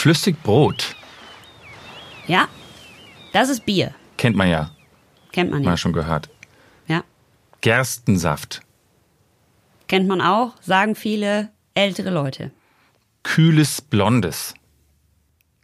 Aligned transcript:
Flüssigbrot. 0.00 0.96
Ja, 2.26 2.48
das 3.34 3.50
ist 3.50 3.66
Bier. 3.66 3.94
Kennt 4.16 4.34
man 4.34 4.48
ja. 4.48 4.70
Kennt 5.30 5.50
man 5.50 5.62
Mal 5.62 5.72
ja. 5.72 5.76
schon 5.76 5.92
gehört. 5.92 6.30
Ja. 6.86 7.04
Gerstensaft. 7.60 8.62
Kennt 9.88 10.08
man 10.08 10.22
auch, 10.22 10.54
sagen 10.62 10.94
viele 10.94 11.50
ältere 11.74 12.08
Leute. 12.08 12.50
Kühles 13.24 13.82
Blondes. 13.82 14.54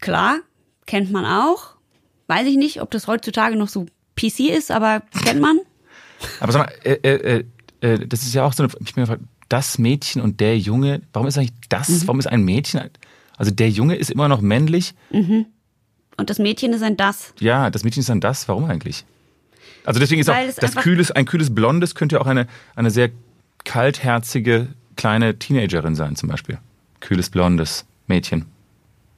Klar, 0.01 0.41
kennt 0.85 1.11
man 1.11 1.25
auch. 1.25 1.77
Weiß 2.27 2.47
ich 2.47 2.59
nicht, 2.59 2.83
ob 2.83 2.91
das 2.91 3.07
heutzutage 3.07 3.57
noch 3.57 3.69
so 3.69 3.87
PC 4.17 4.51
ist, 4.55 4.71
aber 4.71 5.01
kennt 5.25 5.41
man. 5.41 5.61
Aber 6.41 6.53
sag 6.53 6.67
mal, 6.67 6.73
äh, 6.85 6.93
äh, 6.93 7.45
äh, 7.81 8.07
das 8.07 8.23
ist 8.25 8.35
ja 8.35 8.45
auch 8.45 8.53
so 8.53 8.65
eine, 8.65 8.73
ich 8.85 8.95
bin 8.95 9.05
gefragt, 9.05 9.23
das 9.49 9.79
Mädchen 9.79 10.21
und 10.21 10.41
der 10.41 10.59
Junge, 10.59 11.01
warum 11.15 11.27
ist 11.27 11.39
eigentlich 11.39 11.55
das, 11.71 11.89
Mhm. 11.89 12.03
warum 12.09 12.19
ist 12.19 12.27
ein 12.27 12.43
Mädchen, 12.45 12.91
also 13.37 13.51
der 13.51 13.71
Junge 13.71 13.97
ist 13.97 14.11
immer 14.11 14.29
noch 14.29 14.41
männlich, 14.41 14.95
Und 15.11 16.31
das 16.31 16.39
Mädchen 16.39 16.73
ist 16.73 16.83
ein 16.83 16.97
Das. 16.97 17.35
ja, 17.41 17.71
das 17.71 17.85
Mädchen 17.85 18.01
ist 18.01 18.09
dann 18.09 18.21
das, 18.21 18.49
warum 18.49 18.65
eigentlich? 18.65 19.05
Also 19.85 20.01
deswegen 20.01 20.21
ist 20.21 20.27
Weil 20.29 20.51
auch 20.51 20.55
das 20.55 20.75
kühles, 20.75 21.11
ein 21.13 21.27
kühles 21.27 21.55
Blondes 21.55 21.95
könnte 21.95 22.17
ja 22.17 22.23
auch 22.23 22.27
eine, 22.27 22.47
eine 22.75 22.91
sehr 22.91 23.11
kaltherzige 23.65 24.69
kleine 24.97 25.39
Teenagerin 25.39 25.95
sein 25.95 26.17
zum 26.17 26.29
Beispiel. 26.29 26.59
Kühles 27.01 27.31
Blondes 27.31 27.85
Mädchen. 28.07 28.47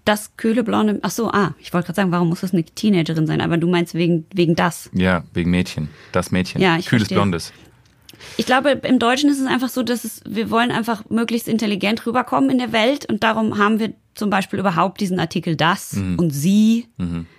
Das 0.05 0.37
kühle 0.39 0.65
blonde. 0.65 0.99
Ach 1.03 1.11
so, 1.11 1.31
ah, 1.31 1.55
ich 1.61 1.75
wollte 1.75 1.87
gerade 1.87 1.97
sagen, 1.97 2.13
warum 2.13 2.31
muss 2.31 2.41
das 2.41 2.55
eine 2.55 2.65
Teenagerin 2.65 3.27
sein? 3.27 3.43
Aber 3.43 3.59
du 3.59 3.69
meinst 3.69 3.93
wegen, 3.93 4.25
wegen 4.33 4.57
das. 4.57 4.89
Ja, 4.95 5.23
wegen 5.35 5.51
Mädchen. 5.51 5.91
Das 6.13 6.31
Mädchen. 6.31 6.63
Ja, 6.63 6.79
ich 6.79 6.87
Kühles 6.87 7.03
verstehe. 7.03 7.19
Blondes. 7.19 7.53
Ich 8.39 8.47
glaube, 8.47 8.71
im 8.71 8.99
Deutschen 8.99 9.29
ist 9.29 9.39
es 9.39 9.47
einfach 9.47 9.69
so, 9.69 9.83
dass 9.83 10.05
es, 10.05 10.23
wir 10.27 10.51
wollen 10.51 10.71
einfach 10.71 11.09
möglichst 11.11 11.47
intelligent 11.47 12.07
rüberkommen 12.07 12.49
in 12.49 12.57
der 12.59 12.73
Welt 12.73 13.05
und 13.07 13.23
darum 13.23 13.59
haben 13.59 13.79
wir 13.81 13.93
zum 14.19 14.29
Beispiel 14.31 14.59
überhaupt 14.59 15.01
diesen 15.01 15.19
Artikel 15.21 15.57
das 15.57 15.95
Mhm. 15.95 16.19
und 16.19 16.31
sie, 16.31 16.87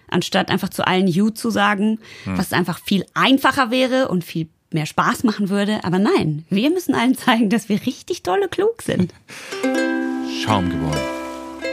anstatt 0.10 0.50
einfach 0.50 0.70
zu 0.70 0.88
allen 0.88 1.08
you 1.08 1.30
zu 1.30 1.50
sagen, 1.52 2.00
Mhm. 2.26 2.38
was 2.38 2.54
einfach 2.54 2.80
viel 2.84 3.06
einfacher 3.14 3.70
wäre 3.70 4.08
und 4.08 4.24
viel 4.24 4.48
mehr 4.72 4.86
Spaß 4.86 5.24
machen 5.24 5.50
würde. 5.50 5.80
Aber 5.84 6.00
nein, 6.00 6.46
wir 6.50 6.70
müssen 6.70 6.96
allen 6.96 7.16
zeigen, 7.16 7.50
dass 7.50 7.70
wir 7.70 7.86
richtig 7.86 8.24
dolle 8.24 8.48
klug 8.48 8.82
sind. 8.82 9.14
Schaum 10.44 10.70
geboren. 10.70 10.98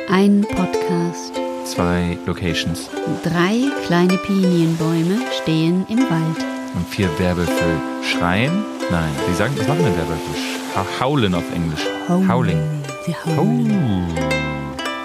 Ein 0.08 0.42
Podcast. 0.42 1.32
Zwei 1.64 2.16
Locations 2.26 2.88
Drei 3.24 3.64
kleine 3.86 4.16
Pinienbäume 4.18 5.18
stehen 5.42 5.84
im 5.88 5.98
Wald. 5.98 6.44
und 6.74 6.86
vier 6.88 7.08
Werwölfe 7.18 7.80
schreien. 8.02 8.52
Nein, 8.90 9.10
die 9.28 9.34
sagen, 9.34 9.54
was 9.56 9.66
machen 9.66 9.82
denn 9.84 9.96
Werwölfe? 9.96 10.30
Ha- 10.76 10.86
Haulen 11.00 11.34
auf 11.34 11.44
Englisch. 11.54 11.84
Howling. 12.08 12.58
Sie 13.04 13.14
hauen. 13.14 13.70
Oh. 13.72 14.35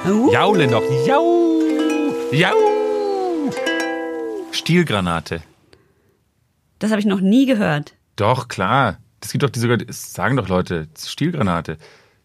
Jaulen 0.06 0.72
doch. 0.72 0.84
Jau. 1.06 1.62
Jau. 2.32 2.56
Stielgranate. 4.52 5.42
Das 6.80 6.92
habe 6.92 7.00
ich 7.00 7.06
noch 7.06 7.22
nie 7.22 7.46
gehört. 7.46 7.94
Doch, 8.16 8.48
klar. 8.48 8.98
Das 9.20 9.32
gibt 9.32 9.44
doch 9.44 9.50
die 9.50 9.60
sogar, 9.60 9.78
das 9.78 10.14
sagen 10.14 10.36
doch 10.38 10.48
Leute, 10.48 10.88
Stielgranate. 10.98 11.78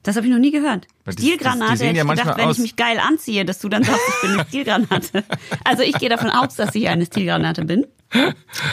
Das 0.02 0.16
habe 0.16 0.26
ich 0.26 0.32
noch 0.32 0.38
nie 0.38 0.52
gehört. 0.52 0.86
Weil 1.04 1.14
die- 1.16 1.22
die 1.22 1.28
sehen 1.30 1.38
hätte 1.38 1.84
ja 1.96 2.04
ich 2.04 2.08
gedacht, 2.10 2.38
wenn 2.38 2.44
aus- 2.46 2.56
ich 2.56 2.62
mich 2.62 2.76
geil 2.76 2.98
anziehe, 2.98 3.44
dass 3.44 3.58
du 3.58 3.68
dann 3.68 3.82
sagst, 3.82 4.00
ich 4.08 4.20
bin 4.22 4.30
eine 4.38 4.44
Stilgranate. 4.48 5.24
Also 5.64 5.82
ich 5.82 5.98
gehe 5.98 6.08
davon 6.08 6.30
aus, 6.30 6.54
dass 6.54 6.74
ich 6.74 6.88
eine 6.88 7.04
Stilgranate 7.06 7.64
bin. 7.64 7.86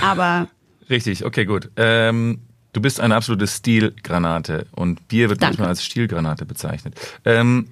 Aber 0.01 0.47
Richtig, 0.89 1.25
okay, 1.25 1.45
gut. 1.45 1.69
Ähm, 1.75 2.41
du 2.73 2.81
bist 2.81 2.99
eine 2.99 3.15
absolute 3.15 3.47
Stielgranate 3.47 4.67
und 4.73 5.07
Bier 5.07 5.29
wird 5.29 5.41
Danke. 5.41 5.53
manchmal 5.53 5.69
als 5.69 5.83
Stielgranate 5.83 6.45
bezeichnet. 6.45 6.95
Ähm, 7.25 7.67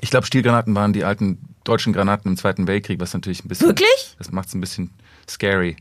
ich 0.00 0.10
glaube, 0.10 0.26
Stielgranaten 0.26 0.74
waren 0.74 0.92
die 0.92 1.04
alten 1.04 1.38
deutschen 1.64 1.92
Granaten 1.92 2.30
im 2.30 2.36
Zweiten 2.36 2.66
Weltkrieg, 2.66 3.00
was 3.00 3.14
natürlich 3.14 3.44
ein 3.44 3.48
bisschen. 3.48 3.68
Wirklich? 3.68 4.14
Das 4.18 4.30
macht 4.32 4.48
es 4.48 4.54
ein 4.54 4.60
bisschen 4.60 4.90
scary. 5.28 5.76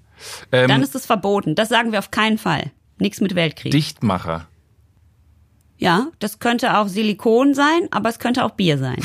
Ähm, 0.51 0.67
dann 0.67 0.81
ist 0.81 0.95
es 0.95 1.05
verboten. 1.05 1.55
Das 1.55 1.69
sagen 1.69 1.91
wir 1.91 1.99
auf 1.99 2.11
keinen 2.11 2.37
Fall. 2.37 2.71
Nichts 2.97 3.19
mit 3.21 3.35
Weltkrieg. 3.35 3.71
Dichtmacher. 3.71 4.47
Ja, 5.77 6.07
das 6.19 6.39
könnte 6.39 6.77
auch 6.77 6.87
Silikon 6.87 7.53
sein, 7.53 7.87
aber 7.91 8.09
es 8.09 8.19
könnte 8.19 8.45
auch 8.45 8.51
Bier 8.51 8.77
sein. 8.77 8.97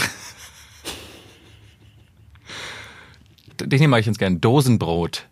Den 3.61 3.91
mag 3.91 4.01
ich 4.01 4.07
ganz 4.07 4.19
gern. 4.19 4.41
Dosenbrot. 4.41 5.27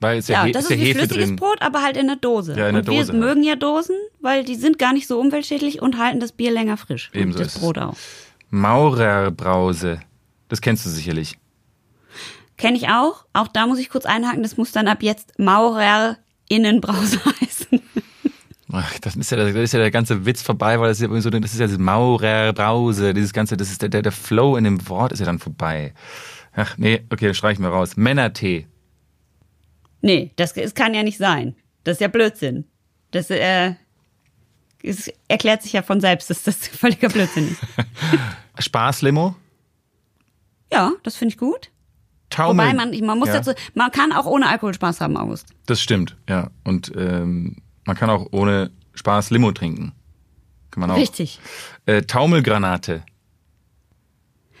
Weil 0.00 0.18
es 0.18 0.28
ja, 0.28 0.46
Ja, 0.46 0.52
das 0.52 0.64
ist 0.64 0.70
ist 0.70 0.78
wie 0.78 0.84
Hefe 0.84 1.00
flüssiges 1.00 1.26
drin. 1.26 1.36
Brot, 1.36 1.60
aber 1.60 1.82
halt 1.82 1.98
in 1.98 2.06
der 2.06 2.16
Dose. 2.16 2.54
Ja, 2.56 2.68
in 2.68 2.74
der 2.74 2.80
und 2.82 2.88
wir 2.88 3.00
Dose 3.00 3.12
halt. 3.12 3.20
mögen 3.20 3.42
ja 3.44 3.56
Dosen, 3.56 3.96
weil 4.20 4.44
die 4.44 4.54
sind 4.54 4.78
gar 4.78 4.94
nicht 4.94 5.06
so 5.06 5.20
umweltschädlich 5.20 5.82
und 5.82 5.98
halten 5.98 6.20
das 6.20 6.32
Bier 6.32 6.50
länger 6.50 6.78
frisch. 6.78 7.10
Ebenso 7.12 7.38
und 7.40 7.46
das. 7.46 7.58
Brot 7.58 7.76
auch. 7.76 7.96
Maurerbrause. 8.50 10.00
Das 10.48 10.60
kennst 10.60 10.84
du 10.84 10.90
sicherlich. 10.90 11.38
Kenne 12.56 12.76
ich 12.76 12.88
auch. 12.88 13.24
Auch 13.32 13.48
da 13.48 13.66
muss 13.66 13.78
ich 13.78 13.88
kurz 13.88 14.04
einhaken, 14.04 14.42
das 14.42 14.56
muss 14.56 14.72
dann 14.72 14.88
ab 14.88 15.02
jetzt 15.02 15.38
Maurer 15.38 16.18
Innenbrause 16.48 17.18
heißen. 17.40 17.80
Ach, 18.72 18.98
das 19.00 19.16
ist 19.16 19.30
ja, 19.30 19.36
das 19.36 19.54
ist 19.54 19.72
ja 19.72 19.80
der 19.80 19.90
ganze 19.90 20.26
Witz 20.26 20.42
vorbei, 20.42 20.78
weil 20.78 20.88
das 20.88 21.00
ist 21.00 21.10
ja 21.10 21.20
so, 21.20 21.30
das 21.30 21.52
ist 21.52 21.60
ja 21.60 21.66
das 21.66 21.78
Maurerbrause, 21.78 23.14
dieses 23.14 23.32
ganze, 23.32 23.56
das 23.56 23.70
ist 23.70 23.82
der, 23.82 23.88
der, 23.88 24.02
der 24.02 24.12
Flow 24.12 24.56
in 24.56 24.64
dem 24.64 24.88
Wort 24.88 25.12
ist 25.12 25.20
ja 25.20 25.26
dann 25.26 25.38
vorbei. 25.38 25.94
Ach, 26.54 26.76
nee, 26.78 27.02
okay, 27.10 27.28
das 27.28 27.36
streichen 27.36 27.64
wir 27.64 27.70
raus. 27.70 27.96
Männertee. 27.96 28.66
Nee, 30.02 30.32
das, 30.36 30.54
das 30.54 30.74
kann 30.74 30.94
ja 30.94 31.02
nicht 31.02 31.18
sein. 31.18 31.54
Das 31.84 31.94
ist 31.94 32.00
ja 32.00 32.08
Blödsinn. 32.08 32.64
Das 33.10 33.30
äh, 33.30 33.74
es 34.82 35.12
erklärt 35.28 35.62
sich 35.62 35.72
ja 35.72 35.82
von 35.82 36.00
selbst, 36.00 36.30
dass 36.30 36.42
das 36.42 36.56
völliger 36.68 37.08
Blödsinn 37.08 37.50
ist. 37.50 37.60
Spaßlimo. 38.58 39.34
Ja, 40.72 40.92
das 41.02 41.16
finde 41.16 41.32
ich 41.34 41.38
gut. 41.38 41.70
Taumel. 42.30 42.64
Wobei 42.66 42.74
man, 42.74 42.98
man 43.04 43.18
muss 43.18 43.28
ja, 43.28 43.34
dazu, 43.34 43.52
man 43.74 43.90
kann 43.90 44.12
auch 44.12 44.26
ohne 44.26 44.48
Alkohol 44.48 44.72
Spaß 44.74 45.00
haben, 45.00 45.16
August. 45.16 45.48
Das 45.66 45.80
stimmt, 45.80 46.16
ja. 46.28 46.50
Und 46.64 46.92
ähm, 46.96 47.56
man 47.84 47.96
kann 47.96 48.08
auch 48.08 48.26
ohne 48.30 48.70
Spaß 48.94 49.30
Limo 49.30 49.50
trinken. 49.52 49.92
Kann 50.70 50.82
man 50.82 50.92
auch. 50.92 50.96
Richtig. 50.96 51.40
Äh, 51.86 52.02
Taumelgranate. 52.02 53.02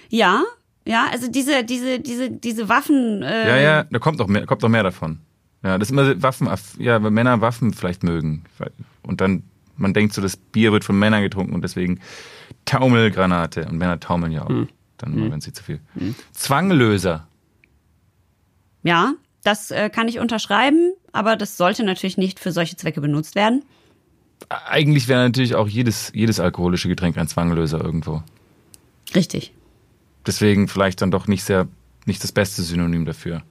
Ja, 0.08 0.42
ja, 0.84 1.06
also 1.12 1.30
diese, 1.30 1.62
diese, 1.64 2.00
diese, 2.00 2.30
diese 2.30 2.68
Waffen. 2.68 3.22
Äh, 3.22 3.48
Ja, 3.48 3.56
ja, 3.56 3.84
da 3.84 3.98
kommt 4.00 4.18
noch 4.18 4.26
mehr, 4.26 4.46
kommt 4.46 4.62
noch 4.62 4.68
mehr 4.68 4.82
davon. 4.82 5.20
Ja, 5.62 5.78
das 5.78 5.88
ist 5.88 5.92
immer 5.92 6.20
Waffen, 6.22 6.48
ja, 6.78 7.02
weil 7.02 7.10
Männer 7.10 7.40
Waffen 7.40 7.72
vielleicht 7.72 8.02
mögen. 8.02 8.44
Und 9.02 9.20
dann, 9.20 9.44
man 9.76 9.94
denkt 9.94 10.14
so, 10.14 10.22
das 10.22 10.36
Bier 10.36 10.72
wird 10.72 10.84
von 10.84 10.98
Männern 10.98 11.22
getrunken 11.22 11.54
und 11.54 11.62
deswegen 11.62 12.00
Taumelgranate. 12.70 13.66
Und 13.66 13.78
Männer 13.78 13.98
taumeln 13.98 14.32
ja 14.32 14.42
auch. 14.42 14.48
Hm. 14.48 14.68
Dann 14.98 15.14
immer, 15.14 15.32
wenn 15.32 15.40
sie 15.40 15.52
zu 15.52 15.64
viel. 15.64 15.80
Zwanglöser. 16.32 17.26
Ja, 18.82 19.14
das 19.42 19.70
äh, 19.70 19.88
kann 19.90 20.08
ich 20.08 20.18
unterschreiben, 20.18 20.92
aber 21.12 21.36
das 21.36 21.56
sollte 21.56 21.84
natürlich 21.84 22.18
nicht 22.18 22.38
für 22.38 22.52
solche 22.52 22.76
Zwecke 22.76 23.00
benutzt 23.00 23.34
werden. 23.34 23.64
Eigentlich 24.48 25.08
wäre 25.08 25.22
natürlich 25.22 25.54
auch 25.54 25.68
jedes, 25.68 26.12
jedes 26.14 26.38
alkoholische 26.38 26.88
Getränk 26.88 27.16
ein 27.18 27.28
Zwanglöser 27.28 27.82
irgendwo. 27.82 28.22
Richtig. 29.14 29.52
Deswegen 30.26 30.68
vielleicht 30.68 31.02
dann 31.02 31.10
doch 31.10 31.26
nicht 31.26 31.44
sehr, 31.44 31.66
nicht 32.04 32.22
das 32.22 32.32
beste 32.32 32.62
Synonym 32.62 33.04
dafür. 33.04 33.42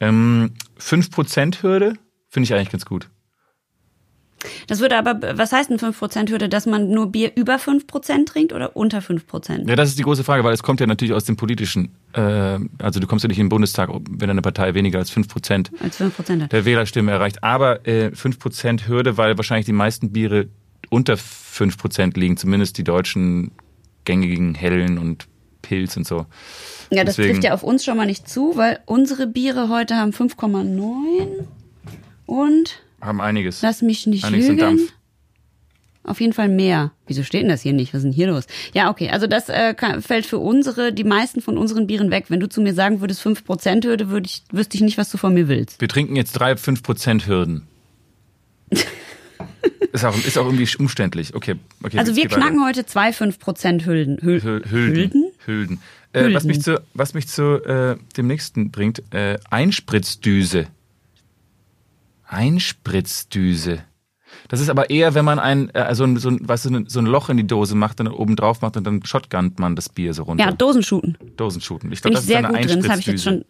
Ähm, 0.00 0.52
5%-Hürde 0.80 1.94
finde 2.28 2.44
ich 2.44 2.54
eigentlich 2.54 2.70
ganz 2.70 2.84
gut. 2.84 3.08
Das 4.68 4.80
würde 4.80 4.96
aber, 4.96 5.36
was 5.36 5.52
heißt 5.52 5.70
denn 5.70 5.78
5% 5.78 6.30
Hürde, 6.30 6.48
dass 6.48 6.66
man 6.66 6.90
nur 6.90 7.10
Bier 7.10 7.32
über 7.36 7.56
5% 7.56 8.26
trinkt 8.26 8.52
oder 8.52 8.76
unter 8.76 8.98
5%? 9.00 9.68
Ja, 9.68 9.76
das 9.76 9.88
ist 9.90 9.98
die 9.98 10.02
große 10.04 10.22
Frage, 10.24 10.44
weil 10.44 10.54
es 10.54 10.62
kommt 10.62 10.80
ja 10.80 10.86
natürlich 10.86 11.12
aus 11.14 11.24
dem 11.24 11.36
politischen, 11.36 11.90
äh, 12.12 12.58
also 12.78 13.00
du 13.00 13.06
kommst 13.06 13.24
ja 13.24 13.28
nicht 13.28 13.38
in 13.38 13.46
den 13.46 13.48
Bundestag, 13.50 13.90
wenn 14.10 14.30
eine 14.30 14.42
Partei 14.42 14.74
weniger 14.74 14.98
als 14.98 15.10
5% 15.12 15.70
Als 15.82 16.00
5% 16.00 16.42
hat. 16.42 16.52
der 16.52 16.64
Wählerstimmen 16.64 17.08
erreicht. 17.12 17.42
Aber 17.42 17.86
äh, 17.86 18.08
5% 18.14 18.86
Hürde, 18.86 19.16
weil 19.16 19.36
wahrscheinlich 19.36 19.66
die 19.66 19.72
meisten 19.72 20.12
Biere 20.12 20.48
unter 20.90 21.14
5% 21.14 22.18
liegen, 22.18 22.36
zumindest 22.36 22.78
die 22.78 22.84
deutschen 22.84 23.50
gängigen 24.04 24.54
Hellen 24.54 24.98
und 24.98 25.26
Pilz 25.62 25.96
und 25.96 26.06
so. 26.06 26.26
Ja, 26.90 27.04
das 27.04 27.16
Deswegen- 27.16 27.34
trifft 27.34 27.44
ja 27.44 27.52
auf 27.54 27.62
uns 27.62 27.84
schon 27.84 27.96
mal 27.96 28.06
nicht 28.06 28.28
zu, 28.28 28.52
weil 28.56 28.78
unsere 28.86 29.26
Biere 29.26 29.68
heute 29.68 29.96
haben 29.96 30.12
5,9 30.12 31.46
und, 32.26 32.80
Haben 33.00 33.20
einiges. 33.20 33.62
lass 33.62 33.82
mich 33.82 34.06
nicht 34.06 34.24
einiges 34.24 34.48
lügen, 34.48 34.58
Dampf. 34.60 34.92
auf 36.04 36.20
jeden 36.20 36.32
Fall 36.32 36.48
mehr. 36.48 36.92
Wieso 37.06 37.22
steht 37.22 37.42
denn 37.42 37.48
das 37.48 37.62
hier 37.62 37.72
nicht? 37.72 37.92
Was 37.94 37.98
ist 37.98 38.04
denn 38.04 38.12
hier 38.12 38.28
los? 38.28 38.46
Ja, 38.74 38.90
okay, 38.90 39.10
also 39.10 39.26
das 39.26 39.48
äh, 39.48 39.74
kann, 39.74 40.02
fällt 40.02 40.26
für 40.26 40.38
unsere, 40.38 40.92
die 40.92 41.04
meisten 41.04 41.40
von 41.40 41.56
unseren 41.58 41.86
Bieren 41.86 42.10
weg. 42.10 42.26
Wenn 42.28 42.40
du 42.40 42.48
zu 42.48 42.60
mir 42.60 42.74
sagen 42.74 43.00
würdest 43.00 43.24
5% 43.24 43.84
Hürde, 43.84 44.08
würde 44.10 44.26
ich, 44.26 44.42
wüsste 44.50 44.76
ich 44.76 44.80
nicht, 44.82 44.98
was 44.98 45.10
du 45.10 45.18
von 45.18 45.32
mir 45.34 45.48
willst. 45.48 45.80
Wir 45.80 45.88
trinken 45.88 46.16
jetzt 46.16 46.32
drei 46.32 46.52
5% 46.52 47.26
Hürden. 47.26 47.66
ist, 49.92 50.04
auch, 50.04 50.16
ist 50.16 50.36
auch 50.38 50.46
irgendwie 50.46 50.68
umständlich. 50.78 51.34
Okay, 51.34 51.56
okay. 51.82 51.98
Also 51.98 52.16
wir 52.16 52.24
geh 52.24 52.30
weiter. 52.30 52.40
knacken 52.40 52.64
heute 52.64 52.84
zwei 52.86 53.10
5% 53.10 53.84
Hülden. 53.84 54.18
Hül 54.20 54.40
Hül- 54.40 54.70
Hülden. 54.70 54.94
Hülden? 54.96 55.24
Hülden. 55.44 55.80
Äh, 56.12 56.34
was 56.34 56.44
mich 56.44 56.62
zu, 56.62 56.80
was 56.94 57.14
mich 57.14 57.28
zu 57.28 57.62
äh, 57.64 57.96
dem 58.16 58.26
nächsten 58.26 58.70
bringt, 58.70 59.02
äh, 59.12 59.38
Einspritzdüse. 59.50 60.66
Einspritzdüse. 62.28 63.80
Das 64.48 64.60
ist 64.60 64.68
aber 64.68 64.90
eher, 64.90 65.14
wenn 65.14 65.24
man 65.24 65.38
ein, 65.38 65.70
äh, 65.74 65.94
so, 65.94 66.04
ein, 66.04 66.16
so, 66.18 66.28
ein, 66.30 66.46
weißt 66.46 66.66
du, 66.66 66.84
so 66.86 67.00
ein 67.00 67.06
Loch 67.06 67.28
in 67.28 67.36
die 67.38 67.46
Dose 67.46 67.74
macht 67.74 67.98
und 68.00 68.06
dann 68.06 68.14
oben 68.14 68.36
drauf 68.36 68.60
macht 68.60 68.76
und 68.76 68.86
dann 68.86 69.04
shotgunnt 69.04 69.58
man 69.58 69.74
das 69.74 69.88
Bier 69.88 70.14
so 70.14 70.24
runter. 70.24 70.44
Ja, 70.44 70.52
Dosenschuten. 70.52 71.16
Dosenschuten. 71.36 71.90
Ich 71.92 72.02
glaube, 72.02 72.14
das 72.14 72.24
ist 72.24 72.28
sehr 72.28 72.38
eine 72.38 72.48
gut 72.48 72.68
drin. 72.68 72.80
Das 72.82 72.90
habe 72.90 73.00
ich 73.00 73.06
jetzt 73.06 73.24
schon. 73.24 73.44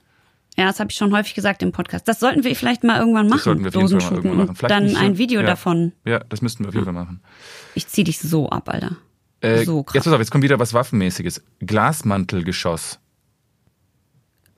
Ja, 0.56 0.66
das 0.66 0.80
habe 0.80 0.90
ich 0.90 0.96
schon 0.96 1.12
häufig 1.14 1.34
gesagt 1.34 1.62
im 1.62 1.70
Podcast. 1.70 2.08
Das 2.08 2.18
sollten 2.18 2.42
wir 2.42 2.54
vielleicht 2.56 2.82
mal 2.82 2.98
irgendwann 2.98 3.28
machen. 3.28 3.40
sollten 3.42 3.62
wir 3.62 3.68
auf 3.68 3.74
jeden 3.74 4.00
Fall 4.00 4.10
mal 4.10 4.16
irgendwann 4.16 4.36
machen. 4.38 4.48
und 4.50 4.58
Vielleicht 4.58 4.70
dann 4.74 4.84
nicht 4.84 4.96
so- 4.96 5.04
ein 5.04 5.18
Video 5.18 5.40
ja. 5.40 5.46
davon. 5.46 5.92
Ja, 6.04 6.18
das 6.28 6.42
müssten 6.42 6.64
wir 6.64 6.68
auf 6.68 6.74
jeden 6.74 6.84
Fall 6.84 6.94
machen. 6.94 7.20
Ich 7.74 7.86
zieh 7.86 8.02
dich 8.02 8.18
so 8.18 8.48
ab, 8.48 8.68
Alter. 8.68 8.96
Äh, 9.40 9.64
so 9.64 9.84
krass. 9.84 9.94
jetzt 9.94 10.04
pass 10.04 10.12
auf, 10.12 10.18
jetzt 10.18 10.30
kommt 10.32 10.42
wieder 10.42 10.58
was 10.58 10.74
Waffenmäßiges. 10.74 11.44
Glasmantelgeschoss. 11.60 12.98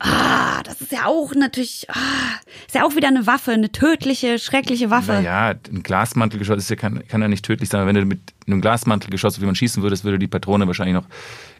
Ah, 0.00 0.62
das 0.64 0.80
ist 0.80 0.92
ja 0.92 1.06
auch 1.06 1.34
natürlich, 1.34 1.86
ah, 1.90 2.40
ist 2.66 2.74
ja 2.74 2.84
auch 2.84 2.96
wieder 2.96 3.08
eine 3.08 3.26
Waffe, 3.26 3.52
eine 3.52 3.70
tödliche, 3.70 4.38
schreckliche 4.38 4.90
Waffe. 4.90 5.12
Naja, 5.12 5.54
ein 5.70 5.82
Glasmantelgeschoss 5.82 6.58
ist 6.58 6.70
ja, 6.70 6.76
kann, 6.76 7.06
kann 7.06 7.20
ja 7.20 7.28
nicht 7.28 7.44
tödlich 7.44 7.68
sein. 7.68 7.86
Wenn 7.86 7.94
du 7.94 8.04
mit 8.06 8.20
einem 8.46 8.62
Glasmantelgeschoss, 8.62 9.40
wie 9.40 9.44
man 9.44 9.54
schießen 9.54 9.82
würdest, 9.82 10.04
würde 10.04 10.18
die 10.18 10.26
Patrone 10.26 10.66
wahrscheinlich 10.66 10.94
noch 10.94 11.04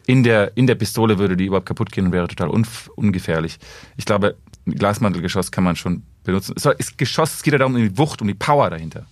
in 0.06 0.22
der, 0.22 0.56
in 0.56 0.66
der 0.66 0.74
Pistole 0.74 1.18
würde 1.18 1.36
die 1.36 1.46
überhaupt 1.46 1.66
kaputt 1.66 1.92
gehen 1.92 2.06
und 2.06 2.12
wäre 2.12 2.26
total 2.28 2.48
unf 2.48 2.90
ungefährlich. 2.96 3.58
Ich 3.96 4.04
glaube, 4.04 4.36
ein 4.66 4.74
Glasmantelgeschoss 4.74 5.52
kann 5.52 5.64
man 5.64 5.76
schon 5.76 6.02
benutzen. 6.24 6.54
Es 6.56 6.64
ist 6.64 6.98
Geschoss, 6.98 7.34
es 7.34 7.42
geht 7.42 7.52
ja 7.52 7.58
darum, 7.58 7.74
um 7.74 7.80
die 7.80 7.96
Wucht, 7.96 8.20
um 8.20 8.28
die 8.28 8.34
Power 8.34 8.70
dahinter. 8.70 9.06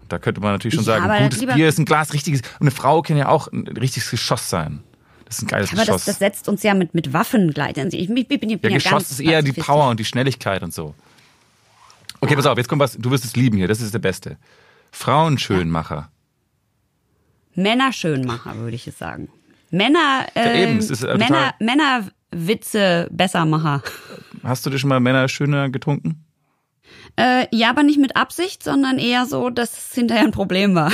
Und 0.00 0.12
da 0.12 0.18
könnte 0.18 0.40
man 0.40 0.52
natürlich 0.52 0.74
schon 0.74 0.84
Ja, 0.84 1.00
sagen, 1.00 1.24
gutes 1.24 1.46
Bier 1.54 1.68
ist 1.68 1.78
ein 1.78 1.84
Glas, 1.84 2.12
richtiges. 2.12 2.40
Und 2.58 2.62
eine 2.62 2.70
Frau 2.70 3.02
kann 3.02 3.16
ja 3.16 3.28
auch 3.28 3.48
ein 3.52 3.66
richtiges 3.66 4.10
Geschoss 4.10 4.48
sein. 4.50 4.80
Das 5.28 5.36
ist 5.36 5.42
ein 5.42 5.46
geiles 5.48 5.68
Aber 5.72 5.76
das, 5.78 5.86
Geschoss. 5.86 6.04
das 6.06 6.18
setzt 6.18 6.48
uns 6.48 6.62
ja 6.62 6.72
mit, 6.72 6.94
mit 6.94 7.12
Waffen 7.12 7.52
gleich. 7.52 7.76
Ich, 7.76 7.94
ich, 7.94 8.08
bin, 8.08 8.18
ich 8.18 8.40
bin 8.40 8.50
Ja, 8.50 8.68
ja 8.70 8.74
Geschoss 8.78 9.10
ist 9.10 9.20
eher 9.20 9.42
die. 9.42 9.52
Power 9.52 9.90
und 9.90 10.00
die 10.00 10.06
Schnelligkeit 10.06 10.62
und 10.62 10.72
so. 10.72 10.94
Okay, 12.20 12.34
pass 12.34 12.46
auf, 12.46 12.56
jetzt 12.56 12.68
kommt 12.68 12.80
was, 12.80 12.96
du 12.96 13.10
wirst 13.10 13.26
es 13.26 13.36
lieben 13.36 13.58
hier, 13.58 13.68
das 13.68 13.82
ist 13.82 13.92
der 13.92 13.98
Beste. 13.98 14.38
Frauenschönmacher. 14.90 16.10
Männerschönmacher, 17.54 18.56
würde 18.56 18.74
ich 18.74 18.86
es 18.86 18.96
sagen. 18.98 19.28
Männer, 19.70 20.26
Ja, 20.34 20.42
äh, 20.42 20.62
eben, 20.62 20.78
es 20.78 20.88
ist, 20.88 21.02
äh, 21.02 21.18
Männer, 21.18 21.54
Männerwitze 21.60 23.08
Bessermacher. 23.10 23.82
Hast 24.42 24.64
du 24.64 24.70
dir 24.70 24.78
schon 24.78 24.88
mal 24.88 24.98
Männer 24.98 25.28
schöner 25.28 25.68
getrunken? 25.68 26.24
Äh, 27.16 27.46
ja, 27.54 27.68
aber 27.68 27.82
nicht 27.82 27.98
mit 28.00 28.16
Absicht, 28.16 28.62
sondern 28.62 28.98
eher 28.98 29.26
so, 29.26 29.50
dass 29.50 29.76
es 29.76 29.94
hinterher 29.94 30.24
ein 30.24 30.30
Problem 30.32 30.74
war. 30.74 30.90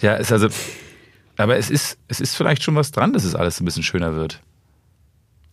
Ja, 0.00 0.14
ist 0.14 0.30
also, 0.30 0.48
aber 1.38 1.56
es 1.56 1.70
ist, 1.70 1.98
es 2.08 2.20
ist 2.20 2.34
vielleicht 2.34 2.62
schon 2.62 2.74
was 2.74 2.90
dran, 2.90 3.12
dass 3.12 3.24
es 3.24 3.34
alles 3.34 3.60
ein 3.60 3.64
bisschen 3.64 3.82
schöner 3.82 4.14
wird. 4.14 4.40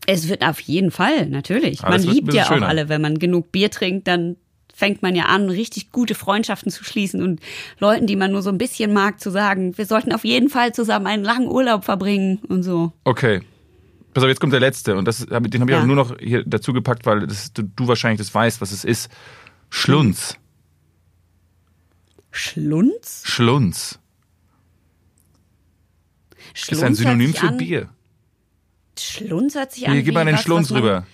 Es 0.07 0.27
wird 0.29 0.43
auf 0.45 0.59
jeden 0.59 0.91
Fall, 0.91 1.27
natürlich. 1.27 1.83
Alles 1.83 2.05
man 2.05 2.13
liebt 2.13 2.33
ja 2.33 2.43
auch 2.43 2.47
schöner. 2.49 2.67
alle, 2.67 2.89
wenn 2.89 3.01
man 3.01 3.17
genug 3.17 3.51
Bier 3.51 3.71
trinkt, 3.71 4.07
dann 4.07 4.35
fängt 4.73 5.01
man 5.01 5.15
ja 5.15 5.25
an, 5.25 5.49
richtig 5.49 5.91
gute 5.91 6.15
Freundschaften 6.15 6.69
zu 6.69 6.83
schließen 6.83 7.23
und 7.23 7.39
Leuten, 7.79 8.07
die 8.07 8.15
man 8.17 8.31
nur 8.31 8.41
so 8.41 8.49
ein 8.49 8.57
bisschen 8.57 8.91
mag, 8.93 9.19
zu 9.21 9.31
sagen, 9.31 9.77
wir 9.77 9.85
sollten 9.85 10.11
auf 10.11 10.25
jeden 10.25 10.49
Fall 10.49 10.73
zusammen 10.73 11.07
einen 11.07 11.23
langen 11.23 11.47
Urlaub 11.47 11.85
verbringen 11.85 12.39
und 12.49 12.61
so. 12.63 12.91
Okay. 13.05 13.41
Pass 14.13 14.23
auf, 14.23 14.29
jetzt 14.29 14.39
kommt 14.41 14.53
der 14.53 14.59
letzte 14.59 14.95
und 14.97 15.05
das, 15.07 15.25
den 15.25 15.33
habe 15.33 15.47
ich 15.47 15.69
Ja. 15.69 15.81
auch 15.81 15.85
nur 15.85 15.95
noch 15.95 16.17
hier 16.19 16.43
dazu 16.45 16.71
gepackt, 16.73 17.05
weil 17.05 17.25
das, 17.25 17.53
du, 17.53 17.63
du 17.63 17.87
wahrscheinlich 17.87 18.19
das 18.19 18.33
weißt, 18.33 18.59
was 18.61 18.71
es 18.71 18.83
ist. 18.83 19.09
Schlunz. 19.69 20.37
Schlunz? 22.31 23.23
Schlunz. 23.25 23.99
Schlunz 26.55 26.81
Ist 26.81 26.83
ein 26.83 26.95
Synonym 26.95 27.33
für 27.33 27.47
an, 27.49 27.57
Bier. 27.57 27.89
Schlunz 28.97 29.55
hört 29.55 29.73
sich 29.73 29.87
an. 29.87 29.93
Hier, 29.93 30.03
gib 30.03 30.13
mal 30.13 30.25
den 30.25 30.35
was, 30.35 30.41
Schlunz 30.41 30.71
was 30.71 30.77
rüber. 30.77 31.05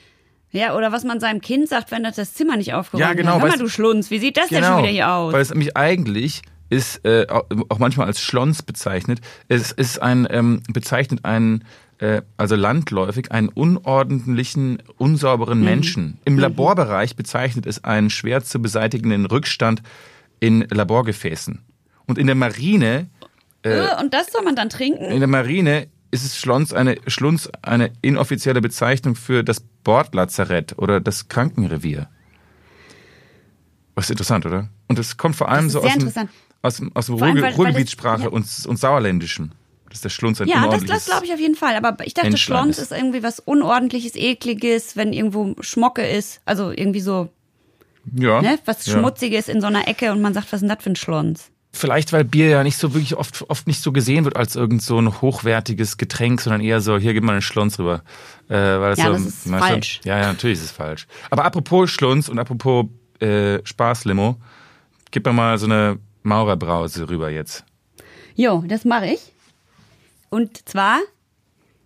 Ja, 0.51 0.75
oder 0.75 0.91
was 0.91 1.03
man 1.03 1.19
seinem 1.19 1.41
Kind 1.41 1.67
sagt, 1.67 1.91
wenn 1.91 2.03
das 2.03 2.15
das 2.15 2.33
Zimmer 2.33 2.57
nicht 2.57 2.73
aufgeräumt 2.73 3.01
Ja, 3.01 3.13
genau, 3.13 3.35
hat. 3.35 3.41
Hör 3.41 3.49
mal, 3.49 3.57
du 3.57 3.67
Schlunz, 3.67 4.11
wie 4.11 4.19
sieht 4.19 4.38
das 4.38 4.49
denn 4.49 4.63
schon 4.63 4.79
wieder 4.79 4.89
hier 4.89 5.11
aus? 5.11 5.33
Weil 5.33 5.41
es 5.41 5.49
nämlich 5.49 5.75
eigentlich 5.75 6.41
ist 6.69 7.03
äh, 7.05 7.25
auch 7.27 7.79
manchmal 7.79 8.07
als 8.07 8.21
Schlons 8.21 8.61
bezeichnet. 8.61 9.19
Es 9.47 9.71
ist 9.71 10.01
ein 10.01 10.27
ähm, 10.29 10.61
bezeichnet 10.69 11.25
einen 11.25 11.65
äh, 11.97 12.21
also 12.38 12.55
landläufig 12.55 13.31
einen 13.31 13.49
unordentlichen, 13.49 14.81
unsauberen 14.97 15.59
Mhm. 15.59 15.65
Menschen. 15.65 16.19
Im 16.23 16.38
Laborbereich 16.38 17.15
bezeichnet 17.15 17.65
es 17.65 17.83
einen 17.83 18.09
schwer 18.09 18.43
zu 18.43 18.61
beseitigenden 18.61 19.25
Rückstand 19.25 19.81
in 20.39 20.65
Laborgefäßen. 20.69 21.61
Und 22.07 22.17
in 22.17 22.27
der 22.27 22.35
Marine 22.35 23.09
Äh, 23.63 23.99
und 23.99 24.13
das 24.13 24.31
soll 24.31 24.43
man 24.43 24.55
dann 24.55 24.69
trinken? 24.69 25.05
in 25.05 25.19
der 25.19 25.27
Marine 25.27 25.87
ist 26.11 26.25
es 26.25 26.37
Schlons 26.37 26.73
eine, 26.73 26.97
Schlunz 27.07 27.49
eine 27.61 27.91
inoffizielle 28.01 28.61
Bezeichnung 28.61 29.15
für 29.15 29.43
das 29.43 29.61
Bordlazarett 29.83 30.77
oder 30.77 30.99
das 30.99 31.29
Krankenrevier. 31.29 32.09
Ist 33.95 34.09
interessant, 34.09 34.45
oder? 34.45 34.69
Und 34.87 34.97
das 34.99 35.17
kommt 35.17 35.35
vor 35.35 35.49
allem 35.49 35.69
so 35.69 35.81
aus 35.81 35.93
dem, 35.93 36.29
aus 36.61 36.77
dem, 36.77 36.95
aus 36.95 37.05
dem 37.05 37.15
Ruhrgebietssprache 37.15 38.23
ja. 38.23 38.29
und, 38.29 38.45
und 38.65 38.77
Sauerländischen. 38.77 39.53
Das 39.85 39.97
ist 39.97 40.05
der 40.05 40.09
Schlunz 40.09 40.41
ein 40.41 40.47
Ja, 40.47 40.67
das, 40.67 40.85
das 40.85 41.05
glaube 41.05 41.25
ich 41.25 41.33
auf 41.33 41.39
jeden 41.39 41.55
Fall. 41.55 41.75
Aber 41.75 41.97
ich 42.05 42.13
dachte, 42.13 42.35
Schlons 42.37 42.77
ist. 42.77 42.91
ist 42.91 42.97
irgendwie 42.97 43.23
was 43.23 43.39
Unordentliches, 43.39 44.15
Ekliges, 44.15 44.95
wenn 44.95 45.13
irgendwo 45.13 45.55
Schmocke 45.59 46.07
ist. 46.07 46.41
Also 46.45 46.71
irgendwie 46.71 47.01
so, 47.01 47.29
ja, 48.15 48.41
ne, 48.41 48.57
was 48.65 48.85
ja. 48.85 48.93
Schmutziges 48.93 49.49
in 49.49 49.61
so 49.61 49.67
einer 49.67 49.87
Ecke 49.87 50.11
und 50.11 50.21
man 50.21 50.33
sagt, 50.33 50.47
was 50.47 50.53
ist 50.53 50.61
denn 50.61 50.69
das 50.69 50.83
für 50.83 50.89
ein 50.91 50.95
Schlons? 50.95 51.51
Vielleicht, 51.73 52.12
weil 52.12 52.25
Bier 52.25 52.50
ja 52.50 52.63
nicht 52.63 52.77
so 52.77 52.94
wirklich 52.94 53.15
oft, 53.15 53.50
oft 53.50 53.65
nicht 53.65 53.81
so 53.81 53.94
gesehen 53.94 54.25
wird 54.25 54.35
als 54.35 54.56
irgend 54.56 54.81
so 54.81 55.00
ein 55.00 55.21
hochwertiges 55.21 55.97
Getränk, 55.97 56.41
sondern 56.41 56.62
eher 56.62 56.81
so, 56.81 56.97
hier, 56.97 57.13
gib 57.13 57.23
mal 57.23 57.33
einen 57.33 57.41
Schlons 57.41 57.79
rüber. 57.79 58.03
Äh, 58.50 58.56
weil 58.56 58.97
Ja, 58.97 59.06
so, 59.06 59.13
das 59.13 59.21
ist 59.21 59.50
falsch. 59.50 60.01
Ja, 60.03 60.19
ja, 60.19 60.27
natürlich 60.27 60.59
ist 60.59 60.65
es 60.65 60.71
falsch. 60.71 61.07
Aber 61.29 61.45
apropos 61.45 61.89
Schlunz 61.89 62.27
und 62.27 62.39
apropos 62.39 62.88
äh, 63.21 63.59
Spaßlimo, 63.63 64.35
gib 65.12 65.25
mir 65.25 65.33
mal 65.33 65.57
so 65.57 65.65
eine 65.65 66.00
Maurerbrause 66.23 67.09
rüber 67.09 67.29
jetzt. 67.29 67.63
Jo, 68.35 68.63
das 68.67 68.83
mache 68.83 69.07
ich. 69.07 69.31
Und 70.29 70.67
zwar 70.67 71.00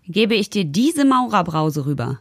gebe 0.07 0.35
ich 0.35 0.49
dir 0.49 0.65
diese 0.65 1.05
Maurerbrause 1.05 1.85
rüber, 1.85 2.19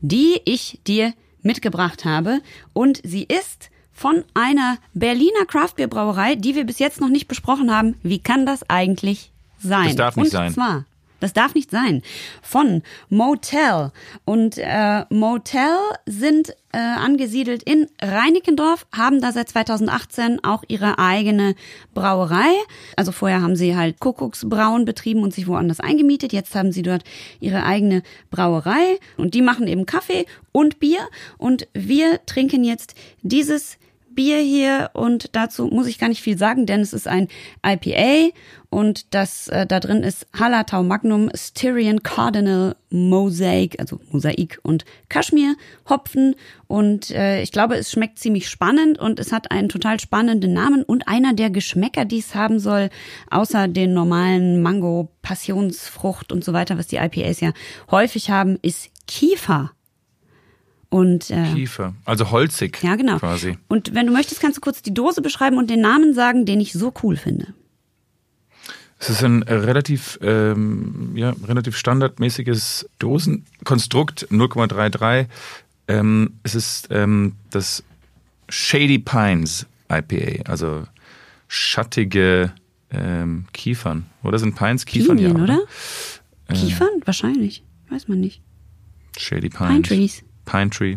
die 0.00 0.40
ich 0.44 0.80
dir 0.86 1.12
mitgebracht 1.42 2.04
habe. 2.04 2.40
Und 2.72 3.00
sie 3.04 3.24
ist 3.24 3.70
von 3.94 4.24
einer 4.34 4.76
Berliner 4.92 5.46
Craftbeer-Brauerei, 5.46 6.34
die 6.34 6.54
wir 6.56 6.64
bis 6.64 6.78
jetzt 6.78 7.00
noch 7.00 7.08
nicht 7.08 7.28
besprochen 7.28 7.74
haben. 7.74 7.96
Wie 8.02 8.18
kann 8.18 8.44
das 8.44 8.68
eigentlich 8.68 9.30
sein? 9.58 9.86
Das 9.86 9.96
darf 9.96 10.16
nicht 10.16 10.26
Und 10.26 10.30
sein. 10.32 10.52
zwar, 10.52 10.84
das 11.20 11.32
darf 11.32 11.54
nicht 11.54 11.70
sein. 11.70 12.02
Von 12.42 12.82
Motel. 13.08 13.92
Und 14.24 14.58
äh, 14.58 15.04
Motel 15.08 15.78
sind 16.06 16.50
äh, 16.72 16.76
angesiedelt 16.78 17.62
in 17.62 17.86
Reinickendorf, 18.02 18.84
haben 18.92 19.20
da 19.20 19.32
seit 19.32 19.48
2018 19.48 20.42
auch 20.42 20.64
ihre 20.68 20.98
eigene 20.98 21.54
Brauerei. 21.94 22.50
Also 22.96 23.12
vorher 23.12 23.40
haben 23.40 23.56
sie 23.56 23.76
halt 23.76 24.00
Kuckucksbrauen 24.00 24.84
betrieben 24.84 25.22
und 25.22 25.32
sich 25.32 25.46
woanders 25.46 25.80
eingemietet. 25.80 26.32
Jetzt 26.32 26.54
haben 26.56 26.72
sie 26.72 26.82
dort 26.82 27.04
ihre 27.40 27.64
eigene 27.64 28.02
Brauerei 28.30 28.98
und 29.16 29.34
die 29.34 29.40
machen 29.40 29.68
eben 29.68 29.86
Kaffee 29.86 30.26
und 30.52 30.80
Bier. 30.80 31.08
Und 31.38 31.68
wir 31.72 32.26
trinken 32.26 32.64
jetzt 32.64 32.94
dieses 33.22 33.78
Bier 34.14 34.38
hier 34.38 34.90
und 34.92 35.34
dazu 35.36 35.66
muss 35.66 35.86
ich 35.86 35.98
gar 35.98 36.08
nicht 36.08 36.22
viel 36.22 36.38
sagen, 36.38 36.66
denn 36.66 36.80
es 36.80 36.92
ist 36.92 37.08
ein 37.08 37.28
IPA 37.64 38.32
und 38.70 39.14
das 39.14 39.48
äh, 39.48 39.66
da 39.66 39.80
drin 39.80 40.02
ist 40.02 40.26
Hallertau 40.38 40.82
Magnum, 40.82 41.30
Styrian 41.34 42.02
Cardinal 42.02 42.76
Mosaic, 42.90 43.78
also 43.78 44.00
Mosaik 44.10 44.58
und 44.62 44.84
Kaschmir 45.08 45.54
Hopfen 45.88 46.34
und 46.66 47.10
äh, 47.10 47.42
ich 47.42 47.52
glaube, 47.52 47.76
es 47.76 47.90
schmeckt 47.92 48.18
ziemlich 48.18 48.48
spannend 48.48 48.98
und 48.98 49.20
es 49.20 49.32
hat 49.32 49.50
einen 49.50 49.68
total 49.68 50.00
spannenden 50.00 50.52
Namen 50.52 50.82
und 50.82 51.06
einer 51.06 51.34
der 51.34 51.50
Geschmäcker, 51.50 52.04
die 52.04 52.18
es 52.18 52.34
haben 52.34 52.58
soll, 52.58 52.90
außer 53.30 53.68
den 53.68 53.94
normalen 53.94 54.62
Mango, 54.62 55.10
Passionsfrucht 55.22 56.32
und 56.32 56.42
so 56.42 56.52
weiter, 56.52 56.78
was 56.78 56.86
die 56.86 56.96
IPAs 56.96 57.40
ja 57.40 57.52
häufig 57.90 58.30
haben, 58.30 58.58
ist 58.62 58.90
Kiefer. 59.06 59.73
Und 60.94 61.28
äh, 61.32 61.52
Kiefer. 61.52 61.92
Also 62.04 62.30
holzig 62.30 62.78
ja, 62.80 62.94
genau. 62.94 63.18
quasi. 63.18 63.58
Und 63.66 63.96
wenn 63.96 64.06
du 64.06 64.12
möchtest, 64.12 64.40
kannst 64.40 64.58
du 64.58 64.60
kurz 64.60 64.80
die 64.80 64.94
Dose 64.94 65.22
beschreiben 65.22 65.58
und 65.58 65.68
den 65.68 65.80
Namen 65.80 66.14
sagen, 66.14 66.46
den 66.46 66.60
ich 66.60 66.72
so 66.72 66.94
cool 67.02 67.16
finde. 67.16 67.48
Es 69.00 69.10
ist 69.10 69.24
ein 69.24 69.42
relativ, 69.42 70.20
ähm, 70.22 71.10
ja, 71.16 71.34
relativ 71.48 71.76
standardmäßiges 71.76 72.88
Dosenkonstrukt, 73.00 74.28
0,33. 74.30 75.26
Ähm, 75.88 76.34
es 76.44 76.54
ist 76.54 76.86
ähm, 76.92 77.32
das 77.50 77.82
Shady 78.48 79.00
Pines 79.00 79.66
IPA, 79.90 80.48
also 80.48 80.84
schattige 81.48 82.52
ähm, 82.92 83.46
Kiefern. 83.52 84.06
Oder 84.22 84.38
sind 84.38 84.54
Pines 84.54 84.86
Kiefern? 84.86 85.16
Pinien, 85.16 85.38
ja, 85.38 85.42
oder? 85.42 85.58
Äh. 86.46 86.54
Kiefern? 86.54 87.02
Wahrscheinlich. 87.04 87.64
Weiß 87.90 88.06
man 88.06 88.20
nicht. 88.20 88.40
Shady 89.18 89.48
Pines. 89.48 89.70
Pine 89.70 89.82
Trees. 89.82 90.22
Pine 90.44 90.70
Tree. 90.70 90.96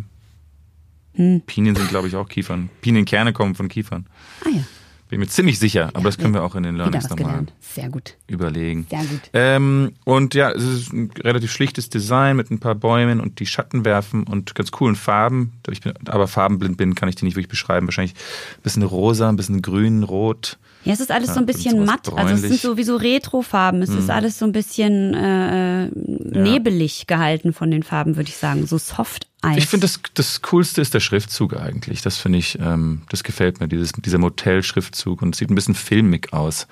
Hm. 1.13 1.41
Pinien 1.45 1.75
sind, 1.75 1.89
glaube 1.89 2.07
ich, 2.07 2.15
auch 2.15 2.29
Kiefern. 2.29 2.69
Pinienkerne 2.81 3.33
kommen 3.33 3.55
von 3.55 3.67
Kiefern. 3.67 4.05
Ah 4.45 4.49
ja. 4.49 4.63
Bin 5.09 5.21
mir 5.21 5.27
ziemlich 5.27 5.57
sicher, 5.57 5.89
aber 5.93 6.03
das 6.03 6.17
können 6.17 6.33
wir 6.33 6.43
auch 6.43 6.55
in 6.55 6.63
den 6.63 6.75
Learnings 6.75 7.09
nochmal. 7.09 7.45
Sehr 7.61 7.89
gut. 7.89 8.17
überlegen. 8.27 8.87
Sehr 8.89 9.05
gut. 9.05 9.21
Ähm, 9.31 9.93
und 10.03 10.33
ja, 10.33 10.51
es 10.51 10.63
ist 10.63 10.91
ein 10.91 11.11
relativ 11.23 11.49
schlichtes 11.49 11.89
Design 11.89 12.35
mit 12.35 12.51
ein 12.51 12.59
paar 12.59 12.75
Bäumen 12.75 13.21
und 13.21 13.39
die 13.39 13.45
Schatten 13.45 13.85
werfen 13.85 14.23
und 14.23 14.53
ganz 14.53 14.71
coolen 14.71 14.97
Farben. 14.97 15.53
Ich 15.69 15.79
bin, 15.79 15.93
aber 16.07 16.27
farbenblind 16.27 16.75
bin, 16.75 16.93
kann 16.93 17.07
ich 17.07 17.15
die 17.15 17.23
nicht 17.23 17.35
wirklich 17.35 17.47
beschreiben. 17.47 17.87
Wahrscheinlich 17.87 18.15
ein 18.15 18.63
bisschen 18.63 18.83
rosa, 18.83 19.29
ein 19.29 19.37
bisschen 19.37 19.61
grün, 19.61 20.03
rot. 20.03 20.57
Ja, 20.83 20.93
es 20.93 20.99
ist 20.99 21.11
alles 21.11 21.29
Ja, 21.29 21.33
so 21.33 21.39
ein 21.39 21.45
bisschen 21.45 21.85
matt. 21.85 22.11
Also 22.15 22.35
es 22.35 22.41
sind 22.41 22.59
sowieso 22.59 22.95
Retrofarben. 22.95 23.81
Es 23.81 23.89
ist 23.89 24.09
alles 24.09 24.39
so 24.39 24.45
ein 24.45 24.51
bisschen 24.51 25.13
äh, 25.13 25.87
nebelig 25.87 27.07
gehalten 27.07 27.53
von 27.53 27.71
den 27.71 27.83
Farben, 27.83 28.15
würde 28.15 28.29
ich 28.29 28.37
sagen. 28.37 28.65
So 28.67 28.77
soft 28.77 29.27
Eis. 29.41 29.57
Ich 29.57 29.67
finde, 29.67 29.85
das, 29.85 29.99
das 30.15 30.41
Coolste 30.41 30.81
ist 30.81 30.95
der 30.95 30.99
Schriftzug 30.99 31.55
eigentlich. 31.55 32.01
Das 32.01 32.17
finde 32.17 32.39
ich, 32.39 32.57
ähm, 32.59 33.03
das 33.09 33.23
gefällt 33.23 33.59
mir, 33.59 33.67
dieses, 33.67 33.91
dieser 33.91 34.17
Motel-Schriftzug 34.17 35.21
und 35.21 35.35
sieht 35.35 35.51
ein 35.51 35.55
bisschen 35.55 35.75
filmig 35.75 36.33
aus. 36.33 36.67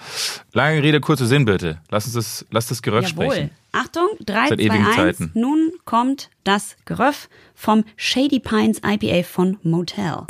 Lange 0.52 0.82
Rede, 0.82 1.00
kurzer 1.00 1.28
Sinn, 1.28 1.46
bitte. 1.46 1.80
Lass 1.92 2.06
uns 2.06 2.16
das, 2.16 2.46
lass 2.50 2.68
das 2.68 2.82
Geröff 2.82 3.08
Jawohl. 3.10 3.26
sprechen. 3.26 3.50
Achtung, 3.72 4.08
3, 4.26 4.48
Seit 4.48 4.60
2, 4.60 4.64
ewigen 4.64 4.86
1. 4.86 4.96
Zeiten. 4.96 5.32
Nun 5.36 5.74
kommt 5.86 6.32
das 6.44 6.76
Geröff 6.86 7.30
vom 7.54 7.84
Shady 7.98 8.40
Pines 8.40 8.82
IPA 8.84 9.24
von 9.24 9.58
Motel. 9.62 10.24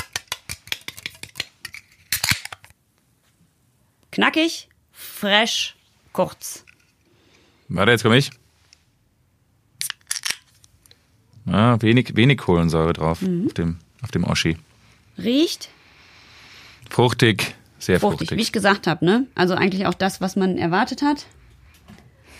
Knackig, 4.15 4.69
fresh, 4.93 5.75
kurz. 6.13 6.63
Warte, 7.67 7.91
jetzt 7.91 8.03
komme 8.03 8.17
ich. 8.17 8.29
Ah, 11.45 11.75
wenig, 11.81 12.15
wenig 12.15 12.37
Kohlensäure 12.37 12.93
drauf 12.93 13.21
Mhm. 13.21 13.47
auf 13.47 13.53
dem, 13.53 13.77
auf 14.01 14.11
dem 14.11 14.23
Oschi. 14.23 14.57
Riecht 15.17 15.69
Fruchtig, 16.89 17.55
sehr 17.77 17.99
fruchtig, 17.99 18.29
fruchtig. 18.29 18.37
wie 18.37 18.41
ich 18.41 18.51
gesagt 18.53 18.87
habe, 18.87 19.03
ne? 19.03 19.27
Also 19.35 19.53
eigentlich 19.55 19.85
auch 19.85 19.93
das, 19.95 20.21
was 20.21 20.35
man 20.37 20.57
erwartet 20.57 21.01
hat. 21.01 21.25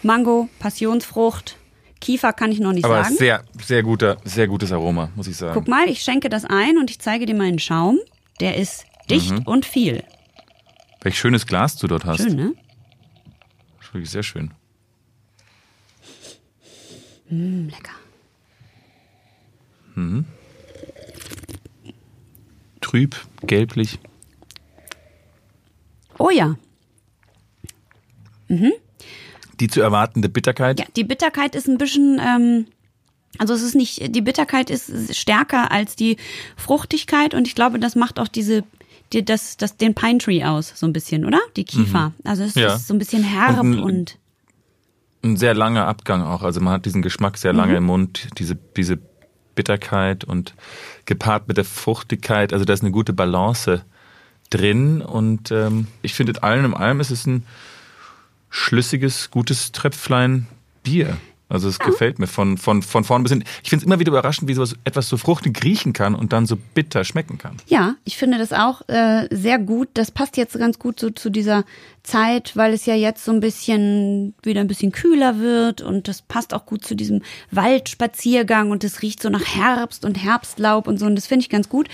Mango, 0.01 0.47
Passionsfrucht, 0.59 1.57
Kiefer 1.99 2.31
kann 2.31 2.51
ich 2.53 2.59
noch 2.59 2.71
nicht 2.71 2.85
Aber 2.85 3.03
sagen. 3.03 3.15
sehr, 3.17 3.43
sehr 3.61 3.83
guter, 3.83 4.17
sehr 4.23 4.47
gutes 4.47 4.71
Aroma, 4.71 5.09
muss 5.15 5.27
ich 5.27 5.35
sagen. 5.35 5.55
Guck 5.55 5.67
mal, 5.67 5.89
ich 5.89 6.01
schenke 6.03 6.29
das 6.29 6.45
ein 6.45 6.77
und 6.77 6.89
ich 6.89 6.99
zeige 6.99 7.25
dir 7.25 7.35
meinen 7.35 7.59
Schaum. 7.59 7.99
Der 8.39 8.55
ist 8.55 8.85
dicht 9.09 9.31
Mhm. 9.31 9.41
und 9.43 9.65
viel. 9.65 10.03
Welch 11.05 11.19
schönes 11.19 11.45
Glas 11.45 11.77
du 11.77 11.85
dort 11.85 12.03
hast. 12.03 12.23
Schön, 12.23 12.35
ne? 12.35 12.55
Das 13.77 13.87
ist 13.87 13.93
wirklich 13.93 14.09
sehr 14.09 14.23
schön. 14.23 14.51
Mm, 17.29 17.67
lecker. 17.67 17.91
Trüb, 22.81 23.15
gelblich. 23.43 23.99
Oh 26.17 26.31
ja. 26.31 26.55
Die 29.59 29.67
zu 29.67 29.81
erwartende 29.81 30.27
Bitterkeit. 30.27 30.79
Ja, 30.79 30.87
die 30.95 31.03
Bitterkeit 31.03 31.53
ist 31.53 31.67
ein 31.67 31.77
bisschen, 31.77 32.19
ähm, 32.19 32.65
also 33.37 33.53
es 33.53 33.61
ist 33.61 33.75
nicht, 33.75 34.15
die 34.15 34.21
Bitterkeit 34.21 34.71
ist 34.71 35.15
stärker 35.15 35.71
als 35.71 35.95
die 35.95 36.17
Fruchtigkeit 36.57 37.35
und 37.35 37.47
ich 37.47 37.53
glaube, 37.53 37.77
das 37.77 37.95
macht 37.95 38.17
auch 38.17 38.27
diese, 38.27 38.63
die, 39.15 39.25
das, 39.25 39.57
das, 39.57 39.77
den 39.77 39.95
Pine 39.95 40.19
Tree 40.19 40.43
aus, 40.43 40.73
so 40.75 40.85
ein 40.85 40.93
bisschen, 40.93 41.25
oder? 41.25 41.39
Die 41.55 41.63
Kiefer. 41.63 42.11
Also 42.23 42.43
es 42.43 42.55
Mhm. 42.55 42.61
Ja. 42.61 42.75
ist 42.75 42.87
so 42.87 42.93
ein 42.93 42.99
bisschen 42.99 43.23
herb 43.23 43.59
Und 43.61 43.79
und, 43.79 44.19
ein, 45.23 45.31
ein 45.31 45.37
sehr 45.37 45.55
langer 45.55 45.87
Abgang 45.87 46.21
auch. 46.21 46.43
Also 46.43 46.61
man 46.61 46.73
hat 46.73 46.85
diesen 46.85 47.01
Geschmack 47.01 47.37
sehr 47.37 47.53
Mhm. 47.53 47.59
lange 47.59 47.77
im 47.77 47.85
Mund, 47.85 48.27
diese, 48.37 48.55
diese 48.77 48.99
Bitterkeit 49.55 50.23
und 50.25 50.53
gepaart 51.05 51.47
mit 51.47 51.57
der 51.57 51.65
Fruchtigkeit. 51.65 52.51
Also 52.53 52.65
da 52.65 52.73
ist 52.73 52.81
eine 52.81 52.91
gute 52.91 53.13
Balance 53.13 53.83
drin 54.51 55.01
und 55.01 55.49
ähm, 55.51 55.87
ich 56.03 56.13
finde, 56.13 56.33
in 56.33 56.37
allem 56.43 56.65
in 56.65 56.73
allem 56.75 56.99
ist 56.99 57.09
es 57.09 57.25
ein 57.25 57.45
schlüssiges, 58.49 59.31
gutes 59.31 59.71
Tröpflein 59.71 60.47
Bier. 60.83 61.17
Also 61.47 61.69
es 61.69 61.77
gefällt 61.77 62.17
mir 62.17 62.25
von, 62.25 62.57
von, 62.57 62.81
von 62.81 63.03
vorn 63.03 63.21
bis 63.21 63.31
hin. 63.31 63.43
Ich 63.61 63.69
finde 63.69 63.83
es 63.83 63.85
immer 63.85 63.99
wieder 63.99 64.11
überraschend, 64.11 64.47
wie 64.47 64.55
sowas 64.55 64.75
etwas 64.83 65.07
so 65.07 65.17
fruchtig 65.17 65.63
riechen 65.63 65.93
kann 65.93 66.15
und 66.15 66.33
dann 66.33 66.47
so 66.47 66.57
bitter 66.73 67.03
schmecken 67.03 67.37
kann. 67.37 67.57
Ja, 67.67 67.95
ich 68.03 68.17
finde 68.17 68.39
das 68.39 68.51
auch 68.51 68.81
äh, 68.87 69.27
sehr 69.29 69.59
gut. 69.59 69.89
Das 69.93 70.09
passt 70.09 70.37
jetzt 70.37 70.57
ganz 70.57 70.79
gut 70.79 70.99
so 70.99 71.11
zu 71.11 71.29
dieser 71.29 71.63
Zeit, 72.01 72.55
weil 72.55 72.73
es 72.73 72.87
ja 72.87 72.95
jetzt 72.95 73.23
so 73.23 73.31
ein 73.31 73.41
bisschen 73.41 74.33
wieder 74.41 74.61
ein 74.61 74.67
bisschen 74.67 74.91
kühler 74.91 75.39
wird 75.39 75.81
und 75.81 76.07
das 76.07 76.23
passt 76.23 76.53
auch 76.53 76.65
gut 76.65 76.83
zu 76.83 76.95
diesem 76.95 77.21
Waldspaziergang 77.51 78.71
und 78.71 78.83
es 78.83 79.03
riecht 79.03 79.21
so 79.21 79.29
nach 79.29 79.45
Herbst 79.45 80.03
und 80.03 80.15
Herbstlaub 80.15 80.87
und 80.87 80.97
so 80.97 81.05
und 81.05 81.15
das 81.15 81.27
finde 81.27 81.43
ich 81.43 81.49
ganz 81.49 81.69
gut. 81.69 81.89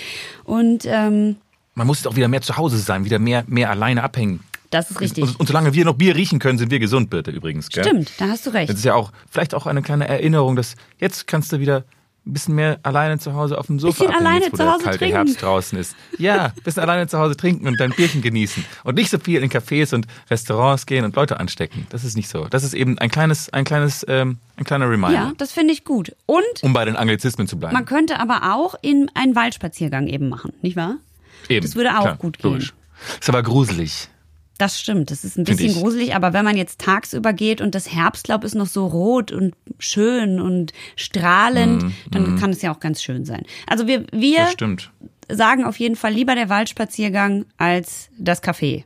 Und 0.46 0.86
ähm, 0.86 1.36
Man 1.76 1.88
muss 1.88 2.00
jetzt 2.00 2.08
auch 2.08 2.16
wieder 2.16 2.30
mehr 2.30 2.42
zu 2.42 2.56
Hause 2.56 2.78
sein, 2.78 3.04
wieder 3.04 3.20
mehr, 3.20 3.44
mehr 3.48 3.70
alleine 3.70 4.04
abhängen. 4.04 4.42
Das 4.72 4.90
ist 4.90 5.00
richtig. 5.02 5.24
Und, 5.24 5.40
und 5.40 5.46
solange 5.48 5.74
wir 5.74 5.86
noch 5.86 5.94
Bier 5.96 6.16
riechen 6.16 6.40
können, 6.40 6.58
sind 6.58 6.72
wir 6.72 6.80
gesund, 6.80 7.10
bitte 7.12 7.30
übrigens. 7.32 7.70
Gell? 7.70 7.84
Stimmt, 7.84 8.12
da 8.18 8.28
hast 8.30 8.46
du 8.46 8.50
Das 8.52 8.60
recht. 8.62 8.70
ist 8.74 8.84
ja 8.86 8.96
auch 8.96 9.12
vielleicht 9.30 9.54
auch 9.54 9.68
eine 9.68 9.82
kleine 9.84 10.08
Erinnerung, 10.08 10.56
dass 10.56 10.76
jetzt 11.00 11.28
kannst 11.28 11.52
du 11.52 11.60
wieder 11.60 11.84
ein 12.24 12.34
bisschen 12.34 12.54
mehr 12.54 12.80
alleine 12.84 13.18
zu 13.18 13.34
Hause 13.34 13.58
auf 13.58 13.66
dem 13.66 13.80
Sofa 13.80 14.04
Bisschen 14.06 14.16
alleine 14.20 14.42
jetzt, 14.46 14.54
wo 14.54 14.58
zu 14.58 14.64
der 14.64 14.72
Hause 14.74 14.84
kalte 14.84 15.00
trinken. 15.00 15.16
Herbst 15.16 15.42
draußen 15.42 15.80
ist. 15.80 15.96
Ja, 16.20 16.46
ein 16.56 16.64
bisschen 16.64 16.84
alleine 16.84 17.08
zu 17.08 17.18
Hause 17.18 17.36
trinken 17.36 17.68
und 17.68 17.80
dein 17.80 17.90
Bierchen 17.94 18.22
genießen 18.22 18.64
und 18.84 18.94
nicht 18.96 19.10
so 19.10 19.18
viel 19.18 19.42
in 19.42 19.50
Cafés 19.50 19.94
und 19.96 20.06
Restaurants 20.30 20.86
gehen 20.86 21.04
und 21.04 21.16
Leute 21.16 21.40
anstecken. 21.40 21.88
Das 21.90 22.04
ist 22.04 22.16
nicht 22.16 22.30
so. 22.30 22.46
Das 22.46 22.64
ist 22.64 22.76
eben 22.76 23.00
ein 23.00 23.10
kleines, 23.10 23.52
ein 23.52 23.64
kleines, 23.66 24.06
ähm, 24.08 24.38
ein 24.56 24.66
kleiner 24.66 24.88
Reminder, 24.88 25.14
Ja, 25.16 25.34
das 25.38 25.52
finde 25.52 25.74
ich 25.74 25.84
gut. 25.84 26.16
Und 26.28 26.44
um 26.62 26.74
bei 26.74 26.86
den 26.86 26.96
Anglizismen 26.96 27.48
zu 27.48 27.58
bleiben. 27.58 27.74
man 27.74 27.86
könnte 27.86 28.20
aber 28.20 28.54
auch 28.56 28.76
in 28.84 29.10
einen 29.16 29.36
Waldspaziergang 29.36 30.06
eben 30.06 30.30
machen, 30.30 30.54
nicht 30.62 30.76
wahr? 30.76 30.98
eben, 31.50 31.66
das 31.66 31.76
würde 31.76 31.98
auch 31.98 32.04
klar, 32.04 32.16
gut 32.18 32.38
gehen. 32.38 32.52
logisch. 32.52 32.74
Ist 33.20 33.30
aber 33.30 33.42
gruselig. 33.42 34.10
Das 34.62 34.80
stimmt, 34.80 35.10
das 35.10 35.24
ist 35.24 35.40
ein 35.40 35.44
bisschen 35.44 35.74
gruselig, 35.74 36.14
aber 36.14 36.34
wenn 36.34 36.46
man 36.46 36.56
jetzt 36.56 36.80
tagsüber 36.80 37.34
geht 37.34 37.62
und 37.62 37.74
das 37.74 37.92
Herbstlaub 37.92 38.44
ist 38.44 38.54
noch 38.54 38.68
so 38.68 38.86
rot 38.86 39.32
und 39.32 39.56
schön 39.80 40.40
und 40.40 40.72
strahlend, 40.96 41.92
dann 42.12 42.38
kann 42.38 42.52
es 42.52 42.62
ja 42.62 42.72
auch 42.72 42.80
ganz 42.80 43.02
schön 43.02 43.26
sein. 43.26 43.42
Also 43.66 43.88
wir, 43.88 44.06
wir 44.12 44.48
sagen 45.30 45.64
auf 45.64 45.80
jeden 45.80 45.96
Fall 45.96 46.14
lieber 46.14 46.36
der 46.36 46.50
Waldspaziergang 46.50 47.46
als 47.58 48.10
das 48.20 48.44
Café. 48.44 48.84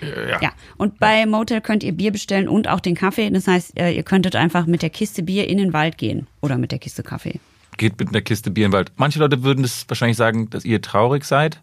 Ja. 0.00 0.40
Ja, 0.40 0.52
und 0.78 0.98
bei 0.98 1.26
Motel 1.26 1.60
könnt 1.60 1.82
ihr 1.82 1.92
Bier 1.92 2.10
bestellen 2.10 2.48
und 2.48 2.68
auch 2.68 2.80
den 2.80 2.94
Kaffee. 2.94 3.28
Das 3.28 3.46
heißt, 3.46 3.78
äh, 3.78 3.90
ihr 3.90 4.02
könntet 4.02 4.34
einfach 4.34 4.64
mit 4.64 4.80
der 4.80 4.88
Kiste 4.88 5.22
Bier 5.22 5.46
in 5.46 5.58
den 5.58 5.74
Wald 5.74 5.98
gehen 5.98 6.26
oder 6.40 6.56
mit 6.56 6.72
der 6.72 6.78
Kiste 6.78 7.02
Kaffee. 7.02 7.38
geht 7.76 7.98
mit 7.98 8.08
einer 8.08 8.22
Kiste 8.22 8.50
Bier 8.50 8.64
in 8.64 8.70
den 8.70 8.76
Wald. 8.76 8.92
Manche 8.96 9.18
Leute 9.18 9.42
würden 9.42 9.60
das 9.60 9.84
wahrscheinlich 9.88 10.16
sagen, 10.16 10.48
dass 10.48 10.64
ihr 10.64 10.80
traurig 10.80 11.24
seid, 11.24 11.60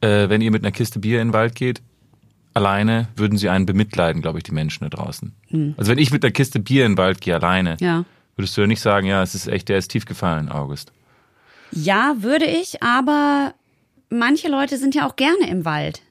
äh, 0.00 0.28
wenn 0.28 0.40
ihr 0.40 0.52
mit 0.52 0.62
einer 0.62 0.70
Kiste 0.70 1.00
Bier 1.00 1.20
in 1.20 1.28
den 1.28 1.32
Wald 1.32 1.56
geht. 1.56 1.82
Alleine 2.58 3.06
würden 3.14 3.38
sie 3.38 3.48
einen 3.48 3.66
bemitleiden, 3.66 4.20
glaube 4.20 4.38
ich, 4.38 4.42
die 4.44 4.50
Menschen 4.50 4.82
da 4.82 4.88
draußen. 4.90 5.32
Also 5.76 5.92
wenn 5.92 5.98
ich 5.98 6.10
mit 6.10 6.24
einer 6.24 6.32
Kiste 6.32 6.58
Bier 6.58 6.86
in 6.86 6.92
den 6.92 6.98
Wald 6.98 7.20
gehe, 7.20 7.36
alleine, 7.36 7.76
Ja. 7.78 8.04
würdest 8.34 8.56
du 8.56 8.62
ja 8.62 8.66
nicht 8.66 8.80
sagen, 8.80 9.06
ja, 9.06 9.22
es 9.22 9.36
ist 9.36 9.46
echt, 9.46 9.68
der 9.68 9.78
ist 9.78 9.92
tief 9.92 10.06
gefallen, 10.06 10.48
August. 10.48 10.90
Ja, 11.70 12.16
würde 12.18 12.46
ich, 12.46 12.82
aber 12.82 13.54
manche 14.10 14.48
Leute 14.48 14.76
sind 14.76 14.96
ja 14.96 15.06
auch 15.08 15.14
gerne 15.14 15.48
im 15.48 15.64
Wald. 15.64 16.02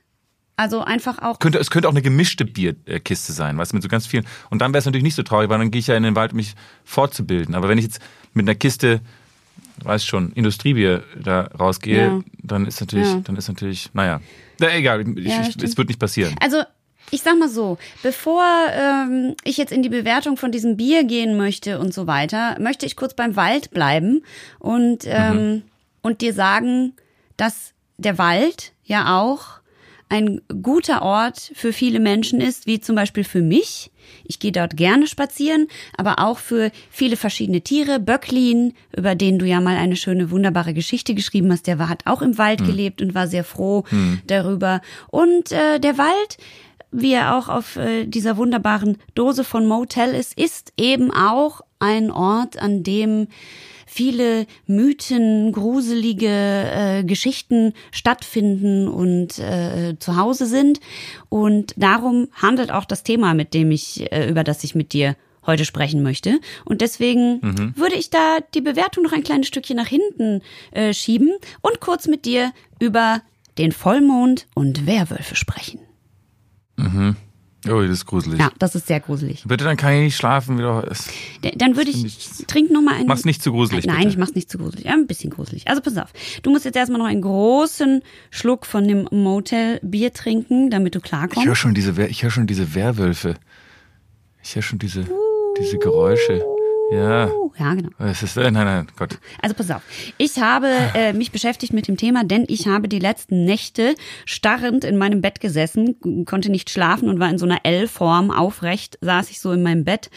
Also 0.56 0.82
einfach 0.82 1.20
auch 1.22 1.40
Könnte, 1.40 1.60
es 1.60 1.70
könnte 1.70 1.90
auch 1.90 1.92
eine 1.94 2.02
gemischte 2.02 2.46
Bierkiste 2.46 3.34
sein, 3.34 3.58
weißt 3.58 3.74
du, 3.74 3.76
mit 3.76 3.84
so 3.84 3.90
ganz 3.90 4.08
vielen. 4.08 4.26
Und 4.50 4.62
dann 4.62 4.72
wäre 4.72 4.80
es 4.80 4.86
natürlich 4.86 5.04
nicht 5.04 5.16
so 5.16 5.24
traurig, 5.24 5.50
weil 5.50 5.60
dann 5.60 5.70
gehe 5.70 5.80
ich 5.80 5.88
ja 5.88 5.98
in 5.98 6.04
den 6.04 6.16
Wald, 6.16 6.32
um 6.32 6.38
mich 6.38 6.54
fortzubilden. 6.86 7.56
Aber 7.56 7.68
wenn 7.68 7.78
ich 7.78 7.84
jetzt 7.84 8.00
mit 8.34 8.46
einer 8.48 8.56
Kiste, 8.56 9.02
weiß 9.84 10.06
schon, 10.06 10.32
Industriebier 10.32 11.04
da 11.22 11.42
rausgehe, 11.60 12.08
Ja. 12.08 12.20
dann 12.42 12.66
ist 12.66 12.80
natürlich, 12.80 13.08
Ja. 13.08 13.20
dann 13.26 13.36
ist 13.36 13.50
natürlich, 13.50 13.90
naja, 13.94 14.22
na, 14.60 14.76
egal, 14.76 15.02
ich, 15.18 15.26
Ja, 15.26 15.42
ich, 15.42 15.62
es 15.62 15.78
wird 15.78 15.88
nicht 15.88 16.00
passieren. 16.00 16.36
Also, 16.42 16.64
ich 17.12 17.22
sag 17.22 17.38
mal 17.40 17.50
so, 17.50 17.78
bevor 18.04 18.44
ähm, 18.72 19.36
ich 19.44 19.58
jetzt 19.58 19.72
in 19.72 19.82
die 19.82 19.90
Bewertung 19.90 20.36
von 20.36 20.52
diesem 20.52 20.76
Bier 20.76 21.04
gehen 21.06 21.38
möchte 21.38 21.80
und 21.80 21.94
so 21.94 22.06
weiter, 22.06 22.58
möchte 22.60 22.86
ich 22.86 22.96
kurz 22.96 23.14
beim 23.14 23.36
Wald 23.36 23.72
bleiben 23.72 24.24
und, 24.60 25.04
ähm, 25.06 25.64
und 26.02 26.22
dir 26.22 26.34
sagen, 26.34 26.94
dass 27.38 27.74
der 27.98 28.18
Wald 28.18 28.74
ja 28.84 29.20
auch 29.20 29.60
ein 30.10 30.42
guter 30.62 31.02
Ort 31.02 31.52
für 31.54 31.74
viele 31.74 32.00
Menschen 32.00 32.40
ist, 32.40 32.66
wie 32.66 32.80
zum 32.80 32.96
Beispiel 32.96 33.24
für 33.24 33.42
mich. 33.42 33.92
Ich 34.24 34.40
gehe 34.40 34.54
dort 34.54 34.78
gerne 34.78 35.08
spazieren, 35.08 35.68
aber 35.98 36.20
auch 36.20 36.38
für 36.38 36.72
viele 36.90 37.18
verschiedene 37.18 37.62
Tiere. 37.62 38.00
Böcklin, 38.00 38.74
über 38.96 39.16
den 39.16 39.38
du 39.38 39.46
ja 39.46 39.60
mal 39.60 39.76
eine 39.76 39.98
schöne, 39.98 40.32
wunderbare 40.32 40.74
Geschichte 40.74 41.14
geschrieben 41.14 41.52
hast, 41.52 41.68
der 41.68 41.78
war, 41.78 41.90
hat 41.90 42.06
auch 42.06 42.22
im 42.22 42.38
Wald 42.38 42.66
gelebt 42.66 43.02
und 43.02 43.16
war 43.16 43.28
sehr 43.28 43.44
froh 43.44 43.84
darüber. 44.26 44.82
Und 45.10 45.52
äh, 45.52 45.80
der 45.80 45.98
Wald, 45.98 46.38
wie 46.92 47.14
er 47.14 47.36
auch 47.36 47.50
auf 47.50 47.76
äh, 47.76 48.06
dieser 48.06 48.38
wunderbaren 48.38 48.98
Dose 49.14 49.44
von 49.44 49.68
Motel 49.68 50.14
ist, 50.14 50.38
ist 50.38 50.72
eben 50.78 51.12
auch 51.12 51.62
ein 51.80 52.12
Ort, 52.12 52.58
an 52.58 52.84
dem 52.84 53.28
viele 53.98 54.46
Mythen, 54.68 55.52
gruselige 55.52 56.28
äh, 56.30 57.04
Geschichten 57.04 57.74
stattfinden 57.92 58.88
und 58.88 59.40
äh, 59.40 59.96
zu 59.98 60.18
Hause 60.18 60.46
sind. 60.46 60.80
Und 61.30 61.74
darum 61.78 62.28
handelt 62.34 62.72
auch 62.72 62.86
das 62.86 63.02
Thema, 63.02 63.34
mit 63.34 63.56
dem 63.56 63.72
ich, 63.72 64.12
äh, 64.12 64.30
über 64.30 64.44
das 64.44 64.64
ich 64.64 64.76
mit 64.76 64.94
dir 64.94 65.16
heute 65.48 65.66
sprechen 65.66 66.04
möchte. 66.04 66.40
Und 66.64 66.82
deswegen 66.82 67.42
würde 67.76 67.96
ich 67.96 68.12
da 68.12 68.38
die 68.54 68.62
Bewertung 68.62 69.04
noch 69.04 69.14
ein 69.14 69.24
kleines 69.24 69.48
Stückchen 69.48 69.78
nach 69.78 69.88
hinten 69.88 70.42
äh, 70.72 70.94
schieben 70.94 71.32
und 71.62 71.80
kurz 71.80 72.08
mit 72.08 72.26
dir 72.26 72.52
über 72.80 73.24
den 73.58 73.72
Vollmond 73.72 74.46
und 74.54 74.86
Werwölfe 74.86 75.36
sprechen. 75.36 75.80
Oh, 77.70 77.82
das 77.82 77.90
ist 77.92 78.06
gruselig. 78.06 78.40
Ja, 78.40 78.52
das 78.60 78.76
ist 78.76 78.88
sehr 78.88 79.00
gruselig. 79.00 79.44
Bitte, 79.48 79.64
dann 79.66 79.78
kann 79.78 79.94
ich 79.94 80.00
nicht 80.02 80.16
schlafen. 80.18 80.58
Wieder. 80.58 80.84
Dann 81.56 81.76
würde 81.76 81.90
ich, 81.90 82.06
ich- 82.06 82.46
trink 82.48 82.72
noch 82.72 82.82
mal 82.82 82.96
einen. 82.96 83.08
Mach's 83.08 83.26
nicht 83.26 83.42
zu 83.44 83.52
gruselig, 83.52 83.86
Nein, 83.86 83.98
bitte. 83.98 84.10
ich 84.10 84.18
mach's 84.18 84.34
nicht 84.36 84.50
zu 84.50 84.58
gruselig. 84.58 84.86
Ja, 84.86 84.94
ein 84.94 85.08
bisschen 85.08 85.30
gruselig. 85.30 85.68
Also 85.68 85.82
pass 85.82 85.98
auf. 85.98 86.12
Du 86.44 86.50
musst 86.52 86.66
jetzt 86.66 86.76
erstmal 86.76 87.00
noch 87.00 87.08
einen 87.08 87.22
großen 87.22 88.02
Schluck 88.32 88.66
von 88.66 88.88
dem 88.88 89.08
Motel-Bier 89.12 90.14
trinken, 90.14 90.70
damit 90.70 90.96
du 90.96 91.00
Ich 91.00 91.04
klarkommst. 91.06 91.48
höre 91.48 91.56
schon 91.56 91.74
diese, 91.74 91.94
ich 92.08 92.24
höre 92.24 92.32
schon 92.32 92.48
diese 92.48 92.76
Werwölfe. 92.76 93.36
Ich 94.44 94.56
höre 94.56 94.64
schon 94.64 94.80
diese, 94.80 95.06
diese 95.60 95.78
Geräusche. 95.78 96.44
Ja. 96.92 97.30
Ja, 97.60 97.74
genau. 97.74 97.90
Es 97.98 98.24
ist, 98.24 98.38
äh, 98.38 98.52
nein, 98.52 98.66
nein, 98.66 98.88
Gott. 98.98 99.20
Also 99.42 99.56
pass 99.56 99.72
auf. 99.72 99.82
Ich 100.18 100.40
habe 100.40 100.68
äh, 100.94 101.12
mich 101.12 101.32
beschäftigt 101.32 101.74
mit 101.74 101.88
dem 101.88 101.98
Thema, 101.98 102.24
denn 102.24 102.46
ich 102.48 102.68
habe 102.68 102.88
die 102.88 103.00
letzten 103.00 103.46
Nächte 103.46 103.96
starrend 104.26 104.84
in 104.84 104.98
meinem 104.98 105.22
Bett 105.22 105.40
gesessen, 105.40 106.26
konnte 106.26 106.50
nicht 106.52 106.70
schlafen 106.70 107.10
und 107.10 107.20
war 107.20 107.30
in 107.30 107.40
so 107.40 107.46
einer 107.46 107.60
L-Form 107.64 108.32
aufrecht, 108.32 109.00
saß 109.02 109.32
ich 109.32 109.42
so 109.42 109.52
in 109.52 109.64
meinem 109.64 109.84
Bett 109.84 110.10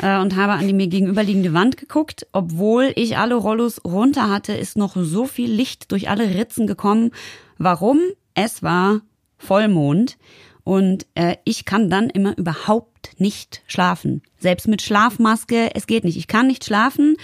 äh, 0.00 0.18
und 0.18 0.36
habe 0.36 0.52
an 0.52 0.66
die 0.66 0.72
mir 0.72 0.88
gegenüberliegende 0.88 1.52
Wand 1.52 1.76
geguckt. 1.76 2.26
Obwohl 2.32 2.92
ich 2.96 3.18
alle 3.18 3.34
Rollos 3.34 3.84
runter 3.84 4.30
hatte, 4.30 4.54
ist 4.54 4.76
noch 4.76 4.96
so 4.96 5.26
viel 5.26 5.50
Licht 5.50 5.92
durch 5.92 6.08
alle 6.08 6.34
Ritzen 6.34 6.66
gekommen. 6.66 7.10
Warum? 7.58 8.00
Es 8.34 8.62
war 8.62 9.00
Vollmond. 9.38 10.16
Und 10.64 11.06
äh, 11.14 11.36
ich 11.44 11.64
kann 11.64 11.90
dann 11.90 12.10
immer 12.10 12.36
überhaupt 12.36 12.95
nicht 13.18 13.62
schlafen. 13.66 14.22
Selbst 14.38 14.68
mit 14.68 14.82
Schlafmaske, 14.82 15.74
es 15.74 15.86
geht 15.86 16.04
nicht. 16.04 16.16
Ich 16.16 16.28
kann 16.28 16.46
nicht 16.46 16.64
schlafen. 16.64 17.16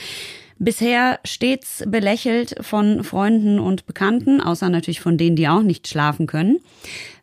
Bisher 0.58 1.18
stets 1.24 1.82
belächelt 1.86 2.54
von 2.60 3.02
Freunden 3.02 3.58
und 3.58 3.86
Bekannten, 3.86 4.40
außer 4.40 4.68
natürlich 4.68 5.00
von 5.00 5.18
denen, 5.18 5.36
die 5.36 5.48
auch 5.48 5.62
nicht 5.62 5.88
schlafen 5.88 6.26
können. 6.26 6.60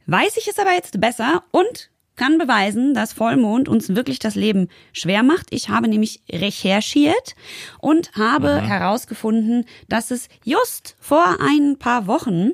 Weiß 0.08 0.38
ich 0.38 0.48
es 0.48 0.60
aber 0.60 0.74
jetzt 0.74 1.00
besser 1.00 1.44
und 1.51 1.89
kann 2.20 2.38
beweisen, 2.38 2.94
dass 2.94 3.13
Vollmond 3.13 3.70
uns 3.70 3.96
wirklich 3.96 4.20
das 4.20 4.36
Leben 4.36 4.68
schwer 4.92 5.24
macht. 5.24 5.48
Ich 5.51 5.70
habe 5.70 5.88
nämlich 5.88 6.22
recherchiert 6.30 7.34
und 7.80 8.12
habe 8.12 8.60
herausgefunden, 8.60 9.66
dass 9.88 10.12
es 10.12 10.28
just 10.44 10.98
vor 11.00 11.38
ein 11.39 11.78
paar 11.80 12.08
Wochen 12.08 12.51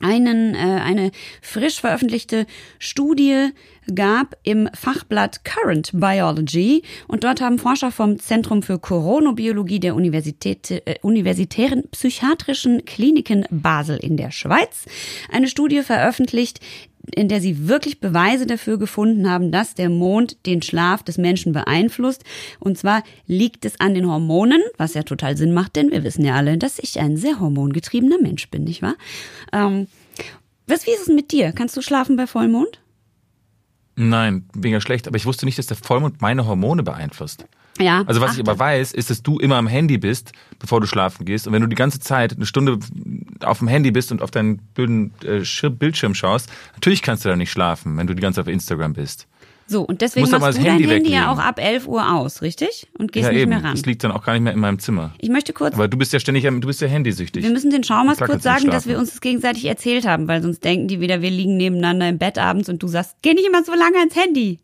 einen, 0.00 0.54
äh, 0.54 0.58
eine 0.58 1.10
frisch 1.42 1.80
veröffentlichte 1.80 2.46
Studie 2.78 3.50
gab 3.94 4.36
im 4.42 4.68
Fachblatt 4.74 5.44
Current 5.44 5.90
Biology. 5.92 6.82
Und 7.06 7.24
dort 7.24 7.40
haben 7.40 7.58
Forscher 7.58 7.90
vom 7.90 8.18
Zentrum 8.18 8.62
für 8.62 8.78
Chronobiologie 8.78 9.80
der 9.80 9.94
Universität, 9.94 10.70
äh, 10.70 10.96
Universitären 11.02 11.88
Psychiatrischen 11.90 12.84
Kliniken 12.84 13.46
Basel 13.50 13.96
in 13.96 14.16
der 14.16 14.30
Schweiz 14.30 14.86
eine 15.30 15.48
Studie 15.48 15.82
veröffentlicht, 15.82 16.60
in 17.14 17.28
der 17.28 17.40
sie 17.40 17.68
wirklich 17.68 18.00
Beweise 18.00 18.46
dafür 18.46 18.78
gefunden 18.78 19.28
haben, 19.28 19.52
dass 19.52 19.74
der 19.74 19.90
Mond 19.90 20.46
den 20.46 20.62
Schlaf 20.62 21.02
des 21.02 21.18
Menschen 21.18 21.52
beeinflusst. 21.52 22.24
Und 22.60 22.78
zwar 22.78 23.02
liegt 23.26 23.64
es 23.64 23.80
an 23.80 23.94
den 23.94 24.06
Hormonen, 24.06 24.62
was 24.76 24.94
ja 24.94 25.02
total 25.02 25.36
Sinn 25.36 25.52
macht, 25.52 25.76
denn 25.76 25.90
wir 25.90 26.04
wissen 26.04 26.24
ja 26.24 26.34
alle, 26.34 26.58
dass 26.58 26.78
ich 26.78 27.00
ein 27.00 27.16
sehr 27.16 27.40
hormongetriebener 27.40 28.18
Mensch 28.20 28.48
bin, 28.50 28.64
nicht 28.64 28.82
wahr? 28.82 28.94
Ähm, 29.52 29.86
was, 30.66 30.86
wie 30.86 30.92
ist 30.92 31.08
es 31.08 31.14
mit 31.14 31.32
dir? 31.32 31.52
Kannst 31.52 31.76
du 31.76 31.82
schlafen 31.82 32.16
bei 32.16 32.26
Vollmond? 32.26 32.80
Nein, 33.96 34.48
mega 34.54 34.80
schlecht. 34.80 35.06
Aber 35.06 35.16
ich 35.16 35.26
wusste 35.26 35.46
nicht, 35.46 35.58
dass 35.58 35.66
der 35.66 35.76
Vollmond 35.76 36.20
meine 36.20 36.46
Hormone 36.46 36.82
beeinflusst. 36.82 37.46
Ja. 37.80 38.04
Also 38.06 38.20
was 38.20 38.30
Ach, 38.30 38.34
ich 38.34 38.40
aber 38.40 38.58
weiß, 38.58 38.92
ist, 38.92 39.10
dass 39.10 39.22
du 39.22 39.38
immer 39.38 39.56
am 39.56 39.66
Handy 39.66 39.98
bist, 39.98 40.32
bevor 40.58 40.80
du 40.80 40.86
schlafen 40.86 41.24
gehst. 41.24 41.46
Und 41.46 41.52
wenn 41.52 41.62
du 41.62 41.68
die 41.68 41.74
ganze 41.76 41.98
Zeit 42.00 42.34
eine 42.36 42.46
Stunde 42.46 42.78
auf 43.40 43.58
dem 43.58 43.68
Handy 43.68 43.90
bist 43.90 44.12
und 44.12 44.22
auf 44.22 44.30
deinen 44.30 44.58
blöden 44.74 45.12
äh, 45.24 45.40
Schir- 45.44 45.70
Bildschirm 45.70 46.14
schaust, 46.14 46.48
natürlich 46.74 47.02
kannst 47.02 47.24
du 47.24 47.28
da 47.28 47.36
nicht 47.36 47.50
schlafen, 47.50 47.96
wenn 47.96 48.06
du 48.06 48.14
die 48.14 48.22
ganze 48.22 48.36
Zeit 48.40 48.46
auf 48.46 48.52
Instagram 48.52 48.92
bist. 48.92 49.26
So, 49.66 49.80
und 49.82 50.02
deswegen 50.02 50.28
machst 50.30 50.58
du 50.58 50.62
dein 50.62 50.72
Handy 50.72 50.84
Handy 50.84 51.10
ja 51.10 51.32
auch 51.32 51.38
ab 51.38 51.58
11 51.58 51.88
Uhr 51.88 52.12
aus, 52.12 52.42
richtig? 52.42 52.86
Und 52.98 53.12
gehst 53.12 53.24
ja 53.24 53.32
nicht 53.32 53.40
eben, 53.40 53.48
mehr 53.48 53.64
ran. 53.64 53.74
das 53.74 53.86
liegt 53.86 54.04
dann 54.04 54.12
auch 54.12 54.22
gar 54.22 54.34
nicht 54.34 54.42
mehr 54.42 54.52
in 54.52 54.60
meinem 54.60 54.78
Zimmer. 54.78 55.14
Ich 55.18 55.30
möchte 55.30 55.54
kurz 55.54 55.72
Aber 55.72 55.88
du 55.88 55.96
bist 55.96 56.12
ja 56.12 56.20
ständig, 56.20 56.46
am- 56.46 56.60
du 56.60 56.66
bist 56.66 56.82
ja 56.82 56.86
handysüchtig. 56.86 57.42
Wir 57.42 57.50
müssen 57.50 57.70
den 57.70 57.82
Schaumas 57.82 58.18
Klar 58.18 58.28
kurz 58.28 58.42
sagen, 58.42 58.66
dass 58.70 58.86
wir 58.86 58.98
uns 58.98 59.10
das 59.12 59.22
gegenseitig 59.22 59.64
erzählt 59.64 60.06
haben, 60.06 60.28
weil 60.28 60.42
sonst 60.42 60.62
denken 60.64 60.86
die 60.86 61.00
wieder, 61.00 61.22
wir 61.22 61.30
liegen 61.30 61.56
nebeneinander 61.56 62.10
im 62.10 62.18
Bett 62.18 62.36
abends 62.36 62.68
und 62.68 62.82
du 62.82 62.88
sagst, 62.88 63.16
geh 63.22 63.32
nicht 63.32 63.46
immer 63.46 63.64
so 63.64 63.72
lange 63.72 63.96
ans 63.98 64.14
Handy. 64.14 64.58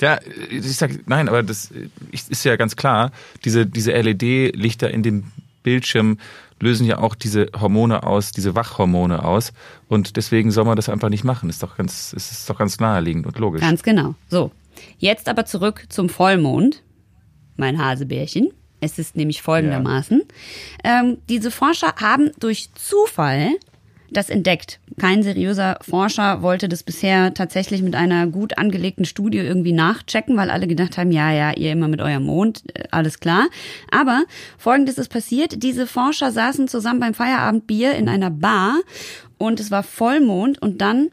Ja, 0.00 0.18
ich 0.50 0.76
sag, 0.76 1.06
nein, 1.06 1.28
aber 1.28 1.42
das 1.42 1.70
ist 2.10 2.44
ja 2.44 2.56
ganz 2.56 2.76
klar. 2.76 3.12
Diese, 3.44 3.66
diese 3.66 3.92
LED-Lichter 3.92 4.90
in 4.90 5.02
dem 5.02 5.24
Bildschirm 5.62 6.18
lösen 6.60 6.86
ja 6.86 6.98
auch 6.98 7.14
diese 7.14 7.48
Hormone 7.58 8.02
aus, 8.02 8.32
diese 8.32 8.54
Wachhormone 8.54 9.24
aus. 9.24 9.52
Und 9.88 10.16
deswegen 10.16 10.50
soll 10.50 10.64
man 10.64 10.76
das 10.76 10.88
einfach 10.88 11.08
nicht 11.08 11.24
machen. 11.24 11.48
Ist 11.50 11.62
doch 11.62 11.76
ganz, 11.76 12.12
es 12.14 12.30
ist 12.30 12.48
doch 12.48 12.58
ganz 12.58 12.78
naheliegend 12.80 13.26
und 13.26 13.38
logisch. 13.38 13.60
Ganz 13.60 13.82
genau. 13.82 14.14
So, 14.28 14.52
jetzt 14.98 15.28
aber 15.28 15.46
zurück 15.46 15.86
zum 15.88 16.08
Vollmond, 16.08 16.82
mein 17.56 17.82
Hasebärchen. 17.82 18.50
Es 18.80 18.98
ist 18.98 19.14
nämlich 19.16 19.42
folgendermaßen. 19.42 20.22
Ähm, 20.84 21.18
diese 21.28 21.50
Forscher 21.50 21.94
haben 21.96 22.30
durch 22.40 22.70
Zufall 22.74 23.50
das 24.12 24.30
entdeckt. 24.30 24.80
Kein 24.98 25.22
seriöser 25.22 25.78
Forscher 25.82 26.42
wollte 26.42 26.68
das 26.68 26.82
bisher 26.82 27.34
tatsächlich 27.34 27.82
mit 27.82 27.94
einer 27.94 28.26
gut 28.26 28.58
angelegten 28.58 29.04
Studie 29.04 29.38
irgendwie 29.38 29.72
nachchecken, 29.72 30.36
weil 30.36 30.50
alle 30.50 30.66
gedacht 30.66 30.98
haben, 30.98 31.12
ja, 31.12 31.32
ja, 31.32 31.52
ihr 31.52 31.72
immer 31.72 31.88
mit 31.88 32.00
eurem 32.00 32.24
Mond, 32.24 32.64
äh, 32.74 32.84
alles 32.90 33.20
klar. 33.20 33.48
Aber 33.90 34.24
folgendes 34.58 34.98
ist 34.98 35.08
passiert. 35.08 35.62
Diese 35.62 35.86
Forscher 35.86 36.32
saßen 36.32 36.68
zusammen 36.68 37.00
beim 37.00 37.14
Feierabendbier 37.14 37.94
in 37.94 38.08
einer 38.08 38.30
Bar 38.30 38.80
und 39.38 39.60
es 39.60 39.70
war 39.70 39.82
Vollmond 39.82 40.60
und 40.60 40.80
dann 40.80 41.10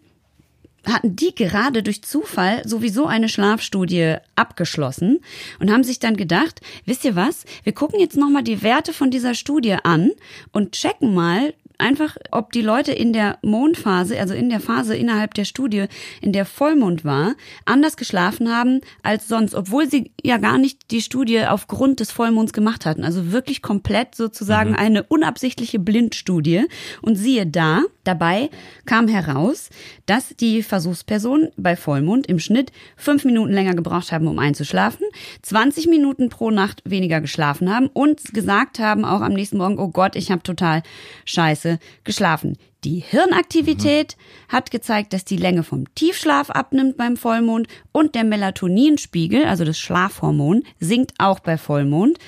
hatten 0.86 1.16
die 1.16 1.36
gerade 1.36 1.84
durch 1.84 2.02
Zufall 2.04 2.68
sowieso 2.68 3.06
eine 3.08 3.30
Schlafstudie 3.30 4.16
abgeschlossen 4.36 5.20
und 5.60 5.72
haben 5.72 5.84
sich 5.84 6.00
dann 6.00 6.16
gedacht, 6.18 6.62
wisst 6.86 7.06
ihr 7.06 7.16
was, 7.16 7.46
wir 7.64 7.74
gucken 7.74 8.00
jetzt 8.00 8.18
nochmal 8.18 8.44
die 8.44 8.64
Werte 8.64 8.94
von 8.94 9.12
dieser 9.12 9.34
Studie 9.34 9.76
an 9.84 10.12
und 10.52 10.72
checken 10.74 11.14
mal 11.14 11.54
einfach, 11.78 12.18
ob 12.32 12.52
die 12.52 12.62
Leute 12.62 12.92
in 12.92 13.14
der 13.14 13.38
Mondphase, 13.42 14.20
also 14.20 14.34
in 14.34 14.50
der 14.50 14.60
Phase 14.60 14.96
innerhalb 14.96 15.34
der 15.34 15.46
Studie, 15.46 15.86
in 16.22 16.34
der 16.34 16.46
Vollmond 16.46 17.06
war, 17.06 17.36
anders 17.66 17.98
geschlafen 17.98 18.52
haben 18.54 18.82
als 19.04 19.28
sonst, 19.28 19.56
obwohl 19.56 19.90
sie 19.90 20.12
ja 20.24 20.38
gar 20.38 20.58
nicht 20.58 20.92
die 20.92 21.02
Studie 21.02 21.46
aufgrund 21.46 22.00
des 22.00 22.12
Vollmonds 22.12 22.54
gemacht 22.54 22.86
hatten. 22.86 23.04
Also 23.04 23.32
wirklich 23.32 23.62
komplett 23.62 24.16
sozusagen 24.16 24.76
eine 24.76 25.04
unabsichtliche 25.04 25.80
Blindstudie. 25.80 26.66
Und 27.02 27.16
siehe 27.16 27.46
da, 27.46 27.84
dabei 28.08 28.50
kam 28.86 29.08
heraus, 29.08 29.70
dass 30.06 30.30
die 30.30 30.64
Versuchspersonen 30.64 31.50
bei 31.58 31.76
Vollmond 31.76 32.28
im 32.28 32.40
Schnitt 32.40 32.72
fünf 32.96 33.26
Minuten 33.26 33.54
länger 33.54 33.76
gebraucht 33.76 34.12
haben, 34.12 34.28
um 34.28 34.40
einzuschlafen, 34.40 35.06
20 35.42 35.88
Minuten 35.88 36.30
pro 36.30 36.52
Nacht 36.52 36.82
weniger 36.86 37.22
geschlafen 37.22 37.74
haben 37.74 37.88
und 37.88 38.34
gesagt 38.34 38.80
haben 38.80 39.06
auch 39.06 39.22
am 39.22 39.34
nächsten 39.34 39.58
Morgen, 39.58 39.80
oh 39.80 39.90
Gott, 39.90 40.16
ich 40.16 40.32
habe 40.32 40.44
total 40.44 40.84
scheiße 41.26 41.80
geschlafen. 42.04 42.58
Die 42.84 43.00
Hirnaktivität 43.00 44.16
hat 44.48 44.70
gezeigt, 44.70 45.12
dass 45.12 45.26
die 45.26 45.36
Länge 45.36 45.64
vom 45.64 45.94
Tiefschlaf 45.96 46.52
abnimmt 46.52 46.96
beim 46.96 47.18
Vollmond 47.18 47.68
und 47.92 48.14
der 48.14 48.24
Melatoninspiegel, 48.24 49.46
also 49.46 49.66
das 49.66 49.80
Schlafhormon, 49.80 50.64
sinkt 50.80 51.14
auch 51.18 51.40
bei 51.40 51.58
Vollmond. 51.58 52.20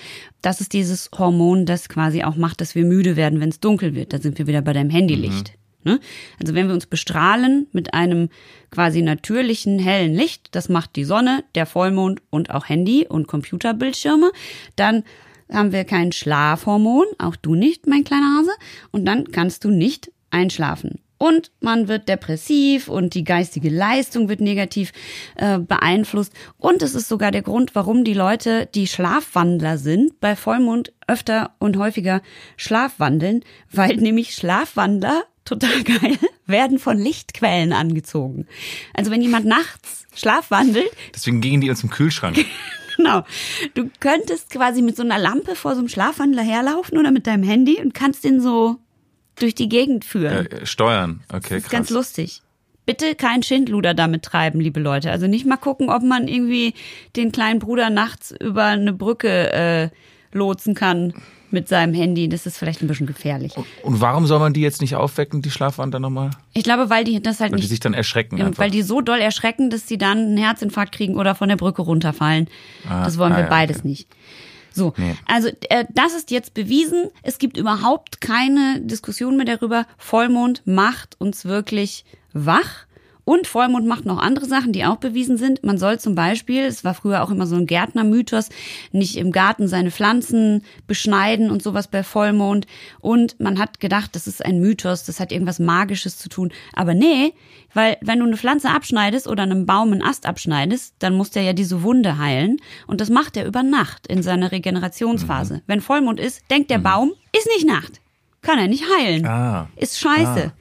Das 0.42 0.60
ist 0.60 0.74
dieses 0.74 1.10
Hormon, 1.18 1.66
das 1.66 1.88
quasi 1.88 2.24
auch 2.24 2.36
macht, 2.36 2.62
dass 2.62 2.74
wir 2.74 2.84
müde 2.84 3.16
werden, 3.16 3.40
wenn 3.40 3.50
es 3.50 3.60
dunkel 3.60 3.94
wird. 3.94 4.12
Da 4.12 4.20
sind 4.20 4.38
wir 4.40 4.48
wieder 4.48 4.62
bei 4.62 4.74
deinem 4.74 4.90
Handylicht. 4.90 5.59
Ne? 5.84 6.00
Also 6.40 6.56
wenn 6.56 6.68
wir 6.68 6.74
uns 6.74 6.86
bestrahlen 6.86 7.68
mit 7.72 7.94
einem 7.94 8.30
quasi 8.70 9.02
natürlichen 9.02 9.80
hellen 9.80 10.14
Licht, 10.14 10.50
das 10.52 10.70
macht 10.70 10.96
die 10.96 11.06
Sonne, 11.06 11.44
der 11.56 11.66
Vollmond 11.66 12.22
und 12.30 12.52
auch 12.52 12.68
Handy 12.68 13.08
und 13.08 13.28
Computerbildschirme, 13.28 14.32
dann 14.76 15.04
haben 15.52 15.72
wir 15.72 15.84
kein 15.84 16.12
Schlafhormon, 16.12 17.06
auch 17.18 17.36
du 17.36 17.56
nicht, 17.56 17.88
mein 17.88 18.04
kleiner 18.04 18.38
Hase, 18.38 18.52
und 18.92 19.06
dann 19.06 19.32
kannst 19.32 19.64
du 19.64 19.70
nicht 19.70 20.12
einschlafen. 20.30 21.00
Und 21.18 21.52
man 21.60 21.90
wird 21.90 22.08
depressiv 22.08 22.88
und 22.88 23.14
die 23.14 23.26
geistige 23.26 23.70
Leistung 23.70 24.30
wird 24.30 24.40
negativ 24.40 24.94
äh, 25.36 25.60
beeinflusst. 25.60 26.32
Und 26.58 26.82
es 26.82 26.96
ist 26.96 27.10
sogar 27.10 27.32
der 27.32 27.42
Grund, 27.42 27.76
warum 27.76 28.06
die 28.06 28.14
Leute, 28.14 28.70
die 28.74 28.88
Schlafwandler 28.88 29.78
sind, 29.78 30.22
bei 30.22 30.38
Vollmond 30.38 30.94
öfter 31.08 31.52
und 31.60 31.76
häufiger 31.76 32.22
schlafwandeln, 32.56 33.44
weil 33.70 33.96
nämlich 33.98 34.34
Schlafwandler, 34.34 35.24
total 35.50 35.84
geil, 35.84 36.18
werden 36.46 36.80
von 36.80 36.98
Lichtquellen 36.98 37.74
angezogen. 37.74 38.48
Also 38.94 39.12
wenn 39.12 39.22
jemand 39.22 39.46
nachts 39.46 40.06
schlafwandelt, 40.16 40.90
Deswegen 41.14 41.42
gingen 41.42 41.62
die 41.62 41.70
uns 41.70 41.84
im 41.84 41.90
Kühlschrank. 41.90 42.38
Genau. 42.98 43.24
Du 43.76 43.90
könntest 44.02 44.50
quasi 44.50 44.82
mit 44.82 44.98
so 44.98 45.04
einer 45.04 45.18
Lampe 45.18 45.56
vor 45.56 45.72
so 45.72 45.80
einem 45.80 45.88
Schlafwandler 45.88 46.44
herlaufen 46.44 46.98
oder 46.98 47.12
mit 47.12 47.28
deinem 47.28 47.44
Handy 47.44 47.78
und 47.82 47.94
kannst 47.94 48.26
den 48.26 48.42
so 48.42 48.76
durch 49.36 49.56
die 49.56 49.70
Gegend 49.70 50.04
führen. 50.04 50.48
äh, 50.48 50.66
steuern. 50.66 51.22
Okay, 51.30 51.40
das 51.40 51.52
ist 51.52 51.64
krass. 51.64 51.72
ganz 51.72 51.90
lustig. 51.92 52.42
Bitte 52.86 53.16
kein 53.16 53.42
Schindluder 53.42 53.94
damit 53.94 54.24
treiben, 54.24 54.60
liebe 54.60 54.82
Leute. 54.82 55.12
Also 55.12 55.28
nicht 55.28 55.46
mal 55.46 55.56
gucken, 55.56 55.90
ob 55.90 56.04
man 56.04 56.28
irgendwie 56.28 56.74
den 57.16 57.32
kleinen 57.32 57.60
Bruder 57.60 57.90
nachts 57.90 58.34
über 58.38 58.66
eine 58.66 58.92
Brücke 58.92 59.54
äh, 59.54 59.90
lotsen 60.34 60.76
kann. 60.76 61.14
Mit 61.52 61.68
seinem 61.68 61.94
Handy. 61.94 62.30
Das 62.30 62.46
ist 62.46 62.58
vielleicht 62.58 62.82
ein 62.82 62.88
bisschen 62.88 63.08
gefährlich. 63.08 63.54
Und 63.84 64.02
warum 64.02 64.28
soll 64.28 64.40
man 64.40 64.54
die 64.54 64.62
jetzt 64.62 64.82
nicht 64.82 64.96
aufwecken, 64.96 65.42
die 65.42 65.52
Schlafwandler 65.52 66.00
nochmal? 66.00 66.32
Ich 66.54 66.64
glaube, 66.64 66.90
weil 66.90 67.04
die 67.04 67.22
das 67.22 67.40
halt 67.40 67.52
Weil 67.52 67.58
die 67.58 67.64
nicht 67.64 67.70
sich 67.70 67.80
dann 67.80 67.94
erschrecken 67.94 68.38
Ja. 68.38 68.50
Weil 68.58 68.72
die 68.72 68.82
so 68.82 69.02
doll 69.02 69.20
erschrecken, 69.20 69.70
dass 69.70 69.88
sie 69.88 69.98
dann 69.98 70.18
einen 70.18 70.38
Herzinfarkt 70.38 70.94
kriegen 70.94 71.16
oder 71.16 71.36
von 71.36 71.50
der 71.50 71.58
Brücke 71.58 71.82
runterfallen. 71.82 72.48
Ah, 72.88 73.04
das 73.04 73.18
wollen 73.18 73.34
ah 73.34 73.38
wir 73.38 73.44
ja, 73.44 73.50
beides 73.50 73.80
okay. 73.80 73.88
nicht. 73.88 74.10
So, 74.72 74.94
Nee. 74.98 75.16
also 75.26 75.50
äh, 75.70 75.86
das 75.94 76.14
ist 76.14 76.32
jetzt 76.32 76.54
bewiesen. 76.54 77.10
Es 77.24 77.38
gibt 77.38 77.58
überhaupt 77.58 78.22
keine 78.22 78.82
Diskussion 78.82 79.36
mehr 79.36 79.46
darüber. 79.46 79.86
Vollmond 79.98 80.62
macht 80.66 81.20
uns 81.20 81.46
wirklich 81.46 82.06
wach. 82.34 82.86
Und 83.30 83.46
Vollmond 83.46 83.86
macht 83.86 84.08
noch 84.08 84.18
andere 84.18 84.48
Sachen, 84.48 84.74
die 84.74 84.86
auch 84.86 84.96
bewiesen 84.96 85.38
sind. 85.38 85.64
Man 85.64 85.78
soll 85.78 86.00
zum 86.00 86.16
Beispiel, 86.16 86.64
es 86.64 86.84
war 86.84 86.96
früher 86.96 87.22
auch 87.22 87.30
immer 87.30 87.46
so 87.46 87.58
ein 87.58 87.68
Gärtnermythos, 87.68 88.50
nicht 88.92 89.18
im 89.18 89.32
Garten 89.32 89.68
seine 89.68 89.92
Pflanzen 89.92 90.64
beschneiden 90.88 91.52
und 91.52 91.62
sowas 91.62 91.88
bei 91.88 92.02
Vollmond. 92.02 92.66
Und 93.02 93.40
man 93.40 93.60
hat 93.60 93.80
gedacht, 93.80 94.16
das 94.16 94.26
ist 94.26 94.44
ein 94.44 94.60
Mythos, 94.60 95.04
das 95.04 95.20
hat 95.20 95.32
irgendwas 95.32 95.60
Magisches 95.60 96.18
zu 96.18 96.28
tun. 96.28 96.52
Aber 96.74 96.96
nee, 96.96 97.36
weil 97.76 97.98
wenn 98.02 98.18
du 98.18 98.26
eine 98.26 98.36
Pflanze 98.36 98.72
abschneidest 98.72 99.28
oder 99.28 99.44
einem 99.44 99.68
Baum 99.68 99.92
einen 99.92 100.02
Ast 100.02 100.26
abschneidest, 100.26 100.96
dann 100.98 101.14
muss 101.14 101.30
der 101.30 101.44
ja 101.44 101.54
diese 101.54 101.84
Wunde 101.84 102.18
heilen. 102.18 102.58
Und 102.88 103.00
das 103.00 103.12
macht 103.12 103.38
er 103.38 103.46
über 103.46 103.62
Nacht 103.62 104.08
in 104.08 104.24
seiner 104.24 104.52
Regenerationsphase. 104.52 105.54
Mhm. 105.54 105.62
Wenn 105.68 105.82
Vollmond 105.82 106.20
ist, 106.20 106.42
denkt 106.50 106.72
der 106.72 106.80
Baum, 106.80 107.12
ist 107.38 107.48
nicht 107.56 107.68
Nacht. 107.68 108.02
Kann 108.42 108.58
er 108.58 108.68
nicht 108.68 108.86
heilen. 108.98 109.28
Ah. 109.28 109.70
Ist 109.76 110.00
scheiße. 110.00 110.52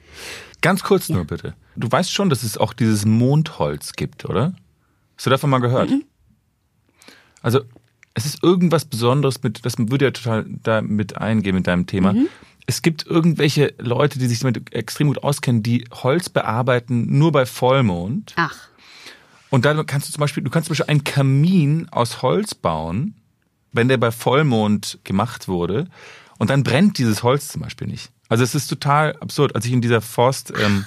Ganz 0.61 0.83
kurz 0.83 1.09
nur 1.09 1.25
bitte. 1.25 1.55
Du 1.79 1.89
weißt 1.89 2.11
schon, 2.11 2.29
dass 2.29 2.43
es 2.43 2.57
auch 2.57 2.73
dieses 2.73 3.05
Mondholz 3.05 3.93
gibt, 3.93 4.25
oder? 4.25 4.53
Hast 5.15 5.25
du 5.25 5.29
davon 5.29 5.49
mal 5.49 5.59
gehört? 5.59 5.89
Mhm. 5.89 6.03
Also, 7.41 7.61
es 8.13 8.25
ist 8.25 8.43
irgendwas 8.43 8.85
Besonderes 8.85 9.41
mit, 9.43 9.65
das 9.65 9.77
würde 9.77 10.05
ja 10.05 10.11
total 10.11 10.45
da 10.63 10.81
mit 10.81 11.17
eingehen 11.17 11.55
mit 11.55 11.67
deinem 11.67 11.87
Thema. 11.87 12.13
Mhm. 12.13 12.27
Es 12.65 12.81
gibt 12.81 13.07
irgendwelche 13.07 13.73
Leute, 13.79 14.19
die 14.19 14.27
sich 14.27 14.39
damit 14.39 14.73
extrem 14.73 15.07
gut 15.07 15.23
auskennen, 15.23 15.63
die 15.63 15.85
Holz 15.91 16.29
bearbeiten 16.29 17.17
nur 17.17 17.31
bei 17.31 17.45
Vollmond. 17.45 18.33
Ach. 18.35 18.67
Und 19.49 19.65
dann 19.65 19.83
kannst 19.85 20.07
du 20.07 20.11
zum 20.11 20.19
Beispiel, 20.19 20.43
du 20.43 20.49
kannst 20.49 20.67
zum 20.67 20.73
Beispiel 20.73 20.91
einen 20.91 21.03
Kamin 21.03 21.87
aus 21.89 22.21
Holz 22.21 22.53
bauen, 22.53 23.15
wenn 23.71 23.87
der 23.87 23.97
bei 23.97 24.11
Vollmond 24.11 24.99
gemacht 25.03 25.47
wurde, 25.47 25.87
und 26.37 26.49
dann 26.49 26.63
brennt 26.63 26.97
dieses 26.97 27.23
Holz 27.23 27.47
zum 27.47 27.61
Beispiel 27.61 27.87
nicht. 27.87 28.11
Also 28.29 28.43
es 28.43 28.53
ist 28.53 28.67
total 28.67 29.15
absurd. 29.17 29.55
Als 29.55 29.65
ich 29.65 29.73
in 29.73 29.81
dieser 29.81 30.01
Forst, 30.01 30.53
ähm, 30.57 30.85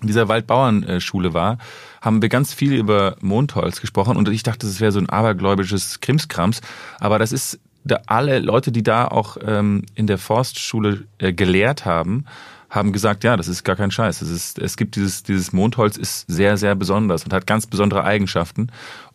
in 0.00 0.06
dieser 0.06 0.28
Waldbauernschule 0.28 1.32
war, 1.34 1.58
haben 2.02 2.22
wir 2.22 2.28
ganz 2.28 2.52
viel 2.52 2.74
über 2.74 3.16
Mondholz 3.20 3.80
gesprochen 3.80 4.16
und 4.16 4.28
ich 4.28 4.42
dachte, 4.42 4.66
das 4.66 4.80
wäre 4.80 4.92
so 4.92 4.98
ein 4.98 5.08
abergläubisches 5.08 6.00
Krimskrams. 6.00 6.60
Aber 7.00 7.18
das 7.18 7.32
ist 7.32 7.58
da 7.84 8.00
alle 8.06 8.40
Leute, 8.40 8.72
die 8.72 8.82
da 8.82 9.06
auch 9.06 9.36
ähm, 9.44 9.84
in 9.94 10.06
der 10.06 10.18
Forstschule 10.18 11.04
äh, 11.18 11.32
gelehrt 11.32 11.84
haben, 11.84 12.26
haben 12.68 12.92
gesagt, 12.92 13.24
ja, 13.24 13.36
das 13.36 13.48
ist 13.48 13.64
gar 13.64 13.76
kein 13.76 13.90
Scheiß. 13.90 14.22
Es, 14.22 14.28
ist, 14.30 14.58
es 14.58 14.76
gibt 14.76 14.96
dieses, 14.96 15.22
dieses 15.22 15.52
Mondholz 15.52 15.96
ist 15.96 16.26
sehr, 16.28 16.56
sehr 16.56 16.74
besonders 16.74 17.24
und 17.24 17.32
hat 17.32 17.46
ganz 17.46 17.66
besondere 17.66 18.04
Eigenschaften. 18.04 18.68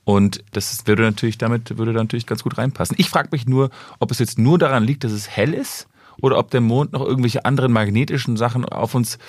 Und 0.04 0.44
das 0.52 0.88
würde 0.88 1.04
natürlich 1.04 1.38
damit, 1.38 1.78
würde 1.78 1.94
natürlich 1.94 2.26
ganz 2.26 2.44
gut 2.44 2.58
reinpassen. 2.58 2.96
Ich 2.98 3.10
frage 3.10 3.30
mich 3.32 3.46
nur, 3.46 3.70
ob 4.00 4.10
es 4.12 4.20
jetzt 4.20 4.40
nur 4.40 4.58
daran 4.58 4.84
liegt, 4.84 5.04
dass 5.04 5.12
es 5.12 5.30
hell 5.30 5.54
ist 5.54 5.88
oder 6.22 6.38
ob 6.38 6.50
der 6.50 6.62
Mond 6.62 6.94
noch 6.94 7.06
irgendwelche 7.06 7.46
anderen 7.46 7.72
magnetischen 7.72 8.38
Sachen 8.38 8.66
auf 8.66 8.96
uns 8.96 9.20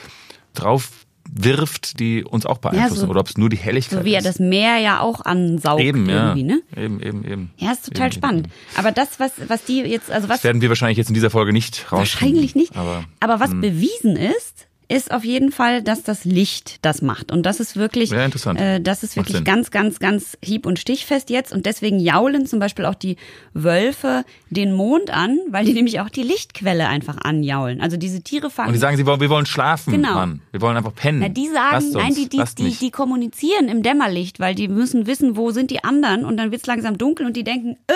drauf 0.55 0.91
wirft, 1.30 1.98
die 2.00 2.24
uns 2.24 2.46
auch 2.46 2.58
beeinflussen. 2.58 3.00
so- 3.00 3.06
oder 3.08 3.20
ob 3.20 3.28
es 3.28 3.37
nur 3.38 3.48
die 3.48 3.56
Helligkeit 3.56 3.98
So 4.00 4.04
wie 4.04 4.12
er 4.12 4.18
ist. 4.18 4.26
das 4.26 4.38
Meer 4.38 4.78
ja 4.78 5.00
auch 5.00 5.24
ansaugt 5.24 5.80
eben, 5.82 6.08
ja. 6.08 6.35
irgendwie, 6.35 6.42
ne? 6.42 6.62
Eben, 6.76 7.00
eben, 7.02 7.24
eben. 7.24 7.50
Ja, 7.56 7.72
ist 7.72 7.87
total 7.87 8.06
Eben, 8.08 8.12
spannend. 8.14 8.46
eben. 8.46 8.54
Aber 8.76 8.92
das, 8.92 9.18
was, 9.18 9.32
was 9.48 9.64
die 9.64 9.80
jetzt, 9.80 10.11
also 10.11 10.28
was 10.28 10.38
Das 10.38 10.44
werden 10.44 10.61
wir 10.61 10.68
wahrscheinlich 10.68 10.98
jetzt 10.98 11.08
in 11.08 11.14
dieser 11.14 11.30
Folge 11.30 11.52
nicht 11.52 11.90
raus. 11.90 11.98
Wahrscheinlich 12.00 12.54
nicht. 12.54 12.76
Aber, 12.76 13.04
Aber 13.20 13.40
was 13.40 13.50
hm. 13.50 13.61
bewiesen 13.61 14.16
ist, 14.16 14.52
ist 14.92 15.11
auf 15.11 15.24
jeden 15.24 15.50
Fall, 15.52 15.83
dass 15.83 16.02
das 16.02 16.24
Licht 16.24 16.85
das 16.85 17.00
macht. 17.02 17.33
Und 17.33 17.44
das 17.44 17.61
ist 17.61 17.76
wirklich, 17.76 18.11
Ja, 18.11 18.24
interessant. 18.24 18.61
äh, 18.61 18.81
das 18.81 19.02
ist 19.02 19.16
wirklich 19.16 19.42
ganz, 19.44 19.70
ganz, 19.70 19.98
ganz 19.98 20.37
hieb- 20.44 20.66
und 20.66 20.78
stichfest 20.78 21.31
jetzt. 21.31 21.52
Und 21.52 21.66
deswegen 21.66 21.98
jaulen 21.98 22.46
zum 22.46 22.59
Beispiel 22.59 22.85
auch 22.85 22.94
die 22.94 23.16
Wölfe 23.55 24.24
den 24.50 24.72
Mond 24.72 25.11
an, 25.11 25.38
weil 25.48 25.64
die 25.64 25.72
nämlich 25.72 26.00
auch 26.00 26.11
die 26.11 26.22
Lichtquelle 26.22 26.88
einfach 26.88 27.16
anjaulen. 27.22 27.81
Also 27.81 27.96
diese 27.96 28.20
Tiere 28.22 28.50
fangen. 28.50 28.68
Und 28.68 28.74
die 28.74 28.81
sagen, 28.81 28.96
sie 28.96 29.07
wollen, 29.07 29.20
wir 29.20 29.31
wollen 29.31 29.46
schlafen, 29.46 29.92
Genau. 29.92 30.14
Mann. 30.14 30.42
Wir 30.50 30.61
wollen 30.61 30.76
einfach 30.76 30.94
pennen. 30.94 31.20
Na, 31.20 31.28
die 31.28 31.48
sagen, 31.48 31.76
uns, 31.87 31.94
nein, 31.94 32.14
die, 32.14 32.28
die, 32.28 32.42
die, 32.59 32.70
die 32.74 32.90
kommunizieren 32.90 33.68
im 33.68 33.83
Dämmerlicht, 33.83 34.40
weil 34.40 34.55
die 34.55 34.68
müssen 34.68 35.07
wissen, 35.07 35.37
wo 35.37 35.50
sind 35.52 35.70
die 35.70 35.83
anderen 35.85 36.24
und 36.24 36.37
dann 36.37 36.50
wird's 36.52 36.66
langsam 36.66 36.98
dunkel 36.98 37.24
und 37.26 37.37
die 37.37 37.44
denken, 37.44 37.76
äh, 37.87 37.92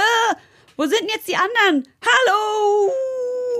wo 0.79 0.85
sind 0.85 1.01
denn 1.01 1.09
jetzt 1.15 1.29
die 1.29 1.37
anderen? 1.37 1.87
Hallo! 2.03 2.91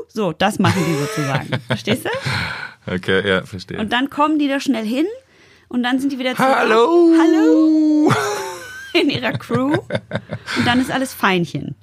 So, 0.09 0.33
das 0.33 0.59
machen 0.59 0.83
die 0.87 0.95
sozusagen. 0.95 1.49
Verstehst 1.67 2.05
du? 2.05 2.09
Okay, 2.87 3.27
ja, 3.29 3.45
verstehe. 3.45 3.79
Und 3.79 3.93
dann 3.93 4.11
kommen 4.11 4.39
die 4.39 4.49
da 4.49 4.61
schnell 4.61 4.85
hin 4.87 5.07
und 5.69 5.83
dann 5.83 5.99
sind 5.99 6.13
die 6.13 6.19
wieder 6.19 6.35
zurück. 6.37 6.49
Hallo! 6.55 7.13
Hallo! 7.19 8.13
In 9.01 9.11
ihrer 9.11 9.33
Crew. 9.33 9.73
Und 9.73 10.67
dann 10.67 10.81
ist 10.81 10.91
alles 10.91 11.13
Feinchen. 11.13 11.75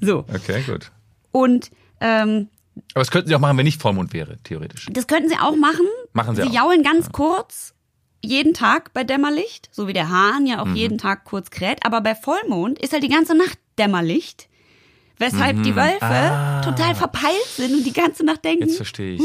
So. 0.00 0.24
Okay, 0.32 0.62
gut. 0.66 0.90
Und 1.32 1.70
ähm, 2.00 2.48
Aber 2.92 3.00
das 3.00 3.10
könnten 3.10 3.28
sie 3.28 3.34
auch 3.34 3.40
machen, 3.40 3.56
wenn 3.58 3.64
nicht 3.64 3.80
Vollmond 3.80 4.12
wäre, 4.12 4.36
theoretisch. 4.44 4.86
das 4.92 5.06
könnten 5.06 5.28
sie 5.28 5.36
auch 5.36 5.56
machen. 5.56 5.86
Machen 6.12 6.36
sie 6.36 6.42
Sie 6.42 6.48
auch. 6.48 6.52
jaulen 6.52 6.82
ganz 6.82 7.10
kurz 7.10 7.74
jeden 8.22 8.54
Tag 8.54 8.92
bei 8.94 9.02
Dämmerlicht, 9.04 9.68
so 9.72 9.88
wie 9.88 9.92
der 9.92 10.08
Hahn 10.10 10.46
ja 10.46 10.60
auch 10.62 10.66
Mhm. 10.66 10.76
jeden 10.76 10.98
Tag 10.98 11.24
kurz 11.24 11.50
kräht. 11.50 11.84
Aber 11.84 12.00
bei 12.00 12.14
Vollmond 12.14 12.78
ist 12.78 12.92
halt 12.92 13.02
die 13.02 13.08
ganze 13.08 13.34
Nacht 13.36 13.58
Dämmerlicht. 13.78 14.48
Weshalb 15.18 15.62
die 15.62 15.76
Wölfe 15.76 16.02
Ah. 16.02 16.60
total 16.62 16.94
verpeilt 16.94 17.44
sind 17.56 17.72
und 17.72 17.84
die 17.84 17.92
ganze 17.92 18.24
Nacht 18.24 18.44
denken, 18.44 18.64
Jetzt 18.66 18.76
verstehe 18.76 19.14
ich. 19.14 19.22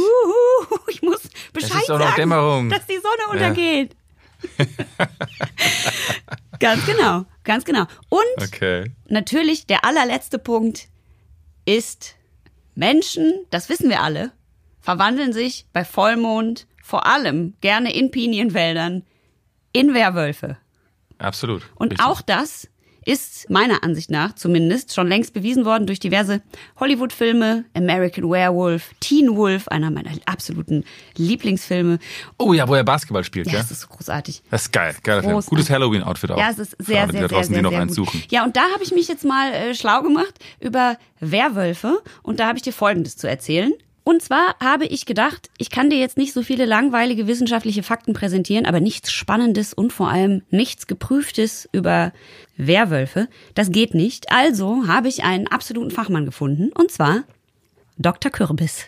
Ich 0.90 1.02
muss 1.02 1.22
Bescheid 1.54 1.82
ist 1.82 1.92
auch 1.92 2.00
noch 2.00 2.16
sagen, 2.16 2.70
dass 2.70 2.86
die 2.86 2.98
Sonne 3.00 3.32
untergeht. 3.32 3.96
ganz 6.60 6.86
genau, 6.86 7.26
ganz 7.44 7.66
genau. 7.66 7.86
Und 8.10 8.44
Okay. 8.44 8.92
natürlich 9.08 9.68
der 9.68 9.86
allerletzte 9.86 10.40
Punkt 10.40 10.88
ist, 11.66 12.16
Menschen, 12.76 13.34
das 13.50 13.70
wissen 13.70 13.90
wir 13.90 14.02
alle, 14.02 14.32
verwandeln 14.82 15.34
sich 15.34 15.66
bei 15.74 15.84
Vollmond 15.84 16.68
vor 16.84 17.06
allem 17.06 17.54
gerne 17.62 17.94
in 17.94 18.12
Pinienwäldern 18.12 19.04
in 19.74 19.94
Werwölfe. 19.94 20.58
Absolut. 21.18 21.64
Und 21.76 21.92
Richtig. 21.92 22.08
auch 22.08 22.22
das 22.22 22.68
ist 23.10 23.50
meiner 23.50 23.84
Ansicht 23.84 24.12
nach 24.12 24.36
zumindest 24.36 24.94
schon 24.94 25.08
längst 25.08 25.34
bewiesen 25.34 25.66
worden 25.66 25.88
durch 25.88 26.00
diverse 26.00 26.42
Hollywood-Filme, 26.80 27.66
American 27.74 28.30
Werewolf, 28.30 28.92
Teen 29.00 29.36
Wolf, 29.36 29.68
einer 29.68 29.90
meiner 29.90 30.12
absoluten 30.26 30.84
Lieblingsfilme. 31.18 31.98
Oh 32.38 32.54
ja, 32.54 32.68
wo 32.68 32.76
er 32.76 32.84
Basketball 32.84 33.24
spielt, 33.24 33.48
Ja, 33.48 33.54
ja? 33.54 33.60
es 33.62 33.72
ist 33.72 33.90
großartig. 33.90 34.44
Das 34.52 34.64
ist 34.64 34.72
geil. 34.72 34.96
Geiler 35.04 35.22
Film. 35.22 35.34
Großartig. 35.34 35.50
Gutes 35.50 35.70
Halloween-Outfit 35.70 36.32
auch. 36.32 36.38
Ja, 36.38 36.50
es 36.52 36.60
ist 36.60 36.76
sehr, 36.80 37.02
alle, 37.02 37.12
sehr, 37.12 37.30
sehr, 37.30 37.44
sehr, 37.44 37.62
noch 37.62 37.72
sehr 37.72 37.86
gut. 37.88 37.96
suchen. 37.96 38.24
Ja, 38.30 38.44
und 38.46 38.56
da 38.56 38.62
habe 38.74 38.84
ich 38.84 38.92
mich 38.92 39.08
jetzt 39.08 39.26
mal 39.26 39.52
äh, 39.54 39.74
schlau 39.74 40.02
gemacht 40.04 40.34
über 40.60 40.98
Werwölfe 41.20 42.02
und 42.22 42.40
da 42.40 42.48
habe 42.48 42.58
ich 42.58 42.64
dir 42.64 42.74
Folgendes 42.74 43.18
zu 43.18 43.28
erzählen. 43.28 43.74
Und 44.10 44.24
zwar 44.24 44.56
habe 44.60 44.88
ich 44.88 45.06
gedacht, 45.06 45.52
ich 45.60 45.70
kann 45.70 45.92
dir 45.92 46.00
jetzt 46.00 46.18
nicht 46.18 46.34
so 46.34 46.42
viele 46.42 46.66
langweilige 46.66 47.28
wissenschaftliche 47.28 47.84
Fakten 47.84 48.14
präsentieren, 48.14 48.66
aber 48.66 48.80
nichts 48.80 49.12
Spannendes 49.12 49.72
und 49.72 49.94
vor 49.94 50.10
allem 50.10 50.42
nichts 50.50 50.88
Geprüftes 50.88 51.70
über 51.74 52.12
Werwölfe. 52.58 53.28
Das 53.54 53.70
geht 53.70 53.94
nicht. 53.94 54.32
Also 54.32 54.88
habe 54.88 55.10
ich 55.10 55.24
einen 55.24 55.46
absoluten 55.46 55.92
Fachmann 55.92 56.26
gefunden 56.26 56.72
und 56.74 56.90
zwar 56.90 57.24
Dr. 58.00 58.32
Kürbis. 58.32 58.88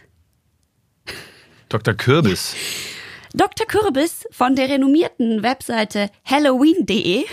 Dr. 1.69 1.93
Kürbis. 1.93 2.55
Dr. 3.35 3.67
Kürbis 3.67 4.25
von 4.31 4.55
der 4.55 4.69
renommierten 4.69 5.43
Webseite 5.43 6.09
halloween.de, 6.25 7.25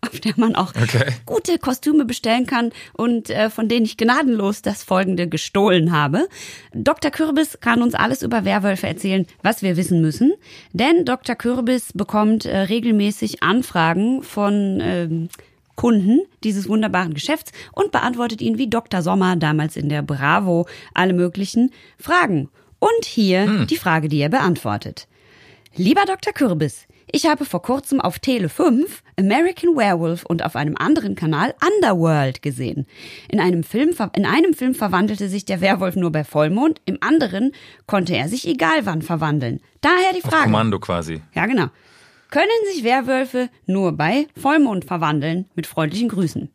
auf 0.00 0.20
der 0.20 0.34
man 0.36 0.54
auch 0.54 0.72
Okay. 0.80 1.12
gute 1.24 1.58
Kostüme 1.58 2.04
bestellen 2.04 2.46
kann 2.46 2.72
und 2.92 3.30
äh, 3.30 3.50
von 3.50 3.68
denen 3.68 3.86
ich 3.86 3.96
gnadenlos 3.96 4.62
das 4.62 4.82
folgende 4.82 5.28
gestohlen 5.28 5.92
habe. 5.92 6.28
Dr. 6.74 7.10
Kürbis 7.10 7.58
kann 7.60 7.82
uns 7.82 7.94
alles 7.94 8.22
über 8.22 8.44
Werwölfe 8.44 8.86
erzählen, 8.86 9.26
was 9.42 9.62
wir 9.62 9.76
wissen 9.76 10.00
müssen, 10.00 10.32
denn 10.72 11.04
Dr. 11.04 11.34
Kürbis 11.36 11.92
bekommt 11.94 12.44
äh, 12.44 12.56
regelmäßig 12.58 13.42
Anfragen 13.42 14.22
von 14.22 14.80
ähm, 14.82 15.28
Kunden 15.76 16.22
dieses 16.42 16.68
wunderbaren 16.68 17.14
Geschäfts 17.14 17.52
und 17.72 17.92
beantwortet 17.92 18.40
ihnen 18.40 18.58
wie 18.58 18.68
Dr. 18.68 19.02
Sommer 19.02 19.36
damals 19.36 19.76
in 19.76 19.88
der 19.88 20.02
Bravo 20.02 20.66
alle 20.94 21.12
möglichen 21.12 21.70
Fragen. 21.98 22.48
Und 22.78 23.04
hier 23.04 23.66
die 23.66 23.76
Frage, 23.76 24.08
die 24.08 24.18
er 24.18 24.28
beantwortet. 24.28 25.06
Lieber 25.76 26.04
Dr. 26.06 26.32
Kürbis, 26.32 26.86
ich 27.10 27.26
habe 27.26 27.44
vor 27.44 27.62
kurzem 27.62 28.00
auf 28.00 28.18
Tele 28.18 28.48
5 28.48 29.02
American 29.18 29.76
Werewolf 29.76 30.24
und 30.24 30.44
auf 30.44 30.56
einem 30.56 30.76
anderen 30.76 31.14
Kanal 31.14 31.54
Underworld 31.64 32.42
gesehen. 32.42 32.86
In 33.28 33.40
einem 33.40 33.62
Film, 33.62 33.94
in 34.14 34.26
einem 34.26 34.54
Film 34.54 34.74
verwandelte 34.74 35.28
sich 35.28 35.44
der 35.44 35.60
Werwolf 35.60 35.96
nur 35.96 36.12
bei 36.12 36.24
Vollmond, 36.24 36.80
im 36.84 36.98
anderen 37.00 37.52
konnte 37.86 38.16
er 38.16 38.28
sich 38.28 38.46
egal 38.46 38.84
wann 38.84 39.02
verwandeln. 39.02 39.60
Daher 39.80 40.12
die 40.14 40.24
Auf 40.24 40.30
Frage. 40.30 40.44
Kommando 40.44 40.78
quasi. 40.78 41.22
Ja, 41.34 41.46
genau. 41.46 41.66
Können 42.30 42.50
sich 42.72 42.84
Werwölfe 42.84 43.48
nur 43.66 43.92
bei 43.92 44.26
Vollmond 44.36 44.84
verwandeln? 44.84 45.46
Mit 45.54 45.66
freundlichen 45.66 46.08
Grüßen. 46.08 46.50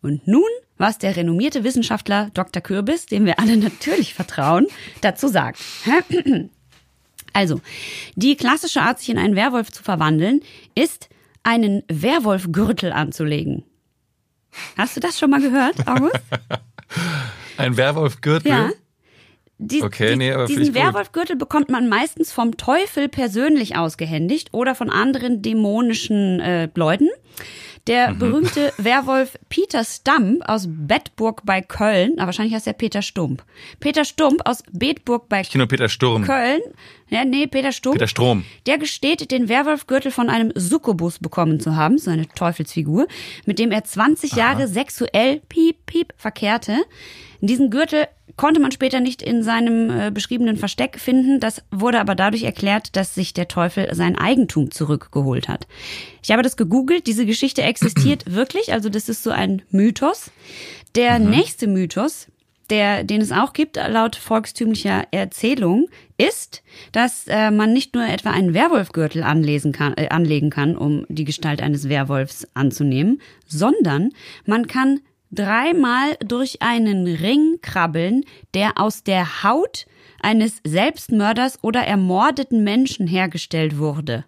Und 0.00 0.26
nun 0.28 0.48
was 0.78 0.98
der 0.98 1.16
renommierte 1.16 1.64
Wissenschaftler 1.64 2.30
Dr. 2.32 2.62
Kürbis, 2.62 3.06
dem 3.06 3.26
wir 3.26 3.38
alle 3.38 3.56
natürlich 3.56 4.14
vertrauen, 4.14 4.66
dazu 5.00 5.28
sagt. 5.28 5.58
Also, 7.32 7.60
die 8.14 8.36
klassische 8.36 8.82
Art, 8.82 8.98
sich 8.98 9.10
in 9.10 9.18
einen 9.18 9.36
Werwolf 9.36 9.70
zu 9.70 9.82
verwandeln, 9.82 10.40
ist, 10.74 11.08
einen 11.42 11.82
Werwolfgürtel 11.88 12.92
anzulegen. 12.92 13.64
Hast 14.76 14.96
du 14.96 15.00
das 15.00 15.18
schon 15.18 15.30
mal 15.30 15.40
gehört, 15.40 15.86
August? 15.86 16.20
Ein 17.56 17.76
Werwolfgürtel? 17.76 18.50
Ja. 18.50 18.70
Die, 19.60 19.82
Okay, 19.82 20.10
die, 20.10 20.16
nee, 20.16 20.32
aber 20.32 20.46
diesen. 20.46 20.72
Werwolfgürtel 20.74 21.34
bekommt 21.34 21.68
man 21.68 21.88
meistens 21.88 22.30
vom 22.30 22.56
Teufel 22.56 23.08
persönlich 23.08 23.76
ausgehändigt 23.76 24.50
oder 24.52 24.76
von 24.76 24.88
anderen 24.88 25.42
dämonischen 25.42 26.38
äh, 26.38 26.68
Leuten. 26.76 27.08
Der 27.88 28.10
Mhm. 28.10 28.18
berühmte 28.18 28.72
Werwolf 28.76 29.38
Peter 29.48 29.82
Stump 29.82 30.46
aus 30.46 30.66
Bedburg 30.68 31.40
bei 31.44 31.62
Köln, 31.62 32.12
aber 32.18 32.26
wahrscheinlich 32.26 32.54
heißt 32.54 32.66
er 32.66 32.74
Peter 32.74 33.00
Stump. 33.02 33.42
Peter 33.80 34.04
Stump 34.04 34.42
aus 34.44 34.62
Bedburg 34.70 35.28
bei 35.30 35.40
Ich 35.40 35.54
nur 35.54 35.66
Peter 35.66 35.88
Sturm. 35.88 36.22
Köln. 36.22 36.60
Ja, 37.08 37.24
nee, 37.24 37.46
Peter 37.46 37.72
Stump. 37.72 37.94
Peter 37.94 38.06
Strom. 38.06 38.44
Der 38.66 38.76
gesteht, 38.76 39.30
den 39.30 39.48
Werwolfgürtel 39.48 40.10
von 40.10 40.28
einem 40.28 40.52
Succubus 40.54 41.18
bekommen 41.18 41.58
zu 41.60 41.74
haben, 41.76 41.96
so 41.96 42.10
eine 42.10 42.28
Teufelsfigur, 42.28 43.08
mit 43.46 43.58
dem 43.58 43.72
er 43.72 43.82
20 43.84 44.32
Jahre 44.34 44.68
sexuell 44.68 45.40
piep, 45.48 45.86
piep 45.86 46.12
verkehrte. 46.18 46.76
Diesen 47.40 47.70
Gürtel 47.70 48.06
konnte 48.38 48.60
man 48.60 48.72
später 48.72 49.00
nicht 49.00 49.20
in 49.20 49.42
seinem 49.42 49.90
äh, 49.90 50.10
beschriebenen 50.10 50.56
Versteck 50.56 50.98
finden. 50.98 51.40
Das 51.40 51.62
wurde 51.70 52.00
aber 52.00 52.14
dadurch 52.14 52.44
erklärt, 52.44 52.96
dass 52.96 53.14
sich 53.14 53.34
der 53.34 53.48
Teufel 53.48 53.94
sein 53.94 54.16
Eigentum 54.16 54.70
zurückgeholt 54.70 55.48
hat. 55.48 55.66
Ich 56.22 56.30
habe 56.30 56.42
das 56.42 56.56
gegoogelt. 56.56 57.06
Diese 57.06 57.26
Geschichte 57.26 57.62
existiert 57.62 58.24
wirklich. 58.32 58.72
Also 58.72 58.88
das 58.88 59.10
ist 59.10 59.22
so 59.22 59.30
ein 59.30 59.60
Mythos. 59.70 60.30
Der 60.94 61.18
nächste 61.18 61.66
Mythos, 61.66 62.28
der, 62.70 63.04
den 63.04 63.20
es 63.20 63.32
auch 63.32 63.52
gibt, 63.52 63.76
laut 63.76 64.16
volkstümlicher 64.16 65.04
Erzählung, 65.10 65.88
ist, 66.16 66.62
dass 66.92 67.26
äh, 67.26 67.50
man 67.50 67.72
nicht 67.72 67.94
nur 67.94 68.06
etwa 68.06 68.30
einen 68.30 68.54
Werwolfgürtel 68.54 69.22
anlesen 69.22 69.72
kann, 69.72 69.94
äh, 69.96 70.08
anlegen 70.08 70.50
kann, 70.50 70.76
um 70.76 71.04
die 71.08 71.24
Gestalt 71.24 71.60
eines 71.60 71.88
Werwolfs 71.88 72.46
anzunehmen, 72.54 73.20
sondern 73.46 74.12
man 74.46 74.66
kann 74.66 75.00
dreimal 75.30 76.16
durch 76.24 76.62
einen 76.62 77.06
Ring 77.06 77.58
krabbeln, 77.62 78.24
der 78.54 78.80
aus 78.80 79.02
der 79.04 79.42
Haut 79.42 79.86
eines 80.20 80.60
Selbstmörders 80.66 81.62
oder 81.62 81.80
ermordeten 81.82 82.64
Menschen 82.64 83.06
hergestellt 83.06 83.78
wurde. 83.78 84.24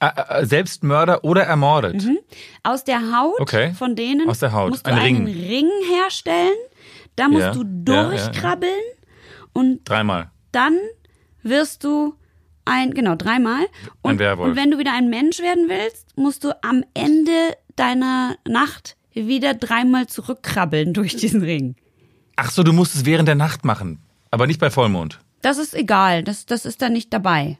Äh, 0.00 0.10
äh, 0.42 0.44
Selbstmörder 0.44 1.24
oder 1.24 1.44
ermordet. 1.44 2.04
Mhm. 2.04 2.18
Aus 2.62 2.84
der 2.84 3.16
Haut 3.16 3.40
Okay. 3.40 3.72
von 3.72 3.96
denen 3.96 4.28
Aus 4.28 4.40
der 4.40 4.52
Haut. 4.52 4.70
musst 4.70 4.86
du 4.86 4.90
Ein 4.92 4.98
einen 4.98 5.26
Ring. 5.26 5.36
Ring 5.48 5.70
herstellen, 5.90 6.56
da 7.16 7.28
musst 7.28 7.46
Ja. 7.46 7.52
du 7.52 7.62
Ja, 7.62 7.94
ja, 7.94 8.02
ja. 8.02 8.08
durchkrabbeln 8.10 8.82
und 9.54 9.88
Dreimal. 9.88 10.30
dann 10.52 10.76
wirst 11.42 11.82
du 11.84 12.14
ein, 12.66 12.92
genau, 12.92 13.14
dreimal. 13.14 13.66
Und, 14.02 14.20
und 14.20 14.56
wenn 14.56 14.70
du 14.72 14.78
wieder 14.78 14.92
ein 14.92 15.08
Mensch 15.08 15.38
werden 15.38 15.68
willst, 15.68 16.14
musst 16.18 16.44
du 16.44 16.50
am 16.62 16.84
Ende 16.92 17.56
deiner 17.76 18.36
Nacht 18.46 18.95
wieder 19.16 19.54
dreimal 19.54 20.06
zurückkrabbeln 20.06 20.92
durch 20.92 21.16
diesen 21.16 21.42
Ring. 21.42 21.74
Ach 22.36 22.50
so, 22.50 22.62
du 22.62 22.72
musst 22.72 22.94
es 22.94 23.04
während 23.06 23.28
der 23.28 23.34
Nacht 23.34 23.64
machen. 23.64 23.98
Aber 24.30 24.46
nicht 24.46 24.60
bei 24.60 24.70
Vollmond. 24.70 25.20
Das 25.40 25.58
ist 25.58 25.74
egal, 25.74 26.22
das, 26.22 26.44
das 26.44 26.66
ist 26.66 26.82
da 26.82 26.88
nicht 26.88 27.12
dabei. 27.12 27.58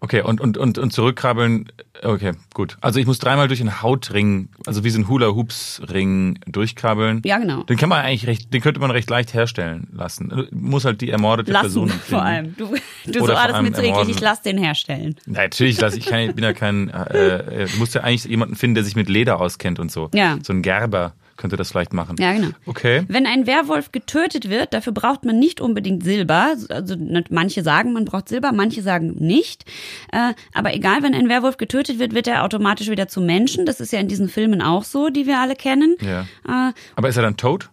Okay, 0.00 0.22
und, 0.22 0.40
und, 0.40 0.56
und, 0.56 0.78
und 0.78 0.92
zurückkrabbeln. 0.92 1.72
Okay, 2.04 2.32
gut. 2.54 2.76
Also 2.80 3.00
ich 3.00 3.06
muss 3.06 3.18
dreimal 3.18 3.48
durch 3.48 3.60
einen 3.60 3.82
Hautring, 3.82 4.48
also 4.64 4.84
wie 4.84 4.90
so 4.90 5.00
ein 5.00 5.08
Hula-Hoops-Ring 5.08 6.38
durchkrabbeln. 6.46 7.22
Ja, 7.24 7.38
genau. 7.38 7.64
Den 7.64 7.76
kann 7.76 7.88
man 7.88 8.04
eigentlich 8.04 8.28
recht, 8.28 8.54
den 8.54 8.60
könnte 8.60 8.78
man 8.80 8.92
recht 8.92 9.10
leicht 9.10 9.34
herstellen 9.34 9.88
lassen. 9.92 10.46
Muss 10.52 10.84
halt 10.84 11.00
die 11.00 11.10
ermordete 11.10 11.50
Lassen, 11.50 11.64
Person 11.64 11.88
vor 11.88 11.98
finden. 11.98 12.24
allem. 12.24 12.56
Du, 12.56 12.66
du 12.66 12.72
so, 12.72 12.78
ah, 12.78 13.18
vor 13.18 13.26
das 13.26 13.38
ist 13.48 13.54
allem 13.54 13.64
mir 13.64 13.72
zu 13.72 13.82
eklig, 13.82 14.08
ich 14.10 14.20
lass 14.20 14.42
den 14.42 14.58
herstellen. 14.58 15.16
Na, 15.26 15.42
Natürlich, 15.42 15.80
lass 15.80 15.96
ich 15.96 16.06
kann, 16.06 16.20
ich 16.20 16.34
bin 16.34 16.44
ja 16.44 16.52
kein, 16.52 16.90
äh, 16.90 17.64
äh, 17.64 17.68
muss 17.78 17.92
ja 17.92 18.02
eigentlich 18.02 18.24
jemanden 18.24 18.54
finden, 18.54 18.76
der 18.76 18.84
sich 18.84 18.94
mit 18.94 19.08
Leder 19.08 19.40
auskennt 19.40 19.80
und 19.80 19.90
so. 19.90 20.10
Ja. 20.14 20.38
So 20.42 20.52
ein 20.52 20.62
Gerber 20.62 21.14
könnte 21.38 21.56
das 21.56 21.70
vielleicht 21.70 21.94
machen. 21.94 22.16
Ja, 22.18 22.32
genau. 22.34 22.48
Okay. 22.66 23.04
Wenn 23.08 23.26
ein 23.26 23.46
Werwolf 23.46 23.92
getötet 23.92 24.50
wird, 24.50 24.74
dafür 24.74 24.92
braucht 24.92 25.24
man 25.24 25.38
nicht 25.38 25.60
unbedingt 25.62 26.04
Silber. 26.04 26.56
Also 26.68 26.96
ne, 26.96 27.24
manche 27.30 27.62
sagen, 27.62 27.94
man 27.94 28.04
braucht 28.04 28.28
Silber, 28.28 28.52
manche 28.52 28.82
sagen 28.82 29.14
nicht. 29.18 29.64
Äh, 30.12 30.34
aber 30.52 30.74
egal, 30.74 31.02
wenn 31.02 31.14
ein 31.14 31.28
Werwolf 31.30 31.56
getötet 31.56 31.98
wird, 31.98 32.14
wird 32.14 32.26
er 32.26 32.44
automatisch 32.44 32.90
wieder 32.90 33.08
zu 33.08 33.20
Menschen. 33.20 33.64
Das 33.64 33.80
ist 33.80 33.92
ja 33.92 34.00
in 34.00 34.08
diesen 34.08 34.28
Filmen 34.28 34.60
auch 34.60 34.84
so, 34.84 35.08
die 35.08 35.26
wir 35.26 35.38
alle 35.38 35.54
kennen. 35.54 35.96
Ja. 36.00 36.22
Äh, 36.46 36.72
Aber 36.96 37.08
ist 37.08 37.16
er 37.16 37.22
dann 37.22 37.36
tot? 37.36 37.70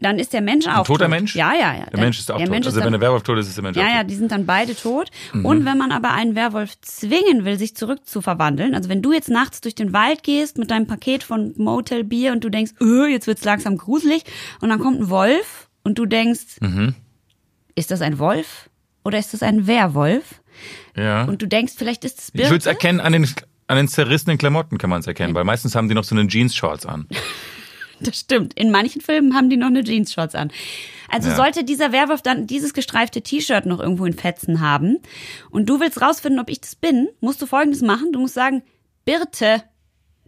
Dann 0.00 0.18
ist 0.18 0.32
der 0.32 0.40
Mensch 0.40 0.66
auch 0.66 0.78
Ein 0.78 0.84
toter 0.84 1.04
tot. 1.04 1.10
Mensch? 1.10 1.34
Ja, 1.36 1.52
ja, 1.52 1.74
ja. 1.74 1.86
Der 1.86 2.00
Mensch 2.00 2.18
ist 2.18 2.30
auch 2.30 2.38
tot. 2.38 2.48
Mensch 2.48 2.66
also 2.66 2.78
wenn 2.78 2.84
dann, 2.84 2.92
der 2.92 3.00
Werwolf 3.00 3.22
tot 3.22 3.38
ist, 3.38 3.48
ist 3.48 3.56
der 3.56 3.62
Mensch 3.64 3.76
ja, 3.76 3.84
auch 3.84 3.88
ja, 3.88 4.00
tot. 4.02 4.10
die 4.10 4.14
sind 4.16 4.32
dann 4.32 4.46
beide 4.46 4.74
tot. 4.74 5.10
Mhm. 5.32 5.44
Und 5.44 5.64
wenn 5.64 5.76
man 5.78 5.92
aber 5.92 6.12
einen 6.12 6.34
Werwolf 6.34 6.80
zwingen 6.80 7.44
will, 7.44 7.58
sich 7.58 7.76
zurückzuverwandeln, 7.76 8.74
also 8.74 8.88
wenn 8.88 9.02
du 9.02 9.12
jetzt 9.12 9.28
nachts 9.30 9.60
durch 9.60 9.74
den 9.74 9.92
Wald 9.92 10.22
gehst 10.22 10.58
mit 10.58 10.70
deinem 10.70 10.86
Paket 10.86 11.22
von 11.22 11.52
Motel 11.56 12.04
Bier 12.04 12.32
und 12.32 12.42
du 12.44 12.48
denkst, 12.50 12.72
öh, 12.80 13.06
jetzt 13.08 13.26
wird's 13.26 13.44
langsam 13.44 13.76
gruselig 13.76 14.24
und 14.60 14.68
dann 14.70 14.78
kommt 14.80 15.00
ein 15.00 15.10
Wolf 15.10 15.68
und 15.82 15.98
du 15.98 16.06
denkst, 16.06 16.60
Mhm. 16.60 16.94
ist 17.74 17.90
das 17.90 18.00
ein 18.00 18.18
Wolf 18.18 18.68
oder 19.04 19.18
ist 19.18 19.32
das 19.34 19.42
ein 19.42 19.66
Werwolf? 19.66 20.40
Ja. 20.96 21.24
Und 21.24 21.40
du 21.42 21.46
denkst, 21.46 21.74
vielleicht 21.76 22.04
ist 22.04 22.18
es 22.18 22.28
Ich 22.28 22.34
würde 22.34 22.44
es 22.56 22.64
Birte. 22.64 22.68
erkennen 22.70 23.00
an 23.00 23.12
den, 23.12 23.28
an 23.66 23.76
den 23.76 23.88
zerrissenen 23.88 24.36
Klamotten 24.38 24.78
kann 24.78 24.90
man 24.90 25.00
es 25.00 25.06
erkennen, 25.06 25.34
weil 25.34 25.44
meistens 25.44 25.74
haben 25.74 25.88
die 25.88 25.94
noch 25.94 26.04
so 26.04 26.14
einen 26.14 26.28
Jeans-Shorts 26.28 26.86
an. 26.86 27.06
Das 28.04 28.18
stimmt. 28.18 28.54
In 28.54 28.70
manchen 28.70 29.00
Filmen 29.00 29.34
haben 29.34 29.50
die 29.50 29.56
noch 29.56 29.66
eine 29.68 29.84
Jeans-Shorts 29.84 30.34
an. 30.34 30.50
Also 31.08 31.28
Ja. 31.28 31.36
sollte 31.36 31.64
dieser 31.64 31.92
Werwolf 31.92 32.22
dann 32.22 32.46
dieses 32.46 32.72
gestreifte 32.74 33.20
T-Shirt 33.22 33.66
noch 33.66 33.80
irgendwo 33.80 34.06
in 34.06 34.14
Fetzen 34.14 34.60
haben 34.60 34.98
und 35.50 35.68
du 35.68 35.80
willst 35.80 36.00
rausfinden, 36.00 36.40
ob 36.40 36.48
ich 36.50 36.60
das 36.60 36.74
bin, 36.76 37.08
musst 37.20 37.42
du 37.42 37.46
folgendes 37.46 37.82
machen. 37.82 38.12
Du 38.12 38.20
musst 38.20 38.34
sagen, 38.34 38.62
Birte, 39.04 39.62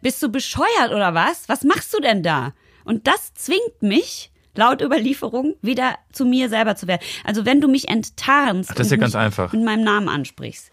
bist 0.00 0.22
du 0.22 0.28
bescheuert 0.28 0.90
oder 0.90 1.14
was? 1.14 1.48
Was 1.48 1.62
machst 1.64 1.94
du 1.94 2.00
denn 2.00 2.22
da? 2.22 2.52
Und 2.84 3.06
das 3.06 3.32
zwingt 3.34 3.80
mich, 3.80 4.32
laut 4.56 4.82
Überlieferung, 4.82 5.54
wieder 5.62 5.94
zu 6.12 6.24
mir 6.24 6.48
selber 6.48 6.74
zu 6.74 6.88
werden. 6.88 7.00
Also 7.24 7.46
wenn 7.46 7.60
du 7.60 7.68
mich 7.68 7.88
enttarnst 7.88 8.70
Ach, 8.70 8.74
das 8.74 8.88
ist 8.88 8.90
ja 8.90 8.96
und 8.96 9.00
ganz 9.02 9.14
einfach. 9.14 9.52
mit 9.52 9.62
meinem 9.64 9.84
Namen 9.84 10.08
ansprichst. 10.08 10.70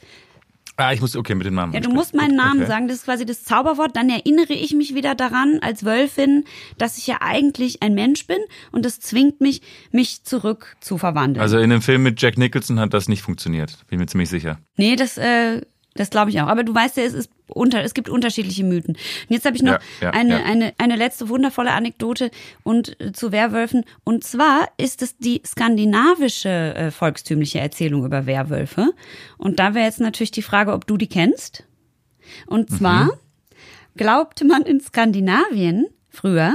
Ah, 0.79 0.93
ich 0.93 1.01
muss, 1.01 1.17
okay, 1.17 1.35
mit 1.35 1.45
dem 1.45 1.55
Namen. 1.55 1.73
Ja, 1.73 1.81
du 1.81 1.89
musst 1.89 2.15
meinen 2.15 2.37
Namen 2.37 2.61
okay. 2.61 2.69
sagen, 2.69 2.87
das 2.87 2.99
ist 2.99 3.03
quasi 3.03 3.25
das 3.25 3.43
Zauberwort. 3.43 3.97
Dann 3.97 4.09
erinnere 4.09 4.53
ich 4.53 4.73
mich 4.73 4.95
wieder 4.95 5.13
daran, 5.13 5.59
als 5.61 5.83
Wölfin, 5.83 6.45
dass 6.77 6.97
ich 6.97 7.05
ja 7.05 7.17
eigentlich 7.19 7.83
ein 7.83 7.93
Mensch 7.93 8.25
bin 8.27 8.37
und 8.71 8.85
das 8.85 9.01
zwingt 9.01 9.41
mich, 9.41 9.61
mich 9.91 10.23
zurück 10.23 10.77
zu 10.79 10.97
verwandeln. 10.97 11.41
Also 11.41 11.57
in 11.57 11.69
dem 11.69 11.81
Film 11.81 12.03
mit 12.03 12.21
Jack 12.21 12.37
Nicholson 12.37 12.79
hat 12.79 12.93
das 12.93 13.09
nicht 13.09 13.21
funktioniert, 13.21 13.85
bin 13.87 13.99
mir 13.99 14.05
ziemlich 14.05 14.29
sicher. 14.29 14.59
nee, 14.77 14.95
das, 14.95 15.17
äh, 15.17 15.63
das 15.95 16.09
glaube 16.09 16.29
ich 16.29 16.39
auch. 16.41 16.47
Aber 16.47 16.63
du 16.63 16.73
weißt 16.73 16.97
ja, 16.97 17.03
es 17.03 17.13
ist 17.13 17.31
unter, 17.47 17.83
es 17.83 17.93
gibt 17.93 18.09
unterschiedliche 18.09 18.63
Mythen. 18.63 18.95
Und 18.95 19.29
jetzt 19.33 19.45
habe 19.45 19.55
ich 19.55 19.63
noch 19.63 19.73
Ja, 19.73 19.79
ja, 20.01 20.09
eine, 20.11 20.39
ja. 20.39 20.45
eine, 20.45 20.73
eine 20.77 20.95
letzte 20.95 21.29
wundervolle 21.29 21.71
Anekdote 21.71 22.29
und 22.63 22.99
äh, 23.01 23.11
zu 23.11 23.31
Werwölfen. 23.31 23.83
Und 24.03 24.23
zwar 24.23 24.69
ist 24.77 25.01
es 25.01 25.17
die 25.17 25.41
skandinavische 25.45 26.49
äh, 26.75 26.91
volkstümliche 26.91 27.59
Erzählung 27.59 28.05
über 28.05 28.25
Werwölfe. 28.25 28.91
Und 29.37 29.59
da 29.59 29.73
wäre 29.73 29.85
jetzt 29.85 29.99
natürlich 29.99 30.31
die 30.31 30.41
Frage, 30.43 30.73
ob 30.73 30.85
du 30.87 30.97
die 30.97 31.07
kennst. 31.07 31.63
Und 32.45 32.69
zwar 32.69 33.05
Mhm. 33.05 33.11
glaubte 33.97 34.45
man 34.45 34.61
in 34.63 34.79
Skandinavien 34.79 35.87
früher, 36.09 36.53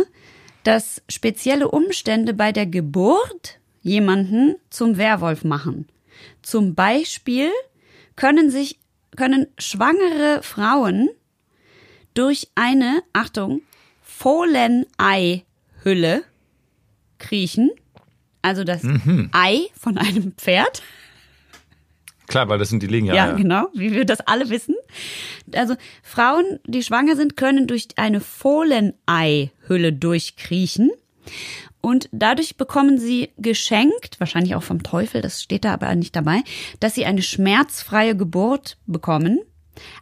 dass 0.63 1.03
spezielle 1.09 1.69
Umstände 1.69 2.33
bei 2.35 2.53
der 2.53 2.67
Geburt 2.67 3.59
jemanden 3.83 4.55
zum 4.71 4.97
Werwolf 4.97 5.45
machen. 5.45 5.89
Zum 6.43 6.75
Beispiel 6.75 7.51
können 8.17 8.51
sich 8.51 8.79
können 9.17 9.47
schwangere 9.59 10.43
Frauen 10.43 11.09
durch 12.15 12.49
eine, 12.55 13.03
Achtung, 13.13 13.63
Fohlenei-Hülle 14.03 16.23
kriechen, 17.19 17.71
also 18.43 18.65
das 18.65 18.83
Mhm. 18.83 19.31
Ei 19.33 19.67
von 19.79 19.99
einem 19.99 20.33
Pferd. 20.33 20.83
Klar, 22.27 22.49
weil 22.49 22.59
das 22.59 22.71
sind 22.71 22.83
die 22.83 22.87
liegen 22.87 23.07
ja. 23.07 23.15
Ja, 23.15 23.27
ja. 23.29 23.33
genau, 23.33 23.69
wie 23.75 23.93
wir 23.93 24.05
das 24.05 24.21
alle 24.21 24.51
wissen. 24.51 24.75
Also 25.55 25.75
Frauen, 26.03 26.59
die 26.67 26.83
schwanger 26.83 27.17
sind, 27.17 27.37
können 27.37 27.67
durch 27.67 27.89
eine 27.97 28.21
Fohlenei-Hülle 28.21 29.93
durchkriechen. 29.93 30.91
Und 31.85 32.09
dadurch 32.13 32.57
bekommen 32.57 32.99
sie 32.99 33.31
geschenkt, 33.37 34.19
wahrscheinlich 34.19 34.55
auch 34.55 34.63
vom 34.63 34.83
Teufel, 34.83 35.21
das 35.21 35.43
steht 35.43 35.67
da 35.67 35.75
aber 35.75 35.95
nicht 35.95 36.17
dabei, 36.17 36.43
dass 36.81 36.95
sie 36.95 37.05
eine 37.05 37.21
schmerzfreie 37.21 38.17
Geburt 38.17 38.79
bekommen. 38.87 39.41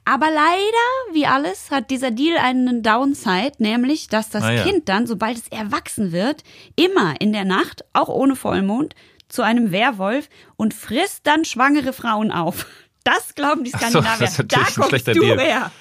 Aber 0.05 0.27
leider, 0.27 1.12
wie 1.12 1.27
alles, 1.27 1.73
hat 1.73 1.90
dieser 1.90 2.12
Deal 2.12 2.38
einen 2.38 2.85
Downside, 2.85 3.55
nämlich, 3.59 4.07
dass 4.07 4.29
das 4.31 4.45
Ah, 4.45 4.53
ja. 4.53 4.62
Kind 4.62 4.88
dann, 4.88 5.09
sobald 5.09 5.38
es 5.38 5.49
erwachsen 5.49 6.12
wird, 6.12 6.45
immer 6.77 7.21
in 7.21 7.33
der 7.33 7.45
Nacht, 7.45 7.85
auch 7.95 8.09
ohne 8.09 8.37
Vollmond, 8.37 8.95
zu 9.29 9.42
einem 9.42 9.73
Werwolf 9.73 10.29
und 10.57 10.75
frisst 10.75 11.27
dann 11.27 11.45
schwangere 11.45 11.92
Frauen 11.92 12.31
auf. 12.31 12.66
Das 13.03 13.35
glauben 13.35 13.64
die 13.64 13.71
so, 13.71 13.79
Skandinavier. 13.79 14.18
das 14.21 14.31
ist 14.33 14.38
natürlich 14.38 14.49
da 14.66 14.68
ein 14.68 14.75
kommst 14.75 14.88
schlechter 14.90 15.14
du 15.14 15.21
Deal. 15.23 15.40
her. 15.40 15.73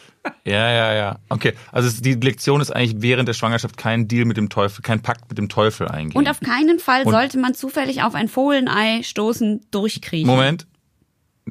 Ja, 0.46 0.70
ja, 0.72 0.94
ja. 0.94 1.20
Okay, 1.30 1.54
also 1.72 2.02
die 2.02 2.14
Lektion 2.14 2.62
ist 2.62 2.70
eigentlich 2.72 3.02
während 3.02 3.28
der 3.28 3.34
Schwangerschaft 3.34 3.76
kein 3.78 4.08
Deal 4.08 4.26
mit 4.26 4.38
dem 4.38 4.50
Teufel, 4.50 4.82
kein 4.84 5.02
Pakt 5.02 5.30
mit 5.30 5.38
dem 5.38 5.50
Teufel 5.50 5.88
eingehen. 5.88 6.18
Und 6.18 6.30
auf 6.30 6.40
keinen 6.40 6.80
Fall 6.80 7.04
Und- 7.04 7.12
sollte 7.12 7.40
man 7.40 7.54
zufällig 7.54 8.04
auf 8.04 8.14
ein 8.16 8.28
Fohlenei 8.28 9.02
stoßen, 9.04 9.62
durchkriechen. 9.72 10.28
Moment. 10.28 10.68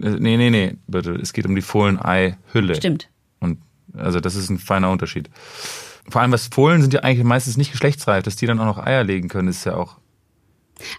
Äh, 0.00 0.11
Nee, 0.11 0.37
nee, 0.37 0.50
nee, 0.50 0.76
bitte. 0.87 1.12
Es 1.14 1.33
geht 1.33 1.46
um 1.46 1.54
die 1.56 1.62
Fohlenei-Hülle. 1.62 2.76
Stimmt. 2.76 3.09
Und 3.40 3.59
also 3.94 4.20
das 4.20 4.37
ist 4.37 4.48
ein 4.48 4.59
feiner 4.59 4.90
Unterschied. 4.90 5.28
Vor 6.09 6.20
allem, 6.22 6.33
was 6.33 6.46
Fohlen 6.46 6.80
sind 6.80 6.94
ja 6.94 7.00
eigentlich 7.00 7.24
meistens 7.24 7.56
nicht 7.56 7.72
geschlechtsreif, 7.72 8.22
dass 8.22 8.37
die 8.37 8.46
dann 8.46 8.59
auch 8.61 8.64
noch 8.66 8.78
Eier 8.78 9.02
legen 9.04 9.28
können, 9.28 9.48
ist 9.48 9.64
ja 9.64 9.74
auch. 9.74 9.96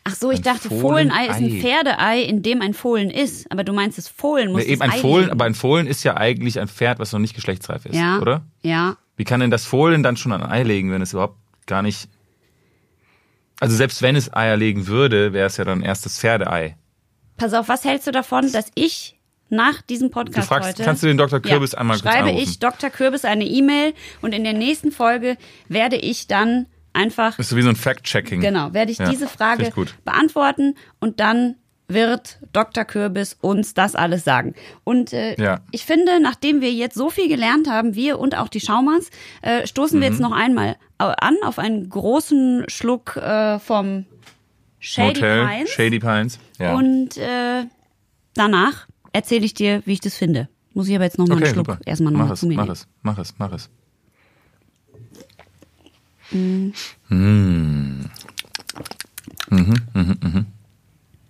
Ach 0.03 0.15
so, 0.15 0.31
ich 0.31 0.39
Ein 0.39 0.43
dachte, 0.43 0.69
Fohlenei 0.69 1.27
ist 1.27 1.35
ein. 1.35 1.61
Pferdeei, 1.61 2.21
in 2.21 2.43
dem 2.43 2.61
ein 2.61 2.73
Fohlen 2.73 3.09
ist. 3.09 3.51
Aber 3.51 3.63
du 3.63 3.73
meinst, 3.73 3.97
das 3.97 4.07
Fohlen 4.07 4.51
muss 4.51 4.63
Nee, 4.63 4.73
eben 4.73 4.81
ein 4.81 4.91
Ei 4.91 4.97
Fohlen, 4.99 5.29
aber 5.29 5.45
ein 5.45 5.55
Fohlen 5.55 5.87
ist 5.87 6.03
ja 6.03 6.17
eigentlich 6.17 6.59
ein 6.59 6.67
Pferd, 6.67 6.99
was 6.99 7.11
noch 7.11 7.19
nicht 7.19 7.35
geschlechtsreif 7.35 7.85
ist, 7.85 7.95
ja, 7.95 8.19
oder? 8.19 8.45
Ja. 8.61 8.97
Wie 9.17 9.23
kann 9.23 9.39
denn 9.39 9.51
das 9.51 9.65
Fohlen 9.65 10.03
dann 10.03 10.17
schon 10.17 10.31
ein 10.31 10.43
Ei 10.43 10.63
legen, 10.63 10.91
wenn 10.91 11.01
es 11.01 11.13
überhaupt 11.13 11.37
gar 11.67 11.81
nicht. 11.81 12.09
Also 13.59 13.75
selbst 13.75 14.01
wenn 14.01 14.15
es 14.15 14.33
Eier 14.33 14.57
legen 14.57 14.87
würde, 14.87 15.33
wäre 15.33 15.47
es 15.47 15.57
ja 15.57 15.63
dann 15.63 15.83
erst 15.83 16.05
das 16.05 16.19
Pferdeei. 16.19 16.75
Pass 17.37 17.53
auf, 17.53 17.69
was 17.69 17.85
hältst 17.85 18.07
du 18.07 18.11
davon, 18.11 18.51
dass 18.51 18.71
ich 18.75 19.19
nach 19.49 19.81
diesem 19.81 20.09
Podcast 20.09 20.37
Du 20.37 20.41
fragst, 20.41 20.69
heute... 20.69 20.83
kannst 20.83 21.03
du 21.03 21.07
den 21.07 21.17
Dr. 21.17 21.39
Kürbis 21.39 21.73
ja, 21.73 21.79
einmal 21.79 21.97
kurz 21.97 22.11
schreibe 22.11 22.29
anrufen? 22.29 22.43
ich 22.43 22.59
Dr. 22.59 22.89
Kürbis 22.89 23.25
eine 23.25 23.45
E-Mail 23.45 23.93
und 24.21 24.33
in 24.33 24.43
der 24.43 24.53
nächsten 24.53 24.91
Folge 24.91 25.37
werde 25.67 25.97
ich 25.97 26.27
dann 26.27 26.65
einfach 26.93 27.31
Das 27.37 27.45
ist 27.45 27.49
so 27.49 27.57
wie 27.57 27.61
so 27.61 27.69
ein 27.69 27.75
Fact-Checking. 27.75 28.41
Genau, 28.41 28.73
werde 28.73 28.91
ich 28.91 28.97
Ja, 28.97 29.09
diese 29.09 29.27
Frage 29.27 29.67
ich 29.75 29.93
beantworten 30.03 30.75
und 30.99 31.19
dann 31.19 31.55
wird 31.87 32.39
Dr. 32.53 32.85
Kürbis 32.85 33.37
uns 33.41 33.73
das 33.73 33.95
alles 33.95 34.23
sagen. 34.23 34.55
Und 34.85 35.11
äh, 35.11 35.35
Ja. 35.41 35.59
ich 35.71 35.83
finde, 35.85 36.21
nachdem 36.21 36.61
wir 36.61 36.71
jetzt 36.71 36.95
so 36.95 37.09
viel 37.09 37.27
gelernt 37.27 37.69
haben, 37.69 37.95
wir 37.95 38.17
und 38.17 38.37
auch 38.37 38.47
die 38.47 38.61
Schaumers, 38.61 39.09
äh, 39.41 39.67
stoßen 39.67 39.99
wir 39.99 40.07
jetzt 40.07 40.19
Mhm. 40.19 40.23
noch 40.29 40.31
einmal 40.31 40.77
an 40.97 41.35
auf 41.43 41.59
einen 41.59 41.89
großen 41.89 42.63
Schluck 42.69 43.17
äh, 43.17 43.59
vom 43.59 44.05
Shady 44.79 45.07
Motel, 45.19 45.45
Pines. 45.47 45.69
Shady 45.69 45.99
Pines. 45.99 46.39
Ja. 46.59 46.75
Und 46.75 47.17
äh, 47.17 47.65
danach 48.35 48.87
erzähle 49.11 49.43
ich 49.45 49.53
dir, 49.53 49.81
wie 49.85 49.93
ich 49.93 49.99
das 50.01 50.15
finde. 50.15 50.47
Muss 50.73 50.87
ich 50.87 50.95
aber 50.95 51.03
jetzt 51.03 51.17
noch 51.17 51.27
mal 51.27 51.35
okay, 51.35 51.45
einen 51.45 51.53
Schluck 51.53 51.67
super. 51.71 51.79
erstmal 51.85 52.13
noch 52.13 52.19
mach 52.19 52.27
mal 52.27 52.33
es, 52.33 52.39
zu 52.39 52.47
mir 52.47 52.55
mach 52.55 52.63
nehmen. 52.63 52.71
es, 52.73 52.87
mach 53.01 53.17
es, 53.17 53.33
mach 53.37 53.51
es. 53.51 53.69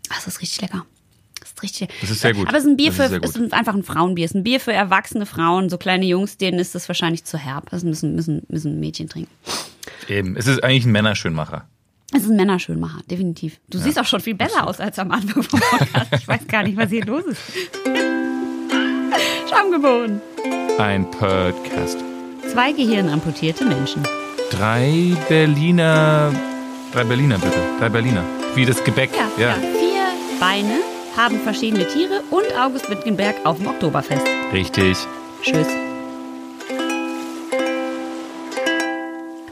Ach, 0.09 0.15
das 0.15 0.27
ist 0.27 0.41
richtig 0.41 0.61
lecker. 0.61 0.85
Das 1.39 1.49
ist 1.51 1.63
richtig. 1.63 1.89
Das 2.01 2.09
ist 2.09 2.21
sehr 2.21 2.33
gut. 2.33 2.47
Aber 2.47 2.57
es 2.57 2.63
ist 2.63 2.69
ein 2.69 2.77
Bier 2.77 2.91
Das 2.91 3.09
für, 3.09 3.15
ist 3.17 3.35
ist 3.35 3.53
einfach 3.53 3.73
ein 3.73 3.83
Frauenbier. 3.83 4.25
Es 4.25 4.31
ist 4.31 4.35
ein 4.35 4.43
Bier 4.43 4.59
für 4.59 4.73
erwachsene 4.73 5.25
Frauen, 5.25 5.69
so 5.69 5.77
kleine 5.77 6.05
Jungs, 6.05 6.37
denen 6.37 6.59
ist 6.59 6.75
das 6.75 6.87
wahrscheinlich 6.87 7.23
zu 7.23 7.37
herb. 7.37 7.69
Das 7.71 7.83
müssen, 7.83 8.15
müssen, 8.15 8.43
müssen 8.47 8.79
Mädchen 8.79 9.09
trinken. 9.09 9.31
Eben, 10.07 10.35
es 10.35 10.47
ist 10.47 10.63
eigentlich 10.63 10.85
ein 10.85 10.91
Männerschönmacher. 10.91 11.67
Es 12.13 12.23
ist 12.23 12.29
ein 12.29 12.35
Männerschönmacher, 12.35 13.01
definitiv. 13.09 13.59
Du 13.69 13.77
siehst 13.77 13.97
auch 13.97 14.05
schon 14.05 14.19
viel 14.19 14.35
besser 14.35 14.67
aus 14.67 14.79
als 14.81 14.99
am 14.99 15.11
Anfang 15.11 15.43
vom 15.43 15.59
Podcast. 15.61 16.09
Ich 16.13 16.27
weiß 16.27 16.45
gar 16.47 16.63
nicht, 16.63 16.77
was 16.77 16.89
hier 16.89 17.05
los 17.05 17.23
ist. 17.23 17.41
Schamgeboren. 19.49 20.21
Ein 20.77 21.09
Podcast. 21.09 21.97
Zwei 22.51 22.73
gehirnamputierte 22.73 23.63
Menschen. 23.63 24.03
Drei 24.51 25.15
Berliner, 25.29 26.33
drei 26.91 27.05
Berliner 27.05 27.37
bitte, 27.39 27.57
drei 27.79 27.87
Berliner. 27.87 28.25
Wie 28.53 28.65
das 28.65 28.83
Gebäck. 28.83 29.09
Ja, 29.15 29.31
ja. 29.41 29.53
Vier 29.53 30.03
Beine 30.41 30.79
haben 31.15 31.39
verschiedene 31.39 31.87
Tiere 31.87 32.21
und 32.31 32.43
August 32.59 32.89
Wittgenberg 32.89 33.45
auf 33.45 33.57
dem 33.59 33.67
Oktoberfest. 33.67 34.27
Richtig. 34.51 34.97
Tschüss. 35.41 35.67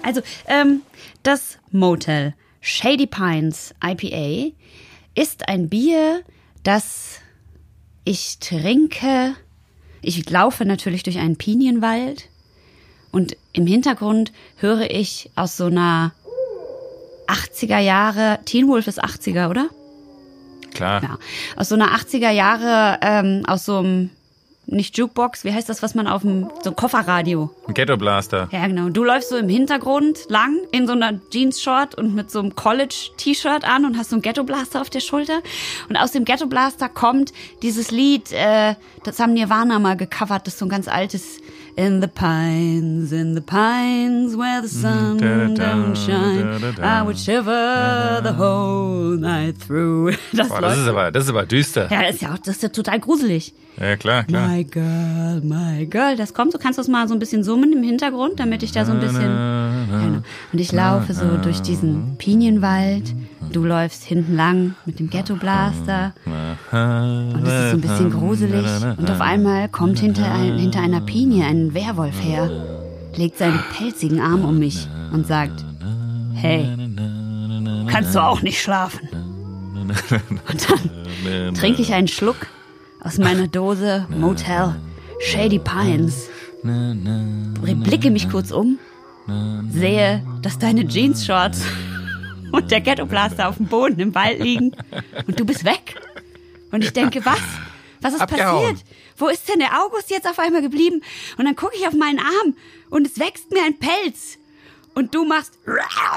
Also, 0.04 0.22
ähm, 0.48 0.82
das 1.24 1.58
Motel 1.72 2.34
Shady 2.60 3.08
Pines 3.08 3.74
IPA 3.82 4.54
ist 5.16 5.48
ein 5.48 5.70
Bier, 5.70 6.24
das 6.64 7.20
ich 8.04 8.40
trinke. 8.40 9.36
Ich 10.02 10.30
laufe 10.30 10.66
natürlich 10.66 11.04
durch 11.04 11.20
einen 11.20 11.38
Pinienwald 11.38 12.28
und 13.12 13.36
im 13.54 13.66
Hintergrund 13.66 14.32
höre 14.58 14.90
ich 14.92 15.30
aus 15.36 15.58
so 15.58 15.66
einer 15.66 16.14
80er 17.28 17.80
Jahre, 17.80 18.40
Teen 18.46 18.68
Wolf 18.68 18.88
ist 18.88 19.04
80er, 19.04 19.50
oder? 19.50 19.70
Klar. 20.74 21.02
Ja, 21.04 21.18
aus 21.56 21.70
so 21.70 21.76
einer 21.76 21.96
80er 21.96 22.30
Jahre, 22.32 23.00
ähm, 23.02 23.44
aus 23.48 23.66
so 23.66 23.78
einem, 23.78 24.10
nicht 24.66 24.98
Jukebox, 24.98 25.44
wie 25.46 25.52
heißt 25.52 25.68
das, 25.68 25.82
was 25.82 25.96
man 25.96 26.08
auf 26.08 26.22
dem, 26.22 26.48
so 26.64 26.72
Kofferradio. 26.72 27.50
Ein 27.68 27.74
Ghetto 27.74 27.98
Blaster. 27.98 28.50
Ja, 28.52 28.68
genau. 28.68 28.90
Du 28.90 29.04
läufst 29.04 29.30
so 29.30 29.38
im 29.38 29.50
Hintergrund 29.50 30.30
lang 30.30 30.58
in 30.72 30.86
so 30.86 30.94
einer 30.94 31.20
Jeans-Short 31.32 31.96
und 31.96 32.14
mit 32.14 32.30
so 32.30 32.40
einem 32.40 32.56
College-T-Shirt 32.56 33.64
an 33.64 33.86
und 33.86 33.98
hast 33.98 34.12
so 34.12 34.16
einen 34.16 34.22
Ghetto-Blaster 34.22 34.82
auf 34.82 34.92
der 34.92 35.00
Schulter. 35.00 35.42
Und 35.90 35.98
aus 35.98 36.12
dem 36.12 36.24
Ghetto-Blaster 36.24 36.88
kommt 36.88 37.34
dieses 37.64 37.90
Lied, 37.90 38.32
äh, 38.32 38.76
das 39.04 39.20
haben 39.20 39.34
Nirvana 39.34 39.80
mal 39.80 39.98
gecovert, 39.98 40.46
das 40.46 40.54
ist 40.54 40.60
so 40.60 40.66
ein 40.68 40.70
ganz 40.70 40.88
altes 40.88 41.40
In 41.80 42.02
the 42.02 42.10
pines, 42.10 43.14
in 43.14 43.36
the 43.36 43.42
pines 43.42 44.36
where 44.36 44.62
the 44.62 44.68
sun 44.68 45.16
da, 45.18 45.48
da, 45.48 45.48
da, 45.48 45.76
don't 45.76 45.96
shine. 45.96 46.76
I 46.84 47.02
would 47.02 47.18
shiver 47.18 48.20
the 48.22 48.34
whole 48.34 49.16
night 49.18 49.58
through. 49.58 50.14
Das, 50.34 50.50
Boah, 50.50 50.60
das 50.60 50.78
ist 50.78 50.88
aber, 50.90 51.10
das 51.12 51.24
ist 51.24 51.30
aber 51.30 51.46
düster. 51.46 51.88
ja, 51.90 52.02
das 52.02 52.16
ist 52.16 52.22
ja 52.22 52.34
auch, 52.34 52.38
das 52.38 52.58
ist 52.58 52.64
ja 52.64 52.70
total 52.70 53.00
gruselig. 53.00 53.54
Ja, 53.80 53.96
klar, 53.96 54.26
klar. 54.26 54.50
My 54.50 54.64
girl, 54.66 55.40
my 55.42 55.86
girl. 55.86 56.18
Das 56.18 56.34
kommt, 56.34 56.54
du 56.54 56.58
kannst 56.58 56.78
das 56.78 56.90
mal 56.90 57.08
so 57.08 57.14
ein 57.14 57.20
bisschen 57.20 57.46
summen 57.46 57.72
im 57.72 57.82
Hintergrund, 57.84 58.42
damit 58.42 58.62
ich 58.62 58.74
da 58.74 58.84
so 58.84 58.92
ein 58.92 59.00
bisschen. 59.00 59.32
Und 60.52 60.60
ich 60.60 60.74
laufe 60.74 61.14
so 61.14 61.38
durch 61.38 61.62
diesen 61.62 62.18
Pinienwald. 62.18 63.16
Du 63.52 63.66
läufst 63.66 64.04
hinten 64.04 64.36
lang 64.36 64.76
mit 64.86 65.00
dem 65.00 65.10
Ghetto-Blaster. 65.10 66.14
Und 66.72 67.44
es 67.46 67.66
ist 67.66 67.72
so 67.72 67.78
ein 67.78 67.82
bisschen 67.82 68.12
gruselig. 68.12 68.66
Und 68.98 69.10
auf 69.10 69.22
einmal 69.22 69.70
kommt 69.70 70.00
hinter, 70.00 70.32
ein, 70.32 70.58
hinter 70.58 70.82
einer 70.82 71.02
Pinie 71.02 71.46
ein 71.46 71.74
Werwolf 71.74 72.24
her, 72.24 72.50
legt 73.16 73.38
seinen 73.38 73.60
pelzigen 73.76 74.22
Arm 74.22 74.46
um 74.46 74.60
mich 74.60 74.88
und 75.12 75.26
sagt: 75.26 75.66
Hey, 76.34 76.68
kannst 77.88 78.16
du 78.16 78.24
auch 78.24 78.42
nicht 78.42 78.62
schlafen? 78.62 79.10
Und 79.74 80.70
dann 80.70 81.54
trinke 81.56 81.82
ich 81.82 81.94
einen 81.94 82.08
Schluck 82.08 82.48
aus 83.02 83.18
meiner 83.18 83.48
Dose 83.48 84.06
Motel 84.10 84.76
Shady 85.20 85.60
Pines. 85.60 86.28
Blicke 86.64 88.12
mich 88.12 88.30
kurz 88.30 88.52
um, 88.52 88.78
sehe, 89.70 90.22
dass 90.42 90.60
deine 90.60 90.88
Jeans-Shorts 90.88 91.64
und 92.52 92.72
der 92.72 92.82
Ghetto-Blaster 92.82 93.48
auf 93.50 93.58
dem 93.58 93.68
Boden 93.68 94.00
im 94.00 94.16
Wald 94.16 94.40
liegen 94.40 94.76
und 95.28 95.40
du 95.40 95.46
bist 95.46 95.64
weg. 95.66 95.96
Und 96.72 96.84
ich 96.84 96.94
denke, 96.94 97.26
was? 97.26 97.40
Was 98.02 98.14
ist 98.14 98.22
Abgehauen. 98.22 98.76
passiert? 98.76 98.86
Wo 99.18 99.28
ist 99.28 99.50
denn 99.50 99.60
der 99.60 99.84
August 99.84 100.10
jetzt 100.10 100.28
auf 100.28 100.40
einmal 100.40 100.62
geblieben? 100.62 101.02
Und 101.38 101.46
dann 101.46 101.56
gucke 101.56 101.76
ich 101.76 101.86
auf 101.88 101.94
meinen 101.94 102.20
Arm 102.20 102.56
und 102.90 103.06
es 103.06 103.20
wächst 103.20 103.52
mir 103.52 103.64
ein 103.64 103.78
Pelz. 103.78 104.38
Und 104.96 105.14
du 105.14 105.26
machst 105.26 105.58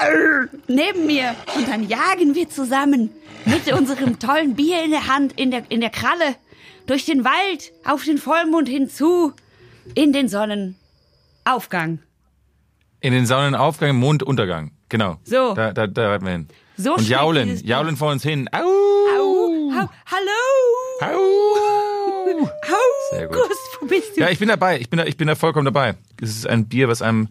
neben 0.68 1.06
mir. 1.06 1.34
Und 1.56 1.68
dann 1.68 1.88
jagen 1.88 2.34
wir 2.34 2.48
zusammen 2.48 3.10
mit 3.44 3.72
unserem 3.72 4.18
tollen 4.18 4.54
Bier 4.54 4.84
in 4.84 4.90
der 4.90 5.06
Hand, 5.08 5.38
in 5.38 5.50
der, 5.50 5.64
in 5.70 5.80
der 5.80 5.90
Kralle, 5.90 6.36
durch 6.86 7.04
den 7.04 7.24
Wald, 7.24 7.72
auf 7.84 8.04
den 8.04 8.18
Vollmond 8.18 8.68
hinzu, 8.68 9.32
in 9.94 10.12
den 10.12 10.28
Sonnenaufgang. 10.28 12.00
In 13.00 13.12
den 13.12 13.26
Sonnenaufgang, 13.26 13.96
Monduntergang. 13.96 14.71
Genau. 14.92 15.16
So. 15.24 15.54
Da, 15.54 15.72
da, 15.72 15.86
da 15.86 16.10
reiten 16.10 16.26
wir 16.26 16.32
hin. 16.32 16.48
So 16.76 16.94
Und 16.96 17.08
jaulen, 17.08 17.58
jaulen 17.64 17.96
vor 17.96 18.12
uns 18.12 18.22
hin. 18.22 18.46
Au! 18.52 18.58
Au, 18.60 19.70
au, 19.80 19.88
hallo! 20.04 21.14
Au! 21.14 22.46
Sehr 23.10 23.26
gut. 23.26 23.38
August, 23.38 23.58
wo 23.80 23.86
bist 23.86 24.16
du? 24.16 24.20
Ja, 24.20 24.28
ich 24.28 24.38
bin 24.38 24.48
dabei. 24.48 24.78
Ich 24.78 24.90
bin 24.90 24.98
da, 24.98 25.04
ich 25.06 25.16
bin 25.16 25.28
da 25.28 25.34
vollkommen 25.34 25.64
dabei. 25.64 25.94
Es 26.20 26.28
ist 26.30 26.46
ein 26.46 26.66
Bier, 26.66 26.88
was 26.88 27.00
einem 27.00 27.28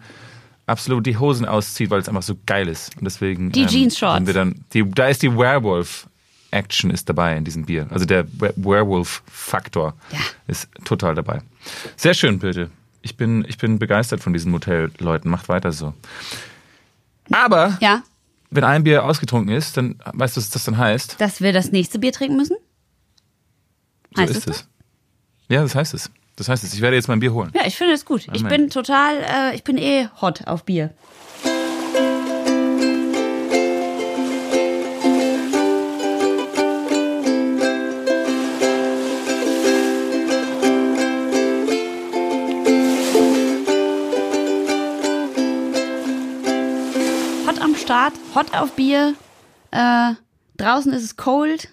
absolut 0.66 1.06
die 1.06 1.18
Hosen 1.18 1.46
auszieht, 1.46 1.92
weil 1.92 2.00
es 2.02 2.10
einfach 2.10 2.24
so 2.24 2.36
geil 2.48 2.68
ist. 2.68 2.96
Und 2.98 3.06
deswegen. 3.06 3.52
Die 3.52 3.68
Jeans-Shorts. 3.68 4.18
sind 4.18 4.26
Wir 4.28 4.34
dann, 4.34 4.66
die, 4.74 4.90
da 4.90 5.08
ist 5.08 5.22
die 5.22 5.32
Werewolf-Action 5.38 6.90
ist 6.90 7.10
dabei 7.10 7.38
in 7.38 7.44
diesem 7.46 7.66
Bier. 7.66 7.86
Also 7.92 8.06
der 8.06 8.26
We- 8.40 8.54
Werewolf-Faktor 8.56 9.94
Ja. 10.12 10.18
ist 10.48 10.68
total 10.84 11.14
dabei. 11.14 11.42
Sehr 11.96 12.16
schön, 12.16 12.40
bitte. 12.40 12.72
Ich 13.04 13.18
bin, 13.18 13.46
ich 13.48 13.58
bin 13.60 13.78
begeistert 13.78 14.22
von 14.22 14.34
diesen 14.34 14.52
Motel-Leuten. 14.52 15.30
Macht 15.30 15.48
weiter 15.48 15.72
so. 15.72 15.94
Aber 17.32 17.78
Ja, 17.82 18.04
wenn 18.50 18.64
ein 18.64 18.84
Bier 18.84 19.06
ausgetrunken 19.06 19.54
ist, 19.56 19.78
dann 19.78 20.00
weißt 20.14 20.36
du, 20.36 20.42
was 20.42 20.50
das 20.50 20.64
dann 20.66 20.78
heißt. 20.78 21.20
dass 21.20 21.42
wir 21.42 21.54
das 21.54 21.72
nächste 21.72 22.00
Bier 22.00 22.12
trinken 22.12 22.38
müssen? 22.38 22.58
So 24.16 24.22
Heißt 24.24 24.36
ist 24.36 24.48
es. 24.48 24.68
Ja, 25.50 25.62
das 25.62 25.76
heißt 25.76 25.94
es. 25.94 26.12
Das 26.36 26.50
heißt 26.50 26.64
es. 26.64 26.74
Ich 26.74 26.82
werde 26.82 26.96
jetzt 26.96 27.08
mein 27.08 27.20
Bier 27.20 27.34
holen. 27.34 27.52
Ja, 27.54 27.66
ich 27.66 27.78
finde 27.78 27.94
es 27.94 28.06
gut. 28.06 28.28
Ich 28.34 28.42
Amen. 28.42 28.48
bin 28.50 28.70
total, 28.70 29.18
äh, 29.22 29.56
ich 29.56 29.64
bin 29.64 29.78
eh 29.78 30.08
hot 30.22 30.48
auf 30.48 30.64
Bier. 30.66 30.94
Hot 48.36 48.54
auf 48.54 48.76
Bier. 48.76 49.14
Äh, 49.72 50.14
draußen 50.58 50.92
ist 50.94 51.04
es 51.04 51.18
cold. 51.18 51.70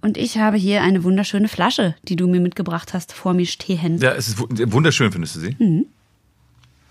Und 0.00 0.16
ich 0.16 0.38
habe 0.38 0.56
hier 0.56 0.82
eine 0.82 1.04
wunderschöne 1.04 1.48
Flasche, 1.48 1.94
die 2.02 2.16
du 2.16 2.26
mir 2.26 2.40
mitgebracht 2.40 2.92
hast, 2.92 3.12
vor 3.12 3.34
mir 3.34 3.46
stehen. 3.46 3.98
Ja, 3.98 4.12
es 4.12 4.28
ist 4.28 4.38
wu- 4.38 4.48
wunderschön, 4.72 5.12
findest 5.12 5.36
du 5.36 5.40
sie? 5.40 5.56
Mhm. 5.58 5.86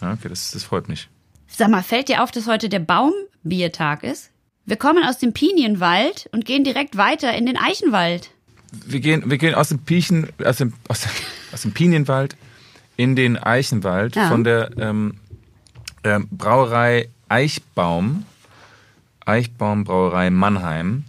Ja, 0.01 0.13
okay, 0.13 0.29
das, 0.29 0.51
das 0.51 0.63
freut 0.63 0.87
mich. 0.87 1.09
Sag 1.47 1.69
mal, 1.69 1.83
fällt 1.83 2.07
dir 2.07 2.23
auf, 2.23 2.31
dass 2.31 2.47
heute 2.47 2.69
der 2.69 2.79
Baumbiertag 2.79 4.03
ist? 4.03 4.31
Wir 4.65 4.77
kommen 4.77 5.03
aus 5.03 5.17
dem 5.17 5.33
Pinienwald 5.33 6.29
und 6.31 6.45
gehen 6.45 6.63
direkt 6.63 6.95
weiter 6.95 7.33
in 7.35 7.45
den 7.45 7.57
Eichenwald. 7.57 8.29
Wir 8.85 9.01
gehen, 9.01 9.29
wir 9.29 9.37
gehen 9.37 9.55
aus 9.55 9.67
dem 9.69 9.79
Piechen, 9.79 10.29
aus 10.45 10.57
dem, 10.57 10.73
aus, 10.87 11.01
dem- 11.01 11.11
aus 11.51 11.61
dem 11.63 11.73
Pinienwald 11.73 12.37
in 12.95 13.17
den 13.17 13.37
Eichenwald 13.37 14.15
Ja. 14.15 14.29
von 14.29 14.45
der 14.45 14.71
ähm, 14.77 15.15
ähm, 16.05 16.29
Brauerei 16.31 17.09
Eichbaum, 17.31 18.25
Eichbaum 19.25 19.85
Brauerei 19.85 20.29
Mannheim. 20.29 21.05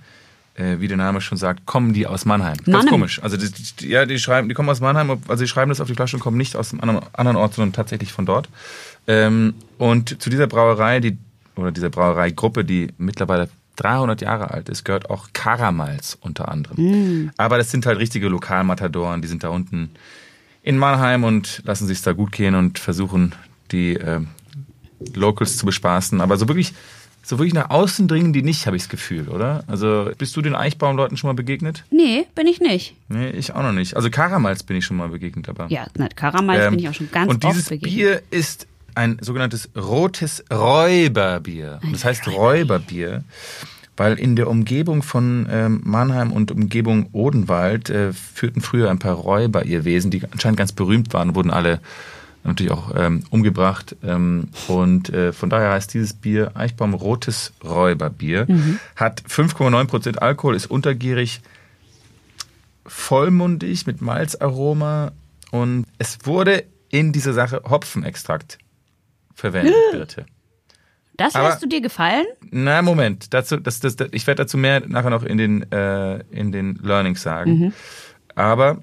Äh, 0.54 0.80
wie 0.80 0.88
der 0.88 0.98
Name 0.98 1.22
schon 1.22 1.38
sagt, 1.38 1.64
kommen 1.64 1.94
die 1.94 2.06
aus 2.06 2.26
Mannheim. 2.26 2.58
Ganz 2.58 2.68
Mannheim. 2.68 2.90
komisch. 2.90 3.22
Also 3.22 3.38
die, 3.38 3.50
die, 3.50 3.88
ja, 3.88 4.04
die 4.04 4.18
schreiben, 4.18 4.50
die 4.50 4.54
kommen 4.54 4.68
aus 4.68 4.80
Mannheim, 4.80 5.18
also 5.26 5.44
die 5.44 5.48
schreiben 5.48 5.70
das 5.70 5.80
auf 5.80 5.88
die 5.88 5.94
Flasche 5.94 6.16
und 6.16 6.20
kommen 6.20 6.36
nicht 6.36 6.56
aus 6.56 6.72
einem 6.72 6.82
anderen, 6.82 7.08
anderen 7.14 7.36
Ort, 7.38 7.54
sondern 7.54 7.72
tatsächlich 7.72 8.12
von 8.12 8.26
dort. 8.26 8.50
Ähm, 9.06 9.54
und 9.78 10.22
zu 10.22 10.28
dieser 10.28 10.46
Brauerei, 10.46 11.00
die 11.00 11.16
oder 11.56 11.72
dieser 11.72 11.88
Brauereigruppe, 11.88 12.66
die 12.66 12.88
mittlerweile 12.98 13.48
300 13.76 14.20
Jahre 14.20 14.50
alt 14.50 14.68
ist, 14.68 14.84
gehört 14.84 15.08
auch 15.08 15.28
Karamals 15.32 16.18
unter 16.20 16.48
anderem. 16.50 17.30
Aber 17.38 17.56
das 17.56 17.70
sind 17.70 17.86
halt 17.86 17.98
richtige 17.98 18.28
Lokalmatadoren, 18.28 19.22
die 19.22 19.28
sind 19.28 19.44
da 19.44 19.48
unten 19.48 19.90
in 20.62 20.76
Mannheim 20.76 21.24
und 21.24 21.62
lassen 21.64 21.86
sich 21.86 22.02
da 22.02 22.12
gut 22.12 22.30
gehen 22.32 22.54
und 22.54 22.78
versuchen 22.78 23.34
die 23.72 23.96
äh, 23.96 24.20
Locals 25.14 25.56
zu 25.56 25.66
bespaßen. 25.66 26.20
Aber 26.20 26.36
so 26.36 26.48
wirklich, 26.48 26.72
so 27.22 27.38
wirklich 27.38 27.54
nach 27.54 27.70
außen 27.70 28.08
dringen 28.08 28.32
die 28.32 28.42
nicht, 28.42 28.66
habe 28.66 28.76
ich 28.76 28.82
das 28.82 28.88
Gefühl, 28.88 29.28
oder? 29.28 29.64
Also 29.66 30.10
bist 30.18 30.36
du 30.36 30.42
den 30.42 30.54
Eichbaumleuten 30.54 31.16
schon 31.16 31.28
mal 31.28 31.34
begegnet? 31.34 31.84
Nee, 31.90 32.26
bin 32.34 32.46
ich 32.46 32.60
nicht. 32.60 32.94
Nee, 33.08 33.30
ich 33.30 33.52
auch 33.54 33.62
noch 33.62 33.72
nicht. 33.72 33.96
Also 33.96 34.10
Karamals 34.10 34.62
bin 34.62 34.76
ich 34.76 34.84
schon 34.84 34.96
mal 34.96 35.08
begegnet, 35.08 35.48
aber. 35.48 35.66
Ja, 35.68 35.86
na, 35.96 36.08
Karamals 36.08 36.64
Ähm, 36.64 36.70
bin 36.70 36.78
ich 36.80 36.88
auch 36.88 36.94
schon 36.94 37.10
ganz 37.10 37.30
Und 37.30 37.44
dieses 37.44 37.62
oft 37.62 37.68
begegnet. 37.70 37.94
Bier 37.94 38.22
ist 38.30 38.66
ein 38.94 39.18
sogenanntes 39.20 39.70
rotes 39.76 40.44
Räuberbier. 40.52 41.80
Und 41.82 41.92
das 41.92 42.04
heißt 42.04 42.28
Räuberbier, 42.28 43.24
weil 43.96 44.18
in 44.18 44.36
der 44.36 44.48
Umgebung 44.48 45.02
von 45.02 45.46
ähm, 45.50 45.80
Mannheim 45.84 46.32
und 46.32 46.50
Umgebung 46.50 47.08
Odenwald 47.12 47.90
äh, 47.90 48.12
führten 48.12 48.60
früher 48.60 48.90
ein 48.90 48.98
paar 48.98 49.14
Räuber 49.14 49.64
ihr 49.64 49.84
Wesen, 49.84 50.10
die 50.10 50.22
anscheinend 50.30 50.58
ganz 50.58 50.72
berühmt 50.72 51.12
waren, 51.12 51.34
wurden 51.34 51.50
alle 51.50 51.80
natürlich 52.44 52.72
auch 52.72 52.92
ähm, 52.96 53.24
umgebracht. 53.30 53.96
Ähm, 54.02 54.48
und 54.68 55.10
äh, 55.10 55.32
von 55.32 55.50
daher 55.50 55.70
heißt 55.72 55.94
dieses 55.94 56.14
Bier 56.14 56.52
Eichbaum 56.54 56.94
Rotes 56.94 57.52
Räuberbier. 57.64 58.46
Mhm. 58.48 58.78
Hat 58.96 59.22
5,9 59.22 59.86
Prozent 59.86 60.22
Alkohol, 60.22 60.56
ist 60.56 60.66
untergierig, 60.70 61.40
vollmundig 62.86 63.86
mit 63.86 64.02
Malzaroma 64.02 65.12
und 65.50 65.86
es 65.98 66.18
wurde 66.24 66.64
in 66.88 67.12
dieser 67.12 67.32
Sache 67.32 67.62
Hopfenextrakt 67.68 68.58
verwendet, 69.34 69.74
Birte. 69.92 70.26
Das 71.16 71.34
aber- 71.34 71.48
lässt 71.48 71.62
du 71.62 71.68
dir 71.68 71.80
gefallen? 71.80 72.26
Na, 72.50 72.82
Moment, 72.82 73.32
dazu, 73.34 73.56
das, 73.56 73.80
das, 73.80 73.96
das, 73.96 74.08
ich 74.12 74.26
werde 74.26 74.42
dazu 74.42 74.56
mehr 74.58 74.80
nachher 74.86 75.10
noch 75.10 75.22
in 75.22 75.38
den, 75.38 75.70
äh, 75.70 76.18
in 76.30 76.52
den 76.52 76.76
Learnings 76.82 77.22
sagen. 77.22 77.58
Mhm. 77.58 77.72
Aber 78.34 78.82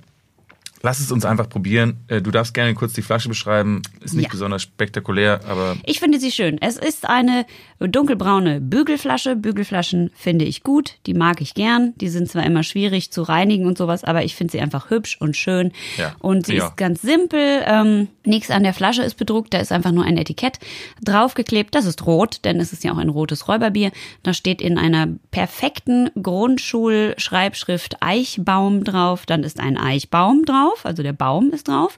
lass 0.82 0.99
es 0.99 1.11
uns 1.11 1.25
einfach 1.25 1.49
probieren. 1.49 1.97
Äh, 2.07 2.21
Du 2.21 2.32
darfst 2.32 2.53
gerne 2.53 2.73
kurz 2.73 2.93
die 2.93 3.01
Flasche 3.01 3.30
beschreiben. 3.30 3.82
Ist 4.01 4.13
nicht 4.13 4.25
Ja. 4.25 4.32
besonders 4.32 4.61
spektakulär, 4.63 5.41
aber 5.47 5.77
Ich 5.86 5.99
finde 5.99 6.19
sie 6.19 6.32
schön. 6.32 6.57
Es 6.61 6.77
ist 6.77 7.07
eine 7.07 7.45
dunkelbraune 7.88 8.59
Bügelflasche. 8.59 9.36
Bügelflaschen 9.36 10.11
finde 10.15 10.45
ich 10.45 10.63
gut. 10.63 10.95
Die 11.05 11.13
mag 11.13 11.39
ich 11.41 11.53
gern. 11.53 11.93
Die 11.97 12.09
sind 12.09 12.30
zwar 12.30 12.43
immer 12.45 12.63
schwierig 12.63 13.11
zu 13.11 13.21
reinigen 13.23 13.65
und 13.65 13.77
sowas, 13.77 14.03
aber 14.03 14.23
ich 14.23 14.36
finde 14.36 14.51
sie 14.51 14.59
einfach 14.59 14.89
hübsch 14.89 15.17
und 15.19 15.38
schön. 15.38 15.71
Ja. 15.97 16.15
Und 16.19 16.45
sie 16.47 16.55
Ja. 16.57 16.67
ist 16.67 16.77
ganz 16.77 17.01
simpel. 17.01 17.61
Ähm, 17.65 18.07
nichts 18.25 18.51
an 18.51 18.63
der 18.63 18.73
Flasche 18.73 19.03
ist 19.03 19.15
bedruckt. 19.15 19.53
Da 19.53 19.59
ist 19.59 19.71
einfach 19.71 19.91
nur 19.91 20.03
ein 20.03 20.17
Etikett 20.17 20.59
draufgeklebt. 21.03 21.73
Das 21.73 21.86
ist 21.86 22.05
rot, 22.05 22.39
denn 22.43 22.59
es 22.59 22.73
ist 22.73 22.84
ja 22.84 22.91
auch 22.91 22.97
ein 22.97 23.09
rotes 23.09 23.47
Räuberbier. 23.47 23.91
Da 24.23 24.34
steht 24.34 24.61
in 24.61 24.77
einer 24.77 25.07
perfekten 25.32 26.09
Grundschulschreibschrift 26.21 27.97
Eichbaum 28.01 28.84
drauf. 28.84 29.25
Dann 29.25 29.43
ist 29.43 29.59
ein 29.59 29.77
Eichbaum 29.77 30.43
drauf. 30.45 30.86
Also 30.86 31.03
der 31.03 31.13
Baum 31.13 31.51
ist 31.51 31.67
drauf. 31.67 31.97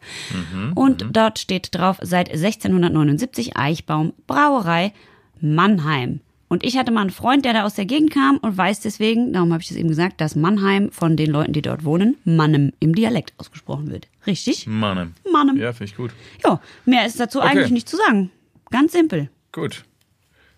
und 0.75 1.05
dort 1.13 1.39
steht 1.39 1.69
drauf 1.75 1.97
seit 2.01 2.29
1679 2.29 3.57
Eichbaum 3.57 4.13
Brauerei 4.27 4.93
Mannheim. 5.41 6.21
Und 6.47 6.65
ich 6.65 6.77
hatte 6.77 6.91
mal 6.91 7.01
einen 7.01 7.11
Freund, 7.11 7.45
der 7.45 7.53
da 7.53 7.63
aus 7.63 7.75
der 7.75 7.85
Gegend 7.85 8.11
kam 8.11 8.37
und 8.37 8.57
weiß 8.57 8.81
deswegen, 8.81 9.31
darum 9.31 9.53
habe 9.53 9.61
ich 9.61 9.69
das 9.69 9.77
eben 9.77 9.87
gesagt, 9.87 10.19
dass 10.19 10.35
Mannheim 10.35 10.91
von 10.91 11.15
den 11.15 11.31
Leuten, 11.31 11.53
die 11.53 11.61
dort 11.61 11.85
wohnen, 11.85 12.17
Mannem 12.25 12.73
im 12.81 12.93
Dialekt 12.93 13.33
ausgesprochen 13.37 13.89
wird. 13.89 14.09
Richtig? 14.27 14.67
Mann. 14.67 15.15
Mannem. 15.31 15.57
Ja, 15.57 15.71
finde 15.71 15.91
ich 15.91 15.95
gut. 15.95 16.11
Ja, 16.43 16.59
mehr 16.85 17.05
ist 17.05 17.19
dazu 17.19 17.39
eigentlich 17.39 17.71
nicht 17.71 17.87
zu 17.87 17.95
sagen. 17.95 18.31
Ganz 18.69 18.91
simpel. 18.91 19.29
Gut. 19.53 19.85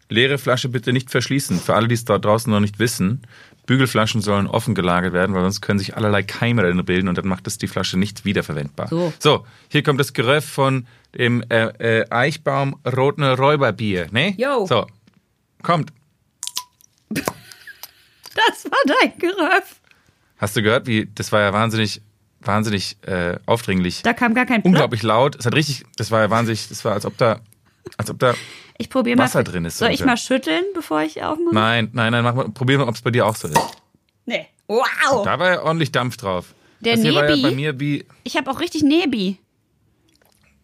Leere 0.10 0.40
Flasche 0.40 0.70
bitte 0.70 0.94
nicht 0.94 1.12
verschließen. 1.12 1.60
Für 1.60 1.76
alle, 1.76 1.88
die 1.88 1.96
es 1.96 2.06
da 2.06 2.18
draußen 2.18 2.52
noch 2.52 2.60
nicht 2.60 2.80
wissen, 2.80 3.22
Bügelflaschen 3.66 4.22
sollen 4.22 4.48
offen 4.48 4.76
gelagert 4.76 5.14
werden, 5.14 5.34
weil 5.34 5.42
sonst 5.44 5.62
können 5.62 5.80
sich 5.80 5.96
allerlei 5.96 6.24
Keime 6.24 6.64
darin 6.64 6.84
bilden 6.84 7.08
und 7.08 7.18
dann 7.18 7.28
macht 7.28 7.48
es 7.48 7.58
die 7.58 7.68
Flasche 7.68 7.98
nicht 7.98 8.26
wiederverwendbar. 8.26 8.88
So. 8.90 9.14
so 9.20 9.46
hier 9.70 9.84
kommt 9.84 10.00
das 10.00 10.14
Geröff 10.14 10.46
von 10.46 10.86
dem 11.18 11.44
äh, 11.50 12.02
äh, 12.02 12.10
Eichbaum 12.10 12.76
Roten 12.86 13.24
Räuberbier, 13.24 14.08
ne? 14.12 14.34
Jo. 14.38 14.66
So, 14.66 14.86
kommt. 15.62 15.92
Das 18.36 18.66
war 18.66 18.80
dein 19.00 19.16
Geröff. 19.20 19.76
Hast 20.40 20.56
du 20.56 20.64
gehört, 20.64 20.88
wie, 20.88 21.08
das 21.14 21.32
war 21.32 21.42
ja 21.42 21.54
wahnsinnig, 21.54 22.02
wahnsinnig 22.42 22.98
äh, 23.04 23.38
aufdringlich. 23.46 24.02
Da 24.02 24.14
kam 24.14 24.34
gar 24.34 24.48
kein 24.48 24.64
Plop. 24.64 24.74
Unglaublich 24.74 25.04
laut. 25.04 25.36
Es 25.36 25.46
hat 25.46 25.54
richtig, 25.54 25.86
das 25.98 26.10
war 26.10 26.22
ja 26.22 26.30
wahnsinnig, 26.32 26.68
das 26.68 26.84
war 26.84 26.94
als 26.94 27.06
ob 27.06 27.16
da, 27.18 27.42
als 27.96 28.10
ob 28.10 28.18
da, 28.18 28.34
Ich 28.78 28.90
probiere 28.90 29.18
mal. 29.18 29.24
Wasser 29.26 29.44
drin 29.44 29.66
ist 29.66 29.78
Soll 29.78 29.92
ich 29.92 30.04
mal 30.04 30.18
schütteln, 30.18 30.64
bevor 30.74 31.02
ich 31.04 31.22
aufmache? 31.24 31.54
nein, 31.54 31.90
nein, 31.94 32.12
nein, 32.12 32.24
mach 32.24 32.34
mal, 32.34 32.50
probier 32.50 32.78
mal, 32.80 32.88
ob 32.88 32.96
es 32.96 33.02
bei 33.02 33.12
dir 33.12 33.26
auch 33.26 33.36
so 33.36 33.48
ist. 33.48 33.58
Nee. 34.26 34.48
Wow. 34.68 35.24
Da 35.26 35.38
war 35.40 35.50
ja 35.50 35.62
ordentlich 35.64 35.92
Dampf 35.92 36.18
drauf. 36.18 36.54
Der 36.80 36.96
das 36.96 37.04
hier 37.04 37.14
war 37.16 37.30
ja 37.30 37.36
Nebi? 37.36 37.42
bei 37.50 37.52
mir 37.56 37.80
wie, 37.80 38.06
Ich 38.24 38.36
habe 38.38 38.50
auch 38.50 38.60
richtig 38.60 38.84
Nebi. 38.84 39.38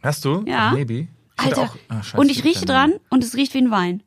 hast 0.01 0.25
du? 0.25 0.43
Ja. 0.47 0.71
Maybe. 0.71 1.07
Ich 1.39 1.45
Alter. 1.45 1.61
auch- 1.61 1.75
ah, 1.89 2.03
scheiße, 2.03 2.17
und 2.17 2.29
ich 2.29 2.43
rieche 2.43 2.65
dran 2.65 2.93
und 3.09 3.23
es 3.23 3.35
riecht 3.35 3.53
wie 3.53 3.59
ein 3.59 3.71
Wein. 3.71 4.03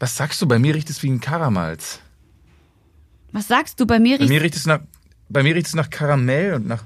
Was 0.00 0.16
sagst 0.16 0.40
du? 0.42 0.46
Bei 0.46 0.58
mir 0.58 0.74
riecht 0.74 0.90
es 0.90 1.02
wie 1.02 1.10
ein 1.10 1.20
Karamals. 1.20 2.00
Was 3.32 3.48
sagst 3.48 3.78
du? 3.80 3.86
Bei 3.86 3.98
mir 3.98 4.16
Bei 4.16 4.22
riecht 4.24 4.30
mir 4.30 4.42
riecht 4.42 4.56
es 4.56 4.66
nach, 4.66 4.80
bei 5.28 5.42
mir 5.42 5.54
riecht 5.54 5.66
es 5.66 5.74
nach 5.74 5.90
Karamell 5.90 6.54
und 6.54 6.66
nach, 6.66 6.84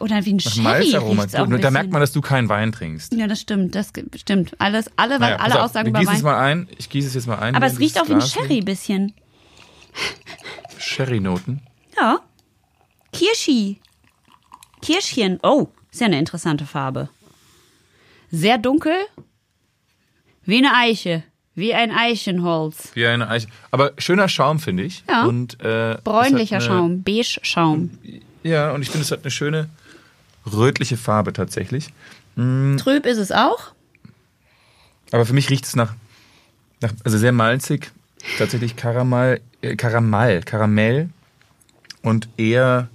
oder 0.00 0.24
wie 0.24 0.32
ein 0.34 0.36
nach 0.36 0.52
Sherry 0.82 0.96
ein 0.96 1.60
Da 1.60 1.70
merkt 1.70 1.90
man, 1.90 2.00
dass 2.00 2.12
du 2.12 2.20
keinen 2.20 2.48
Wein 2.48 2.72
trinkst. 2.72 3.12
Ja, 3.14 3.26
das 3.26 3.40
stimmt. 3.40 3.74
Das 3.74 3.92
stimmt. 4.16 4.54
Alles, 4.58 4.90
alle, 4.96 5.18
Naja, 5.18 5.36
alle 5.36 5.54
auf, 5.56 5.70
Aussagen 5.70 5.88
über 5.88 6.00
gießen 6.00 6.14
es 6.14 6.22
Wein. 6.22 6.32
mal 6.32 6.38
ein. 6.40 6.68
Ich 6.78 6.88
gieße 6.88 7.08
es 7.08 7.14
jetzt 7.14 7.26
mal 7.26 7.38
ein. 7.38 7.54
Aber 7.54 7.66
es 7.66 7.78
riecht 7.78 8.00
auch 8.00 8.08
wie 8.08 8.14
ein. 8.14 8.20
Sherry 8.20 8.60
bisschen. 8.60 9.14
Sherry-Noten. 10.78 11.62
Ja. 11.96 12.20
Kirschi. 13.12 13.80
Kirschchen. 14.82 15.38
Oh, 15.42 15.68
ist 15.90 16.00
ja 16.00 16.06
eine 16.06 16.18
interessante 16.18 16.66
Farbe. 16.66 17.08
Sehr 18.30 18.58
dunkel. 18.58 18.94
Wie 20.44 20.58
eine 20.58 20.74
Eiche. 20.74 21.24
Wie 21.54 21.74
ein 21.74 21.90
Eichenholz. 21.90 22.92
Wie 22.94 23.06
eine 23.06 23.28
Eiche. 23.28 23.48
Aber 23.70 23.92
schöner 23.98 24.28
Schaum, 24.28 24.60
finde 24.60 24.84
ich. 24.84 25.02
Ja. 25.08 25.24
Und, 25.24 25.60
äh, 25.62 25.98
Bräunlicher 26.02 26.60
Schaum. 26.60 27.02
Beige 27.02 27.40
Schaum. 27.42 27.90
Ja, 28.42 28.72
und 28.72 28.82
ich 28.82 28.90
finde, 28.90 29.04
es 29.04 29.10
hat 29.10 29.22
eine 29.22 29.30
schöne 29.30 29.68
rötliche 30.50 30.96
Farbe 30.96 31.32
tatsächlich. 31.32 31.88
Trüb 32.34 33.06
ist 33.06 33.18
es 33.18 33.32
auch. 33.32 33.72
Aber 35.10 35.26
für 35.26 35.32
mich 35.32 35.50
riecht 35.50 35.64
es 35.64 35.76
nach, 35.76 35.94
nach 36.80 36.92
also 37.04 37.18
sehr 37.18 37.32
malzig, 37.32 37.90
tatsächlich 38.38 38.76
Karamell, 38.76 39.40
äh, 39.60 39.76
Karamell, 39.76 40.42
Karamell 40.42 41.10
und 42.02 42.28
eher 42.36 42.88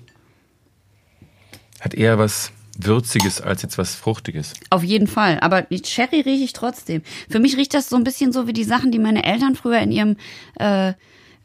hat 1.82 1.94
eher 1.94 2.18
was 2.18 2.52
Würziges 2.78 3.42
als 3.42 3.62
jetzt 3.62 3.78
was 3.78 3.96
Fruchtiges. 3.96 4.54
Auf 4.70 4.84
jeden 4.84 5.08
Fall. 5.08 5.40
Aber 5.42 5.62
die 5.62 5.82
Cherry 5.82 6.22
rieche 6.22 6.44
ich 6.44 6.54
trotzdem. 6.54 7.04
Für 7.30 7.40
mich 7.40 7.56
riecht 7.58 7.74
das 7.74 7.90
so 7.90 7.96
ein 7.96 8.04
bisschen 8.04 8.34
so 8.34 8.48
wie 8.48 8.54
die 8.54 8.64
Sachen, 8.64 8.92
die 8.92 9.00
meine 9.00 9.24
Eltern 9.24 9.56
früher 9.56 9.80
in 9.80 9.92
ihrem 9.92 10.18
äh, 10.56 10.94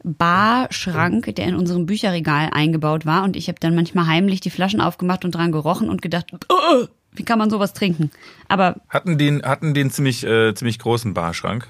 Barschrank, 0.05 1.35
der 1.37 1.47
in 1.47 1.55
unserem 1.55 1.87
Bücherregal 1.87 2.51
eingebaut 2.53 3.07
war. 3.07 3.25
Und 3.25 3.37
ich 3.37 3.49
habe 3.49 3.59
dann 3.61 3.75
manchmal 3.75 4.07
heimlich 4.07 4.41
die 4.41 4.51
Flaschen 4.51 4.81
aufgemacht 4.81 5.25
und 5.25 5.33
dran 5.35 5.53
gerochen 5.53 5.89
und 5.89 6.03
gedacht, 6.03 6.27
"Ugh, 6.33 6.89
wie 7.13 7.23
kann 7.25 7.39
man 7.39 7.51
sowas 7.51 7.73
trinken? 7.73 8.11
Aber 8.49 8.77
Hatten 8.89 9.19
den, 9.19 9.43
hatten 9.43 9.75
den 9.75 9.91
ziemlich, 9.91 10.25
äh, 10.25 10.55
ziemlich 10.55 10.79
großen 10.79 11.13
Barschrank. 11.15 11.69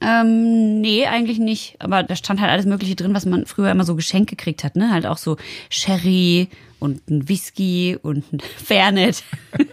ähm, 0.00 0.80
nee, 0.80 1.06
eigentlich 1.06 1.38
nicht. 1.40 1.76
Aber 1.80 2.02
da 2.04 2.14
stand 2.16 2.40
halt 2.40 2.50
alles 2.52 2.66
Mögliche 2.66 2.94
drin, 2.94 3.14
was 3.14 3.26
man 3.26 3.46
früher 3.46 3.70
immer 3.70 3.84
so 3.84 3.96
geschenkt 3.96 4.30
gekriegt 4.30 4.62
hat. 4.64 4.76
Ne? 4.76 4.90
Halt 4.92 5.06
auch 5.06 5.18
so 5.18 5.36
Sherry 5.70 6.48
und 6.78 7.08
ein 7.10 7.28
Whisky 7.28 7.98
und 8.00 8.32
ein 8.32 8.40
Fernet. 8.64 9.24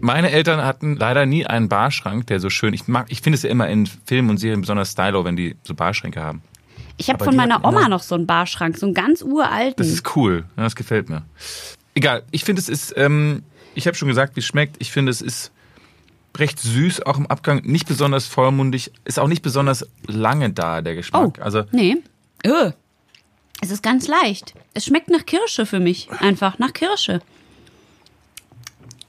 Meine 0.00 0.30
Eltern 0.30 0.64
hatten 0.64 0.96
leider 0.96 1.26
nie 1.26 1.44
einen 1.46 1.68
Barschrank, 1.68 2.26
der 2.28 2.38
so 2.40 2.50
schön. 2.50 2.72
Ich 2.72 2.86
mag, 2.86 3.06
ich 3.08 3.20
finde 3.20 3.36
es 3.36 3.42
ja 3.42 3.50
immer 3.50 3.68
in 3.68 3.86
Filmen 3.86 4.30
und 4.30 4.38
Serien 4.38 4.60
besonders 4.60 4.92
stylo, 4.92 5.24
wenn 5.24 5.36
die 5.36 5.56
so 5.64 5.74
Barschränke 5.74 6.22
haben. 6.22 6.42
Ich 6.96 7.10
habe 7.10 7.24
von 7.24 7.36
meiner 7.36 7.64
Oma 7.64 7.80
immer- 7.80 7.88
noch 7.88 8.02
so 8.02 8.14
einen 8.14 8.26
Barschrank, 8.26 8.76
so 8.76 8.86
einen 8.86 8.94
ganz 8.94 9.22
uralten. 9.22 9.76
Das 9.76 9.88
ist 9.88 10.16
cool. 10.16 10.44
Ja, 10.56 10.64
das 10.64 10.76
gefällt 10.76 11.08
mir. 11.08 11.24
Egal. 11.94 12.22
Ich 12.30 12.44
finde, 12.44 12.60
es 12.60 12.68
ist, 12.68 12.94
ähm, 12.96 13.42
ich 13.74 13.86
habe 13.86 13.96
schon 13.96 14.08
gesagt, 14.08 14.36
wie 14.36 14.40
es 14.40 14.46
schmeckt. 14.46 14.76
Ich 14.78 14.92
finde, 14.92 15.10
es 15.10 15.20
ist 15.20 15.52
recht 16.36 16.58
süß, 16.60 17.02
auch 17.06 17.18
im 17.18 17.26
Abgang. 17.26 17.62
Nicht 17.64 17.88
besonders 17.88 18.26
vollmundig. 18.26 18.92
Ist 19.04 19.18
auch 19.18 19.28
nicht 19.28 19.42
besonders 19.42 19.86
lange 20.06 20.50
da, 20.50 20.80
der 20.80 20.94
oh, 20.94 20.96
Geschmack. 20.96 21.38
Also, 21.40 21.64
nee. 21.72 21.96
Öh. 22.46 22.72
Es 23.60 23.70
ist 23.72 23.82
ganz 23.82 24.06
leicht. 24.06 24.54
Es 24.74 24.86
schmeckt 24.86 25.08
nach 25.08 25.26
Kirsche 25.26 25.66
für 25.66 25.80
mich. 25.80 26.08
Einfach 26.20 26.58
nach 26.58 26.72
Kirsche. 26.72 27.20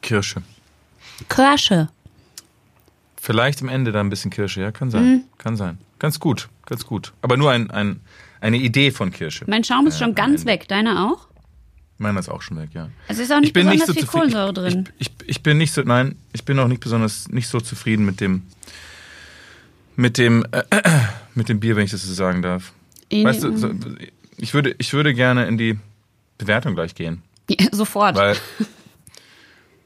Kirsche. 0.02 0.42
Kirsche. 1.28 1.90
Vielleicht 3.22 3.62
am 3.62 3.70
Ende 3.70 3.92
da 3.92 4.00
ein 4.00 4.10
bisschen 4.10 4.32
Kirsche, 4.32 4.62
ja, 4.62 4.72
kann 4.72 4.90
sein. 4.92 5.04
Mhm. 5.04 5.22
Kann 5.38 5.58
sein. 5.58 5.78
Ganz 6.00 6.20
gut, 6.20 6.48
ganz 6.66 6.86
gut. 6.86 7.12
Aber 7.22 7.36
nur 7.36 7.52
ein, 7.52 7.70
ein, 7.72 8.00
eine 8.40 8.58
Idee 8.58 8.92
von 8.92 9.12
Kirsche. 9.12 9.44
Mein 9.48 9.64
Schaum 9.64 9.88
ist 9.88 10.00
schon 10.00 10.16
ganz 10.16 10.42
Ende. 10.42 10.54
weg. 10.54 10.68
Deiner 10.70 11.06
auch? 11.12 11.28
Meiner 11.98 12.22
ist 12.22 12.30
auch 12.30 12.42
schon 12.42 12.56
weg, 12.58 12.70
ja. 12.74 12.90
Es 13.10 13.20
ist 13.20 13.30
auch 13.34 13.40
nicht 13.42 13.48
ich 13.50 13.54
bin 13.54 13.68
nicht 13.68 13.86
besonders 13.86 13.88
so 13.88 13.94
viel 13.94 14.04
zufrieden. 14.06 14.32
Kohlensäure 14.32 14.54
drin. 14.54 14.90
Ich, 15.00 15.08
ich, 15.22 15.30
ich 15.30 15.44
bin 15.44 15.58
nicht 15.58 15.74
so, 15.74 15.82
nein, 15.82 16.16
ich 16.32 16.46
bin 16.46 16.58
auch 16.60 16.70
nicht 16.70 16.80
besonders 16.80 17.28
nicht 17.28 17.50
so 17.50 17.60
zufrieden 17.60 18.06
mit 18.06 18.22
dem 18.22 18.44
mit 19.98 20.18
dem 20.18 20.46
äh, 20.52 20.64
mit 21.36 21.50
dem 21.50 21.60
Bier, 21.60 21.76
wenn 21.76 21.84
ich 21.84 21.92
das 21.92 22.04
so 22.04 22.14
sagen 22.14 22.42
darf. 22.42 22.72
In- 23.10 23.26
Weißt 23.26 23.44
du, 23.44 23.58
so, 23.58 23.72
ich 24.38 24.54
würde 24.54 24.74
ich 24.78 24.94
würde 24.94 25.14
gerne 25.14 25.46
in 25.48 25.58
die 25.58 25.78
Bewertung 26.38 26.74
gleich 26.76 26.96
gehen, 26.96 27.22
Ja, 27.50 27.66
sofort. 27.74 28.16
weil 28.16 28.38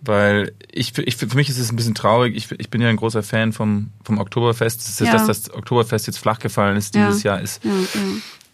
weil 0.06 0.52
ich, 0.72 0.98
ich 0.98 1.16
für 1.18 1.28
mich 1.36 1.50
ist 1.50 1.58
es 1.60 1.72
ein 1.72 1.76
bisschen 1.76 1.96
traurig. 1.96 2.36
Ich, 2.36 2.52
ich 2.52 2.70
bin 2.70 2.82
ja 2.82 2.90
ein 2.90 2.98
großer 2.98 3.24
Fan 3.24 3.54
vom 3.54 3.92
vom 4.04 4.18
Oktoberfest. 4.20 4.80
Das 4.82 4.90
ist, 4.90 5.00
Ja. 5.00 5.12
Dass 5.14 5.28
das 5.28 5.54
Oktoberfest 5.54 6.08
jetzt 6.08 6.18
flach 6.20 6.40
gefallen 6.40 6.78
ist 6.78 6.96
dieses 6.96 7.24
Ja. 7.24 7.34
Jahr 7.36 7.42
ist 7.42 7.64
ja, 7.64 7.72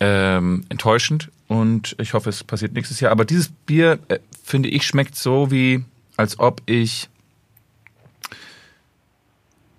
ähm, 0.01 0.63
enttäuschend 0.69 1.29
und 1.47 1.95
ich 1.99 2.13
hoffe, 2.13 2.29
es 2.29 2.43
passiert 2.43 2.73
nächstes 2.73 2.99
Jahr. 2.99 3.11
Aber 3.11 3.25
dieses 3.25 3.49
Bier, 3.49 3.99
äh, 4.07 4.19
finde 4.43 4.69
ich, 4.69 4.85
schmeckt 4.85 5.15
so 5.15 5.51
wie, 5.51 5.83
als 6.17 6.39
ob 6.39 6.61
ich 6.65 7.09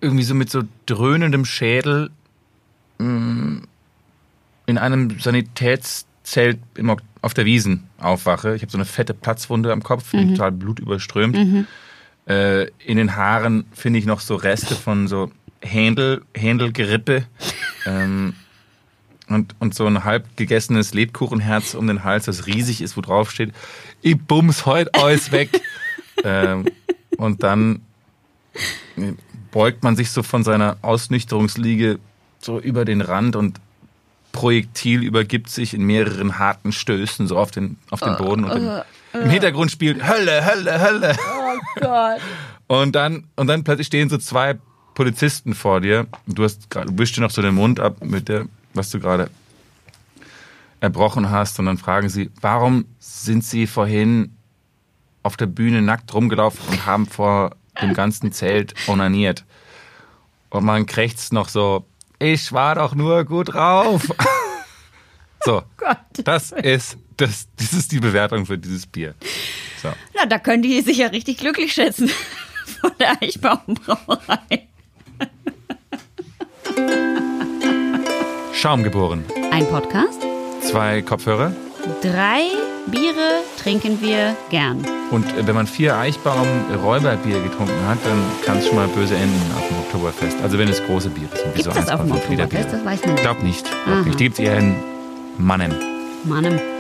irgendwie 0.00 0.24
so 0.24 0.34
mit 0.34 0.50
so 0.50 0.62
dröhnendem 0.86 1.44
Schädel 1.44 2.10
mh, 2.98 3.62
in 4.66 4.78
einem 4.78 5.18
Sanitätszelt 5.20 6.58
im, 6.74 6.90
Ok- 6.90 7.02
auf 7.22 7.34
der 7.34 7.44
Wiesen 7.44 7.88
aufwache. 7.98 8.54
Ich 8.54 8.62
habe 8.62 8.72
so 8.72 8.78
eine 8.78 8.84
fette 8.84 9.14
Platzwunde 9.14 9.72
am 9.72 9.82
Kopf, 9.82 10.10
die 10.12 10.28
total 10.28 10.52
blutüberströmt. 10.52 11.66
Äh, 12.26 12.66
in 12.84 12.96
den 12.96 13.16
Haaren 13.16 13.64
finde 13.72 13.98
ich 13.98 14.06
noch 14.06 14.20
so 14.20 14.36
Reste 14.36 14.74
von 14.74 15.08
so 15.08 15.30
Händel, 15.60 16.22
Händelgerippe. 16.34 17.26
ähm, 17.86 18.34
und, 19.28 19.54
und 19.60 19.74
so 19.74 19.86
ein 19.86 20.04
halb 20.04 20.36
gegessenes 20.36 20.92
Lebkuchenherz 20.92 21.74
um 21.74 21.86
den 21.86 22.02
Hals, 22.02 22.24
das 22.24 22.46
riesig 22.46 22.82
ist, 22.82 22.96
wo 22.96 23.00
drauf 23.00 23.30
steht, 23.30 23.52
ich 24.02 24.18
bums 24.18 24.66
heute 24.66 24.92
alles 24.94 25.30
weg. 25.30 25.60
ähm, 26.24 26.66
und 27.16 27.42
dann 27.42 27.82
beugt 29.52 29.82
man 29.82 29.96
sich 29.96 30.10
so 30.10 30.22
von 30.22 30.42
seiner 30.42 30.78
Ausnüchterungsliege 30.82 32.00
so 32.40 32.58
über 32.58 32.84
den 32.84 33.00
Rand 33.00 33.36
und 33.36 33.60
Projektil 34.32 35.02
übergibt 35.02 35.50
sich 35.50 35.74
in 35.74 35.82
mehreren 35.82 36.38
harten 36.38 36.72
Stößen 36.72 37.26
so 37.26 37.36
auf 37.36 37.50
den, 37.50 37.76
auf 37.90 38.00
den 38.00 38.16
Boden 38.16 38.44
und 38.44 38.56
im, 38.56 39.22
im 39.22 39.30
Hintergrund 39.30 39.70
spielt 39.70 40.06
Hölle, 40.06 40.44
Hölle, 40.44 40.80
Hölle. 40.80 41.16
Oh 41.18 41.80
Gott. 41.80 42.20
Und 42.66 42.94
dann, 42.94 43.24
und 43.34 43.48
dann 43.48 43.64
plötzlich 43.64 43.88
stehen 43.88 44.08
so 44.08 44.18
zwei 44.18 44.58
Polizisten 44.94 45.54
vor 45.54 45.80
dir. 45.80 46.06
Du 46.26 46.44
hast 46.44 46.70
gerade, 46.70 46.96
wischst 46.96 47.16
dir 47.16 47.22
noch 47.22 47.30
so 47.30 47.42
den 47.42 47.54
Mund 47.54 47.80
ab 47.80 48.04
mit 48.04 48.28
der, 48.28 48.46
was 48.74 48.90
du 48.90 49.00
gerade 49.00 49.30
erbrochen 50.80 51.30
hast. 51.30 51.58
Und 51.58 51.66
dann 51.66 51.78
fragen 51.78 52.08
sie, 52.08 52.30
warum 52.40 52.84
sind 52.98 53.44
sie 53.44 53.66
vorhin 53.66 54.36
auf 55.22 55.36
der 55.36 55.46
Bühne 55.46 55.82
nackt 55.82 56.14
rumgelaufen 56.14 56.60
und 56.68 56.86
haben 56.86 57.06
vor 57.06 57.56
dem 57.82 57.94
ganzen 57.94 58.32
Zelt 58.32 58.74
onaniert? 58.86 59.44
Und 60.50 60.64
man 60.64 60.86
krächzt 60.86 61.32
noch 61.32 61.48
so, 61.48 61.86
ich 62.20 62.52
war 62.52 62.76
doch 62.76 62.94
nur 62.94 63.24
gut 63.24 63.54
drauf. 63.54 64.02
so, 65.44 65.62
Gott. 65.76 65.98
das 66.24 66.52
ist, 66.52 66.98
das, 67.16 67.48
das 67.56 67.72
ist 67.72 67.90
die 67.90 67.98
Bewertung 67.98 68.46
für 68.46 68.58
dieses 68.58 68.86
Bier. 68.86 69.14
So. 69.82 69.88
Na, 70.14 70.26
da 70.26 70.38
können 70.38 70.62
die 70.62 70.80
sich 70.82 70.98
ja 70.98 71.08
richtig 71.08 71.38
glücklich 71.38 71.72
schätzen. 71.72 72.10
Von 72.80 72.92
der 73.00 73.20
Eichbaumbrauerei. 73.20 74.68
Schaum 78.52 78.82
geboren. 78.82 79.24
Ein 79.50 79.66
Podcast. 79.66 80.20
Zwei 80.62 81.02
Kopfhörer. 81.02 81.52
Drei 82.02 82.50
Biere 82.90 83.42
trinken 83.62 84.00
wir 84.00 84.36
gern. 84.50 84.84
Und 85.10 85.26
äh, 85.36 85.46
wenn 85.46 85.54
man 85.54 85.66
vier 85.66 85.96
Eichbaum 85.96 86.46
Räuberbier 86.82 87.40
getrunken 87.42 87.86
hat, 87.86 87.98
dann 88.04 88.22
kann 88.44 88.58
es 88.58 88.66
schon 88.66 88.76
mal 88.76 88.88
böse 88.88 89.14
enden 89.14 89.40
auf 89.56 89.66
dem 89.68 89.78
Oktoberfest. 89.78 90.36
Also 90.42 90.58
wenn 90.58 90.68
es 90.68 90.82
große 90.84 91.10
Biere 91.10 91.36
sind. 91.36 91.56
wie 91.56 91.62
so 91.62 91.70
es 91.70 91.76
das 91.76 91.88
auf 91.90 92.00
dem 92.00 92.12
1,5 92.12 92.28
Liter 92.30 92.44
Oktoberfest? 92.44 92.70
Bier. 92.70 92.78
Das 92.78 92.84
weiß 92.84 93.00
man 93.06 93.14
nicht. 93.14 93.22
Glaub 93.22 93.42
nicht. 93.42 93.66
Glaub 93.84 94.06
nicht. 94.06 94.20
Die 94.20 94.24
gibt 94.24 94.38
es 94.38 94.44
eher 94.44 94.58
in 94.58 94.76
Mannen. 95.38 95.74
Mannem. 96.24 96.60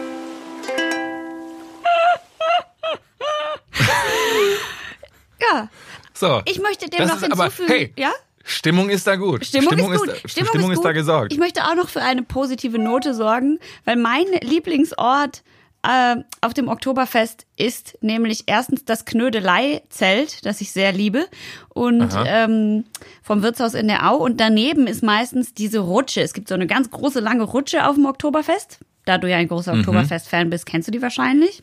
ja, 5.40 5.68
So. 6.14 6.42
ich 6.44 6.60
möchte 6.60 6.88
dem 6.88 6.98
Das 7.00 7.08
noch 7.08 7.16
ist 7.22 7.32
aber- 7.32 7.44
hinzufügen. 7.44 7.72
hey, 7.72 7.92
ja? 7.96 8.12
Stimmung 8.42 8.90
ist 8.90 9.06
da 9.06 9.16
gut. 9.16 9.44
Stimmung, 9.46 9.92
ist 9.92 9.98
gut. 10.00 10.08
da, 10.08 10.28
Stimmung, 10.28 10.48
Stimmung 10.48 10.70
ist, 10.72 10.78
ist, 10.78 10.84
da 10.84 10.92
gesorgt. 10.92 11.32
Ich 11.32 11.38
möchte 11.38 11.62
auch 11.64 11.74
noch 11.76 11.88
für 11.88 12.02
eine 12.02 12.22
positive 12.22 12.78
Note 12.78 13.14
sorgen, 13.14 13.60
weil 13.84 13.96
mein 13.96 14.24
Lieblingsort 14.40 15.42
äh, 15.82 16.16
auf 16.40 16.54
dem 16.54 16.68
Oktoberfest 16.68 17.46
ist 17.56 17.96
nämlich 18.00 18.44
erstens 18.46 18.84
das 18.84 19.04
Knödelei-Zelt, 19.04 20.44
das 20.44 20.60
ich 20.60 20.72
sehr 20.72 20.92
liebe, 20.92 21.26
und 21.70 22.02
Aha. 22.02 22.24
ähm, 22.26 22.84
vom 23.22 23.42
Wirtshaus 23.42 23.74
in 23.74 23.88
der 23.88 24.08
Au. 24.10 24.16
Und 24.16 24.40
daneben 24.40 24.86
ist 24.86 25.02
meistens 25.02 25.54
diese 25.54 25.80
Rutsche. 25.80 26.20
Es 26.20 26.32
gibt 26.34 26.48
so 26.48 26.54
eine 26.54 26.66
ganz 26.66 26.90
große, 26.90 27.20
lange 27.20 27.44
Rutsche 27.44 27.86
auf 27.88 27.94
dem 27.94 28.06
Oktoberfest. 28.06 28.78
Da 29.06 29.18
du 29.18 29.28
ja 29.30 29.38
ein 29.38 29.48
großer 29.48 29.72
Mhm. 29.74 29.80
Oktoberfest-Fan 29.80 30.50
bist, 30.50 30.66
kennst 30.66 30.88
du 30.88 30.92
die 30.92 31.02
wahrscheinlich. 31.02 31.62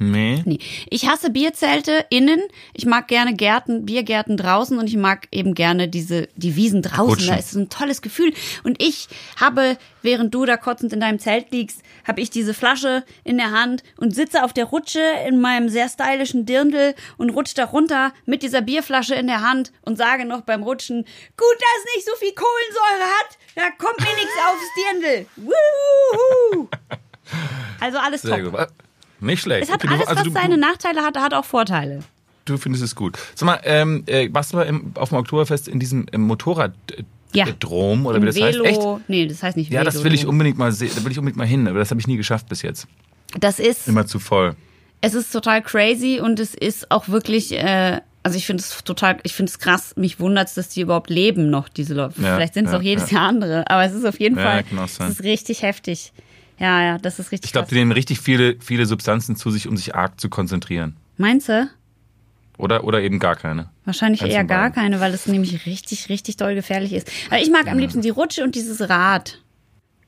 Nee. 0.00 0.42
Nee. 0.44 0.58
Ich 0.90 1.08
hasse 1.08 1.30
Bierzelte 1.30 2.04
innen. 2.10 2.40
Ich 2.74 2.86
mag 2.86 3.06
gerne 3.06 3.34
Gärten, 3.34 3.86
Biergärten 3.86 4.36
draußen 4.36 4.78
und 4.78 4.88
ich 4.88 4.96
mag 4.96 5.28
eben 5.30 5.54
gerne 5.54 5.86
diese, 5.88 6.28
die 6.36 6.56
Wiesen 6.56 6.82
draußen. 6.82 7.04
Rutschen. 7.04 7.28
Da 7.28 7.36
ist 7.36 7.52
so 7.52 7.60
ein 7.60 7.68
tolles 7.68 8.02
Gefühl. 8.02 8.32
Und 8.64 8.82
ich 8.82 9.08
habe, 9.36 9.78
während 10.02 10.34
du 10.34 10.44
da 10.44 10.56
kotzend 10.56 10.92
in 10.92 11.00
deinem 11.00 11.18
Zelt 11.18 11.52
liegst, 11.52 11.82
habe 12.06 12.20
ich 12.20 12.30
diese 12.30 12.54
Flasche 12.54 13.04
in 13.24 13.36
der 13.36 13.52
Hand 13.52 13.82
und 13.96 14.14
sitze 14.14 14.42
auf 14.42 14.52
der 14.52 14.64
Rutsche 14.64 15.02
in 15.28 15.40
meinem 15.40 15.68
sehr 15.68 15.88
stylischen 15.88 16.46
Dirndl 16.46 16.94
und 17.18 17.30
rutsche 17.30 17.54
da 17.54 17.64
runter 17.66 18.12
mit 18.26 18.42
dieser 18.42 18.62
Bierflasche 18.62 19.14
in 19.14 19.26
der 19.26 19.42
Hand 19.42 19.72
und 19.82 19.96
sage 19.96 20.24
noch 20.24 20.40
beim 20.40 20.62
Rutschen, 20.62 21.04
gut, 21.36 21.56
dass 21.58 21.84
es 21.84 21.94
nicht 21.96 22.06
so 22.06 22.16
viel 22.16 22.32
Kohlensäure 22.34 23.10
hat, 23.18 23.38
da 23.54 23.70
kommt 23.78 24.00
mir 24.00 24.14
nichts 24.14 24.34
aufs 24.48 24.74
Dirndl. 24.76 25.26
Wuhu. 25.36 26.68
Also 27.78 27.98
alles 27.98 28.22
Sehr 28.22 28.42
top. 28.42 28.52
gut. 28.52 28.89
Nicht 29.20 29.40
schlecht. 29.42 29.64
Es 29.64 29.68
hat 29.70 29.76
Okay, 29.84 29.88
du- 29.88 29.94
alles, 29.94 30.06
also 30.08 30.20
was 30.20 30.26
du, 30.28 30.32
seine 30.32 30.56
Nachteile 30.56 31.00
hat, 31.02 31.16
hat 31.18 31.34
auch 31.34 31.44
Vorteile. 31.44 32.00
Du 32.46 32.56
findest 32.56 32.82
es 32.82 32.94
gut. 32.94 33.18
Sag 33.34 33.46
mal, 33.46 33.60
ähm, 33.64 34.02
äh, 34.06 34.28
warst 34.32 34.52
du 34.52 34.56
mal 34.56 34.64
im, 34.66 34.92
auf 34.96 35.10
dem 35.10 35.18
Oktoberfest 35.18 35.68
in 35.68 35.78
diesem 35.78 36.06
im 36.10 36.22
Motorraddrom 36.22 36.74
Ja. 37.32 37.46
oder 38.08 38.16
Im 38.16 38.22
wie 38.22 38.26
das 38.26 38.34
Velo, 38.36 38.64
heißt? 38.64 38.78
Echt? 38.78 39.08
nee, 39.08 39.26
das 39.26 39.42
heißt 39.42 39.56
nicht 39.56 39.70
Ja, 39.70 39.80
Velo. 39.80 39.90
das 39.90 40.02
will 40.04 40.14
ich 40.14 40.26
unbedingt 40.26 40.58
mal 40.58 40.72
sehen. 40.72 40.90
Da 40.96 41.04
will 41.04 41.12
ich 41.12 41.18
unbedingt 41.18 41.36
mal 41.38 41.46
hin, 41.46 41.68
aber 41.68 41.78
das 41.78 41.90
habe 41.90 42.00
ich 42.00 42.06
nie 42.06 42.16
geschafft 42.16 42.48
bis 42.48 42.62
jetzt. 42.62 42.86
Das 43.38 43.58
ist, 43.60 43.86
Immer 43.86 44.06
zu 44.06 44.18
voll. 44.18 44.56
es 45.00 45.14
ist 45.14 45.30
total 45.30 45.62
crazy 45.62 46.20
und 46.20 46.40
es 46.40 46.54
ist 46.54 46.90
auch 46.90 47.08
wirklich, 47.08 47.52
äh, 47.52 48.00
also 48.22 48.36
ich 48.36 48.46
finde 48.46 48.62
es 48.62 48.82
total, 48.84 49.18
ich 49.22 49.34
finde 49.34 49.50
es 49.50 49.58
krass, 49.58 49.94
mich 49.96 50.18
wundert 50.18 50.48
es, 50.48 50.54
dass 50.54 50.68
die 50.70 50.80
überhaupt 50.80 51.10
leben 51.10 51.48
noch, 51.50 51.68
diese 51.68 51.94
Leute. 51.94 52.20
Ja, 52.20 52.34
Vielleicht 52.36 52.54
sind 52.54 52.66
es 52.66 52.72
ja, 52.72 52.78
auch 52.78 52.82
jedes 52.82 53.10
ja. 53.10 53.18
Jahr 53.18 53.28
andere, 53.28 53.70
aber 53.70 53.84
es 53.84 53.92
ist 53.94 54.04
auf 54.04 54.18
jeden 54.18 54.36
Fall, 54.36 54.64
es 54.84 54.98
ist 54.98 55.22
richtig 55.22 55.62
heftig. 55.62 56.12
Ja, 56.60 56.82
ja, 56.84 56.98
das 56.98 57.18
ist 57.18 57.32
richtig 57.32 57.48
Ich 57.48 57.52
glaube, 57.52 57.68
die 57.68 57.74
nehmen 57.74 57.90
richtig 57.90 58.20
viele, 58.20 58.56
viele 58.60 58.84
Substanzen 58.84 59.34
zu 59.34 59.50
sich, 59.50 59.66
um 59.66 59.76
sich 59.78 59.94
arg 59.94 60.20
zu 60.20 60.28
konzentrieren. 60.28 60.96
Meinst 61.16 61.48
du? 61.48 61.68
Oder, 62.58 62.84
oder 62.84 63.00
eben 63.00 63.18
gar 63.18 63.34
keine. 63.34 63.70
Wahrscheinlich 63.86 64.22
Eins 64.22 64.34
eher 64.34 64.44
gar 64.44 64.70
keine, 64.70 65.00
weil 65.00 65.14
es 65.14 65.26
nämlich 65.26 65.64
richtig, 65.64 66.10
richtig 66.10 66.36
doll 66.36 66.54
gefährlich 66.54 66.92
ist. 66.92 67.10
Aber 67.30 67.40
ich 67.40 67.50
mag 67.50 67.66
am 67.66 67.78
liebsten 67.78 68.02
die 68.02 68.10
Rutsche 68.10 68.44
und 68.44 68.54
dieses 68.54 68.90
Rad. 68.90 69.40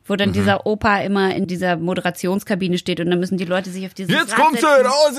Wo 0.06 0.14
Mhm. 0.14 0.18
dann 0.18 0.32
dieser 0.32 0.66
Opa 0.66 0.98
immer 1.02 1.34
in 1.34 1.46
dieser 1.46 1.76
Moderationskabine 1.76 2.76
steht 2.78 2.98
und 3.00 3.08
dann 3.10 3.20
müssen 3.20 3.38
die 3.38 3.44
Leute 3.44 3.70
sich 3.70 3.86
auf 3.86 3.94
dieses 3.94 4.12
Jetzt 4.12 4.32
Rad 4.32 4.38
kommt 4.46 4.58
sie 4.58 4.66
raus! 4.66 5.12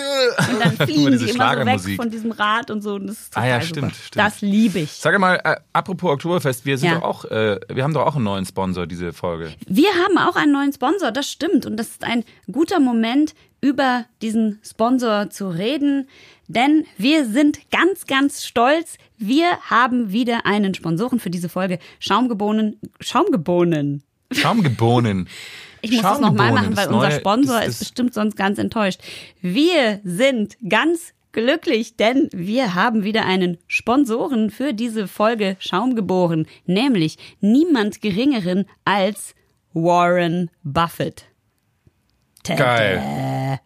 Und 0.51 0.59
dann 0.59 0.71
fliegen 0.87 1.17
die 1.17 1.29
immer 1.29 1.77
so 1.79 1.87
weg 1.89 1.95
von 1.95 2.09
diesem 2.09 2.31
Rad 2.31 2.69
und 2.69 2.81
so. 2.81 2.95
Und 2.95 3.07
das 3.07 3.19
ist 3.21 3.33
total 3.33 3.43
Ah 3.49 3.51
ja, 3.55 3.61
stimmt, 3.61 3.95
stimmt. 3.95 4.15
Das 4.25 4.41
liebe 4.41 4.79
ich. 4.79 4.91
Sag 4.91 5.17
mal, 5.19 5.39
äh, 5.43 5.55
apropos 5.71 6.11
Oktoberfest, 6.11 6.65
wir 6.65 6.77
sind 6.77 6.89
Ja. 6.89 6.95
doch 6.95 7.03
auch, 7.03 7.25
äh, 7.25 7.59
wir 7.69 7.83
haben 7.83 7.93
doch 7.93 8.05
auch 8.05 8.15
einen 8.15 8.25
neuen 8.25 8.45
Sponsor, 8.45 8.85
diese 8.85 9.13
Folge. 9.13 9.51
Wir 9.67 9.89
haben 9.89 10.17
auch 10.17 10.35
einen 10.35 10.51
neuen 10.51 10.73
Sponsor, 10.73 11.11
das 11.11 11.29
stimmt. 11.31 11.65
Und 11.65 11.77
das 11.77 11.87
ist 11.87 12.03
ein 12.03 12.23
guter 12.51 12.79
Moment, 12.79 13.33
über 13.61 14.03
diesen 14.21 14.59
Sponsor 14.61 15.29
zu 15.29 15.47
reden, 15.47 16.09
denn 16.49 16.85
wir 16.97 17.25
sind 17.25 17.59
ganz, 17.71 18.05
ganz 18.07 18.43
stolz. 18.43 18.97
Wir 19.17 19.45
haben 19.69 20.11
wieder 20.11 20.45
einen 20.45 20.73
Sponsoren 20.73 21.21
für 21.21 21.29
diese 21.29 21.47
Folge. 21.47 21.79
Schaumgebohnen, 21.99 22.77
Schaumgebohnen. 22.99 24.03
Schaumgebohnen. 24.35 25.27
Ich 25.81 25.91
muss 25.91 26.01
das 26.01 26.19
nochmal 26.19 26.53
machen, 26.53 26.77
weil 26.77 26.87
unser 26.87 27.11
Sponsor 27.11 27.61
ist, 27.61 27.73
ist 27.73 27.79
bestimmt 27.79 28.13
sonst 28.13 28.37
ganz 28.37 28.57
enttäuscht. 28.57 29.01
Wir 29.41 29.99
sind 30.03 30.57
ganz 30.67 31.13
glücklich, 31.33 31.97
denn 31.97 32.29
wir 32.31 32.73
haben 32.75 33.03
wieder 33.03 33.25
einen 33.25 33.57
Sponsoren 33.67 34.49
für 34.49 34.73
diese 34.73 35.07
Folge 35.09 35.57
Schaumgeboren, 35.59 36.47
nämlich 36.65 37.17
niemand 37.41 38.01
geringeren 38.01 38.65
als 38.85 39.35
Warren 39.73 40.49
Buffett. 40.63 41.25
Tada. 42.43 42.63
Geil. 42.63 43.59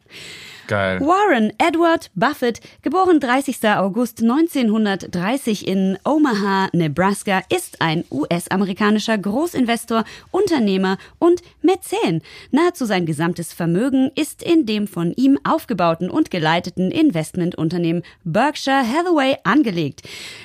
Geil. 0.67 0.99
Warren 0.99 1.53
Edward 1.59 2.11
Buffett, 2.13 2.59
geboren 2.81 3.21
30. 3.21 3.69
August 3.69 4.21
1930 4.21 5.65
in 5.65 5.97
Omaha, 6.03 6.67
Nebraska, 6.73 7.41
ist 7.47 7.81
ein 7.81 8.03
US-amerikanischer 8.11 9.17
Großinvestor, 9.17 10.03
Unternehmer 10.29 10.97
und 11.19 11.41
Mäzen. 11.61 12.21
Nahezu 12.51 12.83
sein 12.83 13.05
gesamtes 13.05 13.53
Vermögen 13.53 14.11
ist 14.15 14.43
in 14.43 14.65
dem 14.65 14.89
von 14.89 15.13
ihm 15.13 15.39
aufgebauten 15.45 16.09
und 16.09 16.31
geleiteten 16.31 16.91
Investmentunternehmen 16.91 18.03
Berkshire 18.25 18.85
Hathaway 18.85 19.37
angelegt. 19.45 20.01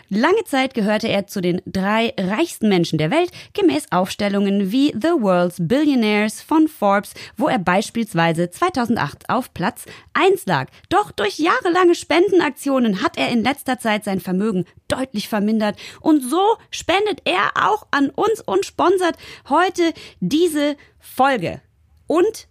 Lange 0.08 0.44
Zeit 0.44 0.74
gehörte 0.74 1.08
er 1.08 1.26
zu 1.26 1.40
den 1.40 1.62
drei 1.66 2.14
reichsten 2.16 2.68
Menschen 2.68 2.98
der 2.98 3.10
Welt, 3.10 3.32
gemäß 3.54 3.90
Aufstellungen 3.90 4.70
wie 4.70 4.92
The 4.92 5.20
World's 5.20 5.56
Billionaires 5.58 6.42
von 6.42 6.68
Forbes, 6.68 7.14
wo 7.36 7.48
er 7.48 7.58
beispielsweise 7.58 8.50
2008 8.50 9.28
auf 9.28 9.52
Platz 9.52 9.84
1 10.14 10.46
lag. 10.46 10.68
Doch 10.88 11.10
durch 11.10 11.38
jahrelange 11.38 11.94
Spendenaktionen 11.94 13.02
hat 13.02 13.16
er 13.16 13.28
in 13.28 13.42
letzter 13.42 13.78
Zeit 13.78 14.04
sein 14.04 14.20
Vermögen 14.20 14.66
deutlich 14.88 15.28
vermindert. 15.28 15.78
Und 16.00 16.22
so 16.22 16.56
spendet 16.70 17.20
er 17.24 17.52
auch 17.54 17.86
an 17.90 18.10
uns 18.10 18.40
und 18.40 18.64
sponsert 18.66 19.16
heute 19.48 19.92
diese 20.20 20.76
Folge. 21.00 21.60
Und 22.06 22.48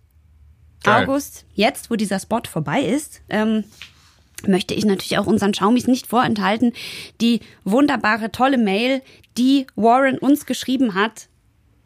Geil. 0.83 1.03
August, 1.03 1.45
jetzt 1.53 1.91
wo 1.91 1.95
dieser 1.95 2.19
Spot 2.19 2.41
vorbei 2.49 2.81
ist, 2.81 3.21
ähm, 3.29 3.63
möchte 4.47 4.73
ich 4.73 4.85
natürlich 4.85 5.17
auch 5.17 5.27
unseren 5.27 5.53
Schaumis 5.53 5.87
nicht 5.87 6.07
vorenthalten, 6.07 6.73
die 7.19 7.41
wunderbare, 7.63 8.31
tolle 8.31 8.57
Mail, 8.57 9.01
die 9.37 9.67
Warren 9.75 10.17
uns 10.17 10.45
geschrieben 10.45 10.95
hat, 10.95 11.27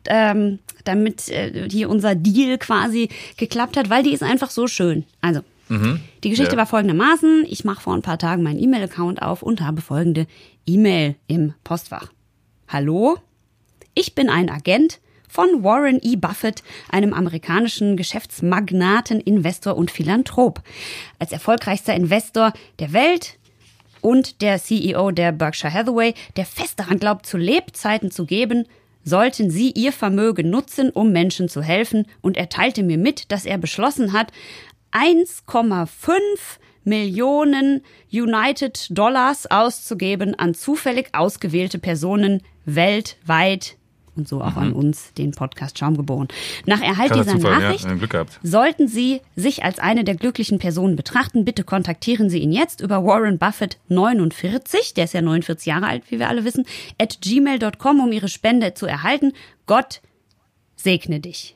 ähm, 0.07 0.59
damit 0.83 1.29
äh, 1.29 1.67
hier 1.69 1.89
unser 1.89 2.15
Deal 2.15 2.57
quasi 2.57 3.09
geklappt 3.37 3.75
hat, 3.75 3.89
weil 3.89 4.03
die 4.03 4.13
ist 4.13 4.23
einfach 4.23 4.51
so 4.51 4.67
schön. 4.67 5.03
Also, 5.19 5.41
mhm. 5.67 5.99
die 6.23 6.29
Geschichte 6.29 6.53
ja. 6.53 6.57
war 6.57 6.65
folgendermaßen. 6.65 7.45
Ich 7.47 7.63
mache 7.63 7.81
vor 7.81 7.93
ein 7.93 8.01
paar 8.01 8.17
Tagen 8.17 8.43
meinen 8.43 8.61
E-Mail-Account 8.61 9.21
auf 9.21 9.41
und 9.41 9.61
habe 9.61 9.81
folgende 9.81 10.27
E-Mail 10.65 11.15
im 11.27 11.53
Postfach. 11.63 12.11
Hallo, 12.67 13.17
ich 13.93 14.15
bin 14.15 14.29
ein 14.29 14.49
Agent 14.49 14.99
von 15.27 15.63
Warren 15.63 15.99
E. 16.01 16.15
Buffett, 16.15 16.63
einem 16.89 17.13
amerikanischen 17.13 17.97
Geschäftsmagnaten, 17.97 19.19
Investor 19.19 19.75
und 19.75 19.91
Philanthrop. 19.91 20.61
Als 21.19 21.31
erfolgreichster 21.31 21.93
Investor 21.93 22.53
der 22.79 22.93
Welt 22.93 23.37
und 24.01 24.41
der 24.41 24.59
CEO 24.59 25.11
der 25.11 25.31
Berkshire 25.31 25.73
Hathaway, 25.73 26.13
der 26.37 26.45
fest 26.45 26.79
daran 26.79 26.99
glaubt, 26.99 27.25
zu 27.25 27.37
Lebzeiten 27.37 28.11
zu 28.11 28.25
geben, 28.25 28.65
sollten 29.03 29.51
sie 29.51 29.71
ihr 29.71 29.91
Vermögen 29.91 30.49
nutzen, 30.49 30.89
um 30.89 31.11
Menschen 31.11 31.47
zu 31.47 31.61
helfen, 31.61 32.05
und 32.21 32.37
er 32.37 32.49
teilte 32.49 32.81
mir 32.81 32.97
mit, 32.97 33.31
dass 33.31 33.45
er 33.45 33.57
beschlossen 33.57 34.13
hat, 34.13 34.31
1,5 34.95 36.13
Millionen 36.85 37.81
United 38.11 38.87
Dollars 38.91 39.49
auszugeben 39.49 40.35
an 40.35 40.53
zufällig 40.53 41.09
ausgewählte 41.13 41.79
Personen 41.79 42.41
weltweit 42.65 43.75
und 44.15 44.29
so 44.29 44.41
auch 44.41 44.51
mhm. 44.51 44.57
an 44.57 44.73
uns 44.73 45.11
den 45.13 45.31
Podcast 45.31 45.77
Schaumgeboren. 45.77 46.29
Nach 46.65 46.81
Erhalt 46.81 47.09
Kann 47.09 47.23
dieser 47.23 47.35
Zufall, 47.35 47.59
Nachricht 47.59 47.85
ja, 47.85 48.25
sollten 48.43 48.87
Sie 48.87 49.19
sich 49.35 49.65
als 49.65 49.79
eine 49.79 50.05
der 50.05 50.15
glücklichen 50.15 50.57
Personen 50.57 50.95
betrachten. 50.95 51.43
Bitte 51.43 51.65
kontaktieren 51.65 52.29
Sie 52.29 52.39
ihn 52.39 52.53
jetzt 52.53 52.79
über 52.79 53.03
Warren 53.03 53.37
Buffett 53.37 53.77
49, 53.89 54.93
der 54.93 55.03
ist 55.03 55.13
ja 55.13 55.21
49 55.21 55.65
Jahre 55.65 55.87
alt, 55.87 56.03
wie 56.09 56.19
wir 56.19 56.29
alle 56.29 56.45
wissen, 56.45 56.65
at 56.97 57.19
gmail.com, 57.19 57.99
um 57.99 58.11
Ihre 58.13 58.29
Spende 58.29 58.73
zu 58.73 58.85
erhalten. 58.85 59.33
Gott 59.65 60.01
segne 60.77 61.19
dich. 61.19 61.54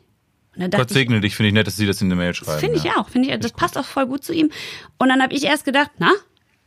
Gott 0.72 0.90
segne 0.90 1.16
ich, 1.18 1.22
dich, 1.22 1.36
finde 1.36 1.48
ich 1.50 1.54
nett, 1.54 1.68
dass 1.68 1.78
Sie 1.78 1.86
das 1.86 2.02
in 2.02 2.10
der 2.10 2.18
Mail 2.18 2.34
schreiben. 2.34 2.60
Finde 2.60 2.78
ich 2.78 2.84
ja. 2.84 2.98
auch, 2.98 3.10
finde 3.10 3.30
ich, 3.30 3.40
das 3.40 3.54
passt 3.54 3.78
auch 3.78 3.86
voll 3.86 4.08
gut 4.08 4.24
zu 4.24 4.34
ihm. 4.34 4.52
Und 4.98 5.10
dann 5.10 5.22
habe 5.22 5.34
ich 5.34 5.44
erst 5.46 5.66
gedacht, 5.66 5.92
na, 5.98 6.12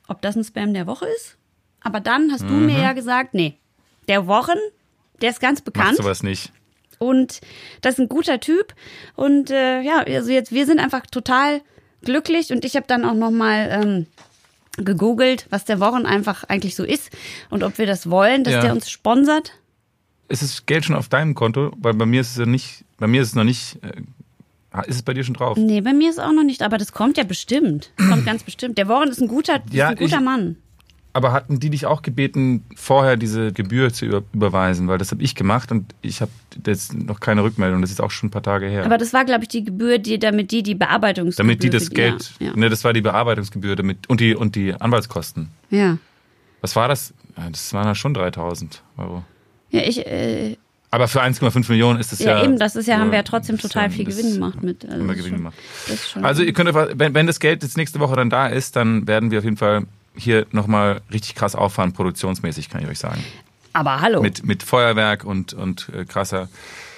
ob 0.08 0.22
das 0.22 0.36
ein 0.36 0.44
Spam 0.44 0.72
der 0.72 0.86
Woche 0.86 1.06
ist? 1.16 1.36
Aber 1.80 2.00
dann 2.00 2.32
hast 2.32 2.44
mhm. 2.44 2.48
du 2.48 2.54
mir 2.54 2.78
ja 2.80 2.92
gesagt, 2.92 3.34
nee, 3.34 3.58
der 4.08 4.26
Wochen 4.26 4.58
der 5.22 5.30
ist 5.30 5.40
ganz 5.40 5.60
bekannt. 5.60 5.92
Macht 5.92 5.96
sowas 5.98 6.22
nicht. 6.22 6.52
Und 6.98 7.40
das 7.80 7.94
ist 7.94 8.00
ein 8.00 8.08
guter 8.08 8.40
Typ. 8.40 8.74
Und 9.14 9.50
äh, 9.50 9.80
ja, 9.80 10.00
also 10.00 10.30
jetzt, 10.30 10.52
wir 10.52 10.66
sind 10.66 10.78
einfach 10.78 11.06
total 11.06 11.62
glücklich. 12.02 12.52
Und 12.52 12.64
ich 12.64 12.76
habe 12.76 12.86
dann 12.86 13.04
auch 13.04 13.14
nochmal 13.14 13.68
ähm, 13.70 14.06
gegoogelt, 14.76 15.46
was 15.50 15.64
der 15.64 15.80
Wochen 15.80 16.06
einfach 16.06 16.44
eigentlich 16.44 16.74
so 16.74 16.84
ist 16.84 17.10
und 17.50 17.62
ob 17.62 17.78
wir 17.78 17.86
das 17.86 18.10
wollen, 18.10 18.44
dass 18.44 18.54
ja. 18.54 18.60
der 18.62 18.72
uns 18.72 18.90
sponsert. 18.90 19.52
Ist 20.32 20.42
das 20.42 20.64
Geld 20.64 20.86
schon 20.86 20.96
auf 20.96 21.10
deinem 21.10 21.34
Konto? 21.34 21.72
Weil 21.76 21.92
bei 21.92 22.06
mir 22.06 22.22
ist 22.22 22.30
es 22.30 22.38
ja 22.38 22.46
nicht, 22.46 22.86
bei 22.96 23.06
mir 23.06 23.20
ist 23.20 23.28
es 23.28 23.34
noch 23.34 23.44
nicht. 23.44 23.78
Äh, 23.82 24.88
ist 24.88 24.96
es 24.96 25.02
bei 25.02 25.12
dir 25.12 25.22
schon 25.24 25.34
drauf? 25.34 25.58
Nee, 25.58 25.82
bei 25.82 25.92
mir 25.92 26.08
ist 26.08 26.16
es 26.16 26.24
auch 26.24 26.32
noch 26.32 26.42
nicht, 26.42 26.62
aber 26.62 26.78
das 26.78 26.92
kommt 26.92 27.18
ja 27.18 27.24
bestimmt. 27.24 27.90
Kommt 28.08 28.24
ganz 28.24 28.42
bestimmt. 28.42 28.78
Der 28.78 28.88
Warren 28.88 29.10
ist 29.10 29.20
ein 29.20 29.28
guter, 29.28 29.60
ja, 29.70 29.88
ein 29.88 29.96
guter 29.96 30.16
ich, 30.16 30.24
Mann. 30.24 30.56
Aber 31.12 31.32
hatten 31.32 31.60
die 31.60 31.68
dich 31.68 31.84
auch 31.84 32.00
gebeten, 32.00 32.64
vorher 32.74 33.18
diese 33.18 33.52
Gebühr 33.52 33.92
zu 33.92 34.06
überweisen? 34.06 34.88
Weil 34.88 34.96
das 34.96 35.10
habe 35.10 35.22
ich 35.22 35.34
gemacht 35.34 35.70
und 35.70 35.94
ich 36.00 36.22
habe 36.22 36.30
jetzt 36.66 36.94
noch 36.94 37.20
keine 37.20 37.42
Rückmeldung. 37.42 37.82
Das 37.82 37.90
ist 37.90 38.00
auch 38.00 38.10
schon 38.10 38.28
ein 38.28 38.30
paar 38.30 38.42
Tage 38.42 38.66
her. 38.68 38.86
Aber 38.86 38.96
das 38.96 39.12
war, 39.12 39.26
glaube 39.26 39.42
ich, 39.42 39.48
die 39.48 39.64
Gebühr, 39.64 39.98
die, 39.98 40.18
damit 40.18 40.50
die 40.50 40.62
die 40.62 40.74
Bearbeitungsgebühr. 40.74 41.46
Damit 41.46 41.62
die 41.62 41.68
das 41.68 41.90
Geld. 41.90 42.32
Ja, 42.38 42.46
ja. 42.46 42.56
Ne, 42.56 42.70
das 42.70 42.84
war 42.84 42.94
die 42.94 43.02
Bearbeitungsgebühr 43.02 43.76
damit, 43.76 44.08
und, 44.08 44.20
die, 44.20 44.34
und 44.34 44.56
die 44.56 44.72
Anwaltskosten. 44.72 45.48
Ja. 45.68 45.98
Was 46.62 46.74
war 46.74 46.88
das? 46.88 47.12
Das 47.36 47.74
waren 47.74 47.84
ja 47.84 47.94
schon 47.94 48.14
3000 48.14 48.82
Euro. 48.96 49.24
Ja, 49.72 49.80
ich. 49.82 50.06
Äh, 50.06 50.56
aber 50.90 51.08
für 51.08 51.22
1,5 51.22 51.70
Millionen 51.70 51.98
ist 51.98 52.12
es 52.12 52.18
ja. 52.18 52.38
Ja, 52.38 52.44
eben, 52.44 52.58
das 52.58 52.76
ist 52.76 52.86
ja, 52.86 52.98
haben 52.98 53.10
wir 53.10 53.18
ja 53.18 53.22
trotzdem 53.22 53.58
total 53.58 53.90
viel 53.90 54.04
Gewinn 54.04 54.34
gemacht 54.34 54.62
mit. 54.62 54.84
Also, 54.84 54.98
haben 54.98 55.08
wir 55.08 55.14
Gewinn 55.14 55.30
schon, 55.30 55.38
gemacht. 55.38 55.56
Also, 56.20 56.42
ihr 56.42 56.52
könnt, 56.52 56.72
wenn, 56.74 57.14
wenn 57.14 57.26
das 57.26 57.40
Geld 57.40 57.62
jetzt 57.62 57.78
nächste 57.78 57.98
Woche 57.98 58.14
dann 58.14 58.28
da 58.28 58.46
ist, 58.46 58.76
dann 58.76 59.08
werden 59.08 59.30
wir 59.30 59.38
auf 59.38 59.44
jeden 59.44 59.56
Fall 59.56 59.86
hier 60.14 60.46
nochmal 60.52 61.00
richtig 61.10 61.34
krass 61.34 61.54
auffahren, 61.54 61.94
produktionsmäßig, 61.94 62.68
kann 62.68 62.82
ich 62.82 62.88
euch 62.88 62.98
sagen. 62.98 63.24
Aber 63.72 64.02
hallo. 64.02 64.20
Mit, 64.20 64.44
mit 64.44 64.62
Feuerwerk 64.62 65.24
und, 65.24 65.54
und 65.54 65.88
äh, 65.96 66.04
krasser 66.04 66.48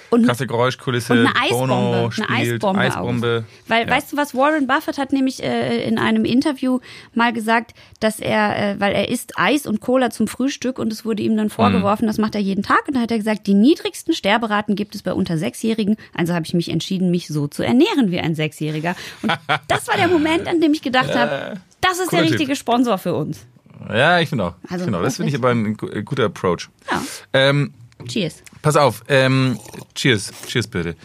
und, 0.09 0.25
krasse 0.25 0.47
Geräuschkulisse. 0.47 1.13
Und 1.13 1.19
eine 1.19 1.35
Eisbombe. 1.35 1.67
Bono 1.67 2.11
spielt, 2.11 2.29
eine 2.29 2.39
Eisbombe. 2.53 2.81
Eisbombe. 2.81 3.45
Weil, 3.67 3.87
ja. 3.87 3.93
weißt 3.93 4.13
du 4.13 4.17
was, 4.17 4.35
Warren 4.35 4.67
Buffett 4.67 4.97
hat 4.97 5.13
nämlich 5.13 5.43
äh, 5.43 5.83
in 5.87 5.97
einem 5.97 6.25
Interview 6.25 6.79
mal 7.13 7.33
gesagt, 7.33 7.73
dass 7.99 8.19
er, 8.19 8.57
äh, 8.57 8.79
weil 8.79 8.93
er 8.93 9.09
isst 9.09 9.33
Eis 9.37 9.65
und 9.65 9.81
Cola 9.81 10.09
zum 10.09 10.27
Frühstück 10.27 10.79
und 10.79 10.91
es 10.91 11.05
wurde 11.05 11.23
ihm 11.23 11.35
dann 11.37 11.49
vorgeworfen, 11.49 12.05
mhm. 12.05 12.07
das 12.07 12.17
macht 12.17 12.35
er 12.35 12.41
jeden 12.41 12.63
Tag. 12.63 12.87
Und 12.87 12.95
dann 12.95 13.03
hat 13.03 13.11
er 13.11 13.17
gesagt, 13.17 13.47
die 13.47 13.53
niedrigsten 13.53 14.13
Sterberaten 14.13 14.75
gibt 14.75 14.95
es 14.95 15.03
bei 15.03 15.13
unter 15.13 15.37
Sechsjährigen. 15.37 15.97
Also 16.13 16.33
habe 16.33 16.45
ich 16.45 16.53
mich 16.53 16.69
entschieden, 16.69 17.11
mich 17.11 17.27
so 17.27 17.47
zu 17.47 17.63
ernähren 17.63 18.11
wie 18.11 18.19
ein 18.19 18.35
Sechsjähriger. 18.35 18.95
Und 19.21 19.31
das 19.67 19.87
war 19.87 19.95
der 19.97 20.07
Moment, 20.07 20.47
an 20.47 20.61
dem 20.61 20.73
ich 20.73 20.81
gedacht 20.81 21.15
habe, 21.15 21.59
das 21.81 21.99
ist 21.99 22.11
der 22.11 22.23
richtige 22.23 22.53
typ. 22.53 22.57
Sponsor 22.57 22.97
für 22.97 23.13
uns. 23.13 23.45
Ja, 23.89 24.19
ich 24.19 24.29
finde 24.29 24.45
auch. 24.45 24.53
Also, 24.69 24.85
genau, 24.85 25.01
das 25.01 25.17
finde 25.17 25.29
ich 25.29 25.35
aber 25.35 25.49
ein 25.49 25.75
guter 25.75 26.25
Approach. 26.25 26.69
Ja. 26.89 27.01
Ähm, 27.33 27.73
cheers. 28.07 28.43
Pass 28.61 28.75
auf, 28.75 29.03
ähm, 29.07 29.59
cheers, 29.93 30.31
cheers 30.47 30.67
bitte. 30.67 30.95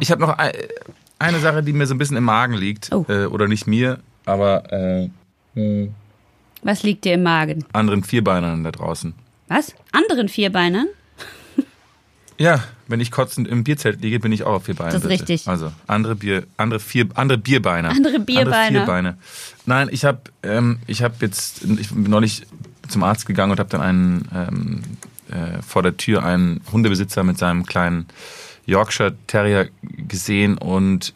Ich 0.00 0.10
habe 0.10 0.20
noch 0.20 0.36
eine 1.18 1.38
Sache, 1.40 1.62
die 1.62 1.72
mir 1.72 1.86
so 1.86 1.94
ein 1.94 1.98
bisschen 1.98 2.16
im 2.16 2.24
Magen 2.24 2.54
liegt. 2.54 2.92
Oh. 2.92 3.04
Äh, 3.08 3.26
oder 3.26 3.48
nicht 3.48 3.66
mir, 3.66 4.00
aber 4.24 4.72
äh, 4.72 5.08
hm. 5.54 5.94
Was 6.62 6.82
liegt 6.82 7.04
dir 7.04 7.14
im 7.14 7.22
Magen? 7.22 7.64
Anderen 7.72 8.04
Vierbeinern 8.04 8.64
da 8.64 8.70
draußen. 8.70 9.14
Was? 9.48 9.74
Anderen 9.92 10.28
Vierbeinern? 10.28 10.88
Ja, 12.38 12.62
wenn 12.86 13.00
ich 13.00 13.10
kotzend 13.10 13.48
im 13.48 13.64
Bierzelt 13.64 14.02
liege, 14.02 14.20
bin 14.20 14.30
ich 14.30 14.42
auch 14.42 14.56
auf 14.56 14.64
vier 14.64 14.74
Beinen. 14.74 14.92
Das 14.92 15.02
ist 15.02 15.08
richtig. 15.08 15.48
Also 15.48 15.72
andere 15.86 16.16
Bier, 16.16 16.46
andere 16.58 16.80
vier, 16.80 17.08
andere 17.14 17.38
Bierbeine. 17.38 17.88
Andere 17.88 18.18
Bierbeine. 18.18 18.54
Andere 18.54 18.84
Vierbeine. 18.84 19.18
Nein, 19.64 19.88
ich 19.90 20.04
habe, 20.04 20.20
ähm, 20.42 20.78
ich 20.86 21.02
habe 21.02 21.14
jetzt, 21.20 21.64
ich 21.64 21.88
bin 21.88 22.02
neulich 22.02 22.42
zum 22.88 23.04
Arzt 23.04 23.24
gegangen 23.24 23.52
und 23.52 23.58
habe 23.58 23.70
dann 23.70 23.80
einen 23.80 24.28
ähm, 24.34 24.82
äh, 25.30 25.62
vor 25.62 25.82
der 25.82 25.96
Tür 25.96 26.24
einen 26.24 26.60
Hundebesitzer 26.72 27.24
mit 27.24 27.38
seinem 27.38 27.64
kleinen 27.66 28.06
Yorkshire 28.66 29.14
Terrier 29.26 29.68
gesehen 29.82 30.58
und 30.58 31.14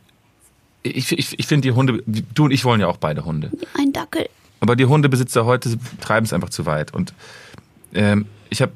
ich, 0.82 1.12
ich, 1.12 1.38
ich 1.38 1.46
finde 1.46 1.68
die 1.68 1.72
Hunde, 1.74 2.02
du 2.06 2.44
und 2.44 2.52
ich 2.52 2.64
wollen 2.64 2.80
ja 2.80 2.86
auch 2.86 2.96
beide 2.96 3.24
Hunde. 3.24 3.50
Ein 3.78 3.92
Dackel. 3.92 4.28
Aber 4.60 4.76
die 4.76 4.86
Hundebesitzer 4.86 5.44
heute 5.44 5.76
treiben 6.00 6.24
es 6.24 6.32
einfach 6.32 6.50
zu 6.50 6.66
weit 6.66 6.94
und 6.94 7.12
ähm, 7.92 8.26
ich 8.50 8.62
habe 8.62 8.72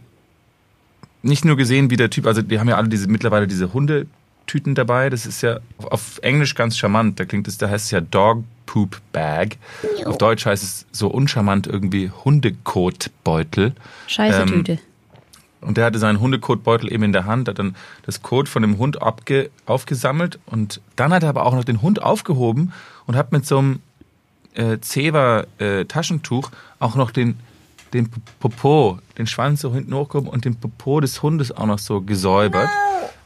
nicht 1.23 1.45
nur 1.45 1.57
gesehen, 1.57 1.91
wie 1.91 1.97
der 1.97 2.11
Typ, 2.11 2.27
also 2.27 2.43
die 2.43 2.59
haben 2.59 2.69
ja 2.69 2.77
alle 2.77 2.89
diese 2.89 3.09
mittlerweile 3.09 3.47
diese 3.47 3.73
Hunde 3.73 4.07
Tüten 4.47 4.75
dabei. 4.75 5.11
Das 5.11 5.27
ist 5.27 5.43
ja 5.43 5.61
auf 5.79 6.19
Englisch 6.23 6.55
ganz 6.55 6.77
charmant. 6.77 7.19
Da 7.19 7.25
klingt 7.25 7.49
es, 7.49 7.59
da 7.59 7.69
heißt 7.69 7.87
es 7.87 7.91
ja 7.91 8.01
Dog 8.01 8.45
Poop 8.67 9.01
Bag. 9.13 9.57
Auf 10.05 10.19
Deutsch 10.19 10.47
heißt 10.47 10.63
es 10.63 10.87
so 10.93 11.09
uncharmant 11.09 11.67
irgendwie 11.67 12.11
Hundekotbeutel. 12.11 13.73
Scheiße 14.07 14.43
Ähm, 14.43 14.49
Tüte. 14.49 14.79
Und 15.65 15.77
der 15.77 15.87
hatte 15.87 15.99
seinen 15.99 16.21
Hundekotbeutel 16.21 16.93
eben 16.93 17.03
in 17.05 17.13
der 17.13 17.25
Hand, 17.25 17.49
hat 17.49 17.59
dann 17.59 17.75
das 18.05 18.23
Kot 18.23 18.49
von 18.49 18.63
dem 18.63 18.79
Hund 18.79 19.03
abge 19.03 19.51
aufgesammelt 19.67 20.39
und 20.47 20.81
dann 20.97 21.13
hat 21.13 21.23
er 21.23 21.31
aber 21.31 21.47
auch 21.47 21.55
noch 21.55 21.65
den 21.65 21.83
Hund 21.83 22.03
aufgehoben 22.03 22.73
und 23.07 23.17
hat 23.17 23.33
mit 23.33 23.47
so 23.47 23.59
einem 23.59 23.81
äh, 24.55 24.79
Zewa-Taschentuch 24.79 26.51
auch 26.79 26.95
noch 26.95 27.11
den, 27.11 27.39
den 27.93 28.11
Popo, 28.41 28.99
den 29.19 29.27
Schwanz 29.27 29.61
so 29.61 29.73
hinten 29.73 29.95
hochgehoben 29.95 30.29
und 30.29 30.45
den 30.45 30.57
Popo 30.57 31.01
des 31.01 31.23
Hundes 31.23 31.53
auch 31.53 31.67
noch 31.67 31.79
so 31.79 32.01
gesäubert. 32.01 32.69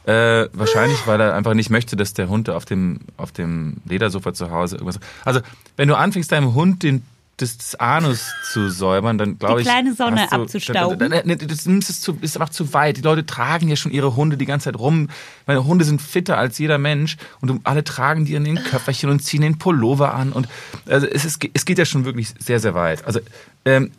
Äh, 0.05 0.49
wahrscheinlich, 0.53 1.05
weil 1.05 1.19
er 1.19 1.35
einfach 1.35 1.53
nicht 1.53 1.69
möchte, 1.69 1.95
dass 1.95 2.13
der 2.13 2.29
Hund 2.29 2.49
auf 2.49 2.65
dem, 2.65 3.01
auf 3.17 3.31
dem 3.31 3.77
Ledersofa 3.85 4.33
zu 4.33 4.49
Hause 4.49 4.77
irgendwas. 4.77 4.99
Also, 5.23 5.41
wenn 5.75 5.87
du 5.87 5.95
anfängst, 5.95 6.31
deinem 6.31 6.55
Hund 6.55 6.81
den, 6.83 7.03
das, 7.41 7.57
das 7.57 7.75
Anus 7.75 8.33
zu 8.51 8.69
säubern, 8.69 9.17
dann 9.17 9.37
glaube 9.39 9.61
ich. 9.61 9.67
kleine 9.67 9.93
Sonne 9.93 10.27
du- 10.29 10.35
abzustauben. 10.35 10.99
Dann, 10.99 11.27
dann, 11.27 11.37
dann, 11.37 11.47
das 11.47 11.65
es 11.65 12.01
zu, 12.01 12.17
ist 12.21 12.35
einfach 12.37 12.49
zu 12.49 12.73
weit. 12.73 12.97
Die 12.97 13.01
Leute 13.01 13.25
tragen 13.25 13.67
ja 13.69 13.75
schon 13.75 13.91
ihre 13.91 14.15
Hunde 14.15 14.37
die 14.37 14.45
ganze 14.45 14.65
Zeit 14.65 14.79
rum. 14.79 15.09
Meine 15.47 15.65
Hunde 15.65 15.85
sind 15.85 16.01
fitter 16.01 16.37
als 16.37 16.57
jeder 16.57 16.77
Mensch 16.77 17.17
und 17.41 17.61
alle 17.65 17.83
tragen 17.83 18.25
die 18.25 18.35
in 18.35 18.43
den 18.43 18.55
Köfferchen 18.63 19.09
und 19.09 19.21
ziehen 19.21 19.41
den 19.41 19.57
Pullover 19.57 20.13
an. 20.13 20.31
Und 20.31 20.47
also 20.87 21.07
es, 21.07 21.25
ist, 21.25 21.39
es 21.53 21.65
geht 21.65 21.77
ja 21.77 21.85
schon 21.85 22.05
wirklich 22.05 22.33
sehr, 22.39 22.59
sehr 22.59 22.75
weit. 22.75 23.05
Also 23.05 23.19
ähm, 23.65 23.91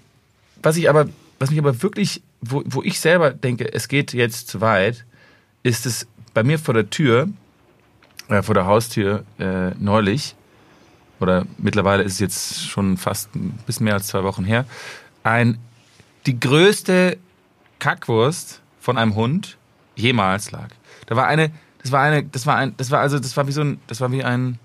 was 0.62 0.76
ich 0.76 0.88
aber, 0.88 1.09
was 1.38 1.51
mich 1.51 1.59
aber 1.59 1.82
wirklich, 1.82 2.22
wo, 2.41 2.62
wo 2.66 2.82
ich 2.82 3.01
selber 3.01 3.30
denke, 3.30 3.72
es 3.72 3.88
geht 3.88 4.12
jetzt 4.12 4.49
zu 4.49 4.61
weit, 4.61 5.05
ist 5.62 5.86
es 5.86 6.07
bei 6.34 6.43
mir 6.43 6.59
vor 6.59 6.74
der 6.74 6.91
Tür, 6.91 7.28
äh, 8.28 8.43
vor 8.43 8.55
der 8.55 8.66
Haustür 8.66 9.24
äh, 9.38 9.70
neulich, 9.78 10.34
oder 11.20 11.46
mittlerweile 11.58 12.02
ist 12.02 12.14
es 12.14 12.18
jetzt 12.18 12.68
schon 12.68 12.96
fast 12.96 13.34
ein 13.34 13.58
bisschen 13.66 13.84
mehr 13.84 13.94
als 13.94 14.08
zwei 14.08 14.24
Wochen 14.24 14.44
her, 14.44 14.64
ein, 15.22 15.58
die 16.26 16.38
größte 16.38 17.18
Kackwurst 17.78 18.60
von 18.80 18.98
einem 18.98 19.14
Hund 19.14 19.58
jemals 19.96 20.50
lag. 20.50 20.68
Da 21.06 21.16
war 21.16 21.26
eine, 21.26 21.50
das 21.82 21.92
war 21.92 22.02
eine, 22.02 22.24
das 22.24 22.46
war 22.46 22.56
ein, 22.56 22.74
das 22.76 22.90
war 22.90 23.00
also, 23.00 23.18
das 23.18 23.36
war 23.36 23.46
wie 23.46 23.52
so 23.52 23.62
ein, 23.62 23.80
das 23.86 24.00
war 24.00 24.10
wie 24.12 24.24
ein, 24.24 24.58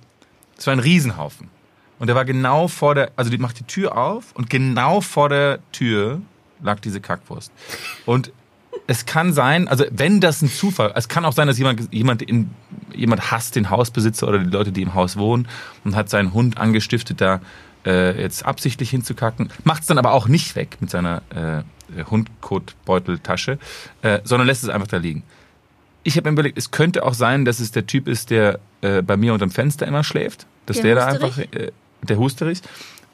das 0.56 0.68
war 0.68 0.74
ein 0.74 0.80
Riesenhaufen. 0.80 1.49
Und 1.97 2.08
der 2.08 2.16
war 2.16 2.26
genau 2.26 2.68
vor 2.68 2.95
der, 2.95 3.12
also 3.16 3.32
die 3.32 3.38
macht 3.38 3.60
die 3.60 3.64
Tür 3.64 3.97
auf 3.97 4.34
und 4.34 4.49
genau 4.49 5.01
vor 5.01 5.30
der 5.30 5.60
Tür 5.72 6.22
lag 6.62 6.80
diese 6.80 6.99
Kackwurst. 6.99 7.51
Und 8.06 8.32
es 8.88 9.06
kann 9.06 9.34
sein, 9.34 9.68
also 9.68 9.86
wenn 9.92 10.22
das 10.22 10.42
ein 10.42 10.50
Zufall, 10.50 10.92
es 10.96 11.08
kann 11.08 11.26
auch 11.26 11.34
sein, 11.34 11.48
dass 11.48 11.58
jemand, 11.58 11.92
jemand, 11.94 12.22
in, 12.22 12.52
jemand 12.94 13.32
hasst 13.32 13.56
den 13.56 13.70
Hausbesitzer 13.70 14.28
oder 14.28 14.40
die 14.40 14.50
Leute, 14.50 14.72
die 14.72 14.82
im 14.82 14.94
Haus 14.94 15.18
wohnen 15.18 15.48
und 15.84 15.96
hat 15.96 16.10
seinen 16.10 16.34
Hund 16.34 16.58
angestiftet, 16.58 17.20
da 17.20 17.42
äh, 17.86 18.20
jetzt 18.22 18.46
absichtlich 18.46 18.90
hinzukacken, 18.90 19.50
macht 19.64 19.82
es 19.82 19.88
dann 19.88 19.98
aber 19.98 20.12
auch 20.12 20.28
nicht 20.28 20.56
weg 20.56 20.78
mit 20.80 20.90
seiner 20.90 21.22
äh, 21.30 22.04
Hundkotbeuteltasche, 22.10 23.60
äh, 24.02 24.20
sondern 24.24 24.48
lässt 24.48 24.64
es 24.64 24.70
einfach 24.70 24.88
da 24.88 24.98
liegen. 24.98 25.24
Ich 26.04 26.18
habe 26.18 26.30
mir 26.30 26.34
überlegt, 26.34 26.58
es 26.58 26.72
könnte 26.72 27.04
auch 27.04 27.16
sein, 27.16 27.46
dass 27.46 27.60
es 27.60 27.72
der 27.72 27.88
Typ 27.88 28.08
ist, 28.08 28.30
der 28.30 28.60
äh, 28.82 29.02
bei 29.02 29.18
mir 29.18 29.34
unterm 29.34 29.50
Fenster 29.50 29.88
immer 29.88 30.04
schläft, 30.04 30.46
dass 30.68 30.78
Der 30.78 30.84
der, 30.84 30.96
da 30.96 31.06
einfach, 31.08 31.38
äh, 31.40 31.72
der 32.04 32.18
Husterich, 32.18 32.62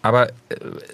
aber 0.03 0.29
äh, 0.29 0.31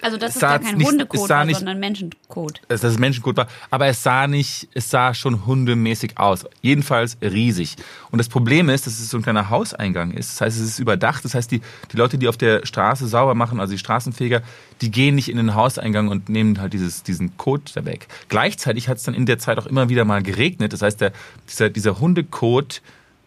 Also 0.02 0.16
das 0.18 0.30
es 0.30 0.36
ist 0.36 0.40
sah 0.40 0.48
gar 0.50 0.58
kein 0.60 0.76
nicht- 0.76 0.86
es 0.86 0.92
Hundekot, 0.92 1.28
war, 1.30 1.44
nicht- 1.44 1.56
sondern 1.58 1.80
Menschenkot. 1.80 2.60
dass 2.68 2.80
das 2.82 2.98
Menschenkot 2.98 3.36
war, 3.36 3.48
aber 3.70 3.86
es 3.86 4.02
sah 4.02 4.26
nicht, 4.26 4.68
es 4.74 4.90
sah 4.90 5.14
schon 5.14 5.46
hundemäßig 5.46 6.18
aus. 6.18 6.44
Jedenfalls 6.62 7.16
riesig. 7.22 7.76
Und 8.10 8.18
das 8.18 8.28
Problem 8.28 8.68
ist, 8.68 8.86
dass 8.86 8.98
es 9.00 9.08
so 9.10 9.16
ein 9.16 9.22
kleiner 9.22 9.50
Hauseingang 9.50 10.12
ist. 10.12 10.32
Das 10.32 10.40
heißt, 10.42 10.58
es 10.60 10.64
ist 10.64 10.78
überdacht. 10.78 11.24
Das 11.24 11.34
heißt, 11.34 11.50
die, 11.50 11.60
die 11.92 11.96
Leute, 11.96 12.18
die 12.18 12.28
auf 12.28 12.36
der 12.36 12.64
Straße 12.66 13.06
sauber 13.08 13.34
machen, 13.34 13.60
also 13.60 13.72
die 13.72 13.78
Straßenfeger, 13.78 14.42
die 14.80 14.90
gehen 14.90 15.14
nicht 15.14 15.28
in 15.28 15.36
den 15.38 15.54
Hauseingang 15.54 16.08
und 16.08 16.28
nehmen 16.28 16.60
halt 16.60 16.72
dieses, 16.72 17.02
diesen 17.02 17.36
Kot 17.36 17.72
da 17.74 17.84
weg. 17.84 18.06
Gleichzeitig 18.28 18.88
hat 18.88 18.98
es 18.98 19.02
dann 19.04 19.14
in 19.14 19.26
der 19.26 19.38
Zeit 19.38 19.58
auch 19.58 19.66
immer 19.66 19.88
wieder 19.88 20.04
mal 20.04 20.22
geregnet. 20.22 20.72
Das 20.72 20.82
heißt, 20.82 21.00
der, 21.00 21.12
dieser, 21.48 21.70
dieser 21.70 21.98
Hundekot, 21.98 22.82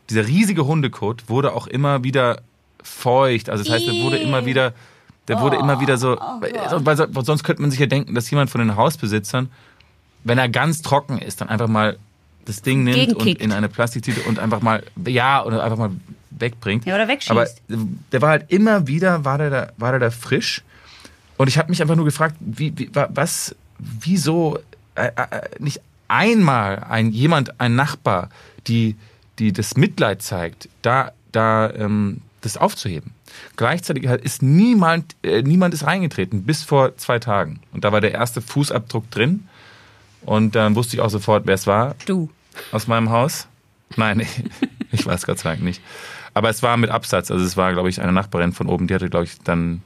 dieser 0.09 0.27
riesige 0.27 0.65
Hundekot 0.65 1.27
wurde 1.29 1.53
auch 1.53 1.67
immer 1.67 2.03
wieder 2.03 2.41
feucht. 2.83 3.49
Also 3.49 3.63
das 3.63 3.73
heißt, 3.73 3.87
er 3.87 3.93
wurde 4.03 4.17
immer 4.17 4.45
wieder, 4.45 4.73
der 5.31 5.39
wurde 5.41 5.57
immer 5.57 5.79
wieder 5.79 5.97
so, 5.97 6.17
weil, 6.39 6.97
so- 6.97 7.07
weil 7.15 7.25
sonst 7.25 7.43
könnte 7.43 7.61
man 7.61 7.71
sich 7.71 7.79
ja 7.79 7.85
denken, 7.85 8.13
dass 8.15 8.29
jemand 8.29 8.49
von 8.49 8.59
den 8.59 8.75
Hausbesitzern, 8.75 9.49
wenn 10.23 10.37
er 10.37 10.49
ganz 10.49 10.81
trocken 10.81 11.17
ist, 11.19 11.41
dann 11.41 11.49
einfach 11.49 11.67
mal 11.67 11.97
das 12.45 12.61
Ding 12.61 12.83
nimmt 12.83 12.97
und 12.97 13.05
Gegenkickt. 13.19 13.41
in 13.41 13.51
eine 13.51 13.69
Plastiktüte 13.69 14.21
und 14.23 14.39
einfach 14.39 14.61
mal, 14.61 14.83
ja, 15.05 15.43
oder 15.45 15.63
einfach 15.63 15.77
mal 15.77 15.91
wegbringt. 16.31 16.85
Ja, 16.85 16.95
oder 16.95 17.07
wegschießt. 17.07 17.31
Aber 17.31 17.45
der 18.11 18.21
war 18.21 18.29
halt 18.29 18.51
immer 18.51 18.87
wieder, 18.87 19.23
war 19.25 19.37
der 19.37 19.49
da, 19.49 19.69
war 19.77 19.91
der 19.91 19.99
da 19.99 20.09
frisch. 20.11 20.61
Und 21.37 21.47
ich 21.47 21.57
habe 21.57 21.69
mich 21.69 21.81
einfach 21.81 21.95
nur 21.95 22.05
gefragt, 22.05 22.35
wie, 22.39 22.73
wie, 22.77 22.93
wa- 22.93 23.09
was, 23.13 23.55
wieso 23.79 24.57
äh, 24.95 25.07
äh, 25.15 25.41
nicht 25.59 25.81
einmal 26.07 26.83
ein 26.89 27.11
jemand, 27.11 27.59
ein 27.59 27.75
Nachbar, 27.75 28.29
die, 28.67 28.95
die 29.39 29.53
das 29.53 29.77
Mitleid 29.77 30.21
zeigt, 30.21 30.67
da, 30.81 31.11
da 31.31 31.69
ähm, 31.71 32.21
das 32.41 32.57
aufzuheben. 32.57 33.13
Gleichzeitig 33.55 34.03
ist 34.03 34.41
niemand, 34.41 35.15
äh, 35.23 35.41
niemand 35.43 35.73
ist 35.73 35.85
reingetreten 35.85 36.43
bis 36.43 36.63
vor 36.63 36.97
zwei 36.97 37.19
Tagen. 37.19 37.59
Und 37.71 37.83
da 37.83 37.91
war 37.91 38.01
der 38.01 38.11
erste 38.11 38.41
Fußabdruck 38.41 39.09
drin. 39.11 39.47
Und 40.23 40.55
dann 40.55 40.75
wusste 40.75 40.95
ich 40.95 41.01
auch 41.01 41.09
sofort, 41.09 41.47
wer 41.47 41.55
es 41.55 41.67
war 41.67 41.95
Du. 42.05 42.29
aus 42.71 42.87
meinem 42.87 43.09
Haus. 43.09 43.47
Nein, 43.95 44.19
ich, 44.21 44.43
ich 44.91 45.05
weiß 45.05 45.25
Gott 45.25 45.39
sei 45.39 45.49
Dank 45.51 45.63
nicht. 45.63 45.81
Aber 46.33 46.49
es 46.49 46.63
war 46.63 46.77
mit 46.77 46.89
Absatz. 46.89 47.29
Also 47.31 47.43
es 47.45 47.57
war, 47.57 47.73
glaube 47.73 47.89
ich, 47.89 48.01
eine 48.01 48.11
Nachbarin 48.11 48.53
von 48.53 48.67
oben, 48.67 48.87
die 48.87 48.93
hatte, 48.93 49.09
glaube 49.09 49.25
ich, 49.25 49.39
dann 49.39 49.59
einen 49.59 49.83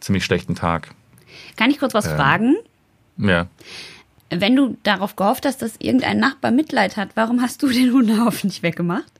ziemlich 0.00 0.24
schlechten 0.24 0.54
Tag. 0.54 0.90
Kann 1.56 1.70
ich 1.70 1.78
kurz 1.78 1.94
was 1.94 2.06
Ähm. 2.06 2.16
fragen? 2.16 2.56
Ja. 3.18 3.46
Wenn 4.30 4.56
du 4.56 4.76
darauf 4.82 5.16
gehofft 5.16 5.46
hast, 5.46 5.62
dass 5.62 5.74
irgendein 5.78 6.18
Nachbar 6.18 6.50
Mitleid 6.50 6.96
hat, 6.96 7.10
warum 7.14 7.40
hast 7.42 7.62
du 7.62 7.68
den 7.68 7.92
Hundehaufen 7.92 8.48
nicht 8.48 8.62
weggemacht? 8.62 9.10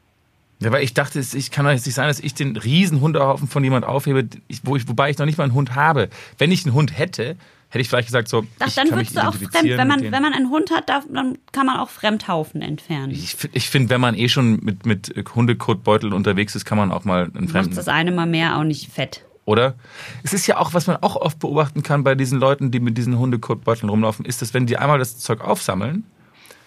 Ja, 0.65 0.73
weil 0.73 0.83
ich 0.83 0.95
dachte, 0.95 1.19
es 1.19 1.35
ich 1.35 1.51
kann 1.51 1.65
doch 1.65 1.73
jetzt 1.73 1.87
nicht 1.87 1.95
sein, 1.95 2.09
dass 2.09 2.21
ich 2.21 2.35
den 2.35 2.57
riesen 2.57 3.01
Hundehaufen 3.01 3.49
von 3.49 3.62
jemand 3.62 3.85
aufhebe, 3.85 4.27
wo 4.62 4.77
ich, 4.77 4.89
wobei 4.89 5.11
ich 5.11 5.19
noch 5.19 5.27
nicht 5.27 5.39
mal 5.39 5.45
einen 5.45 5.55
Hund 5.55 5.75
habe. 5.75 6.09
Wenn 6.39 6.51
ich 6.51 6.65
einen 6.65 6.75
Hund 6.75 6.97
hätte, 6.97 7.37
hätte 7.69 7.81
ich 7.81 7.89
vielleicht 7.89 8.09
gesagt 8.09 8.29
so, 8.29 8.47
Ach, 8.61 8.73
dann 8.73 8.91
würdest 8.91 9.17
du 9.17 9.27
auch 9.27 9.35
fremd, 9.35 9.53
wenn 9.65 9.89
man, 9.89 10.01
wenn 10.01 10.23
man 10.23 10.33
einen 10.33 10.49
Hund 10.49 10.71
hat, 10.71 10.89
darf, 10.89 11.05
dann 11.12 11.39
kann 11.53 11.67
man 11.67 11.79
auch 11.79 11.91
Fremdhaufen 11.91 12.62
entfernen. 12.62 13.11
Ich, 13.11 13.37
ich 13.53 13.69
finde, 13.69 13.91
wenn 13.91 14.01
man 14.01 14.15
eh 14.15 14.29
schon 14.29 14.61
mit, 14.62 14.87
mit 14.87 15.15
Hundekotbeuteln 15.35 16.12
unterwegs 16.12 16.55
ist, 16.55 16.65
kann 16.65 16.79
man 16.79 16.93
auch 16.93 17.05
mal 17.05 17.25
einen 17.25 17.45
Macht 17.45 17.51
Fremden 17.51 17.75
das 17.75 17.89
eine 17.89 18.12
mal 18.12 18.27
mehr 18.27 18.59
auch 18.59 18.65
nicht 18.65 18.91
fett. 18.91 19.25
Oder? 19.45 19.75
Es 20.23 20.33
ist 20.33 20.47
ja 20.47 20.57
auch, 20.57 20.73
was 20.73 20.87
man 20.87 20.97
auch 21.03 21.17
oft 21.17 21.39
beobachten 21.39 21.83
kann 21.83 22.05
bei 22.05 22.15
diesen 22.15 22.39
Leuten, 22.39 22.71
die 22.71 22.81
mit 22.81 22.97
diesen 22.97 23.19
Hundekotbeuteln 23.19 23.91
rumlaufen, 23.91 24.25
ist, 24.25 24.41
dass 24.41 24.55
wenn 24.55 24.67
die 24.67 24.79
einmal 24.79 24.99
das 24.99 25.19
Zeug 25.19 25.43
aufsammeln, 25.43 26.05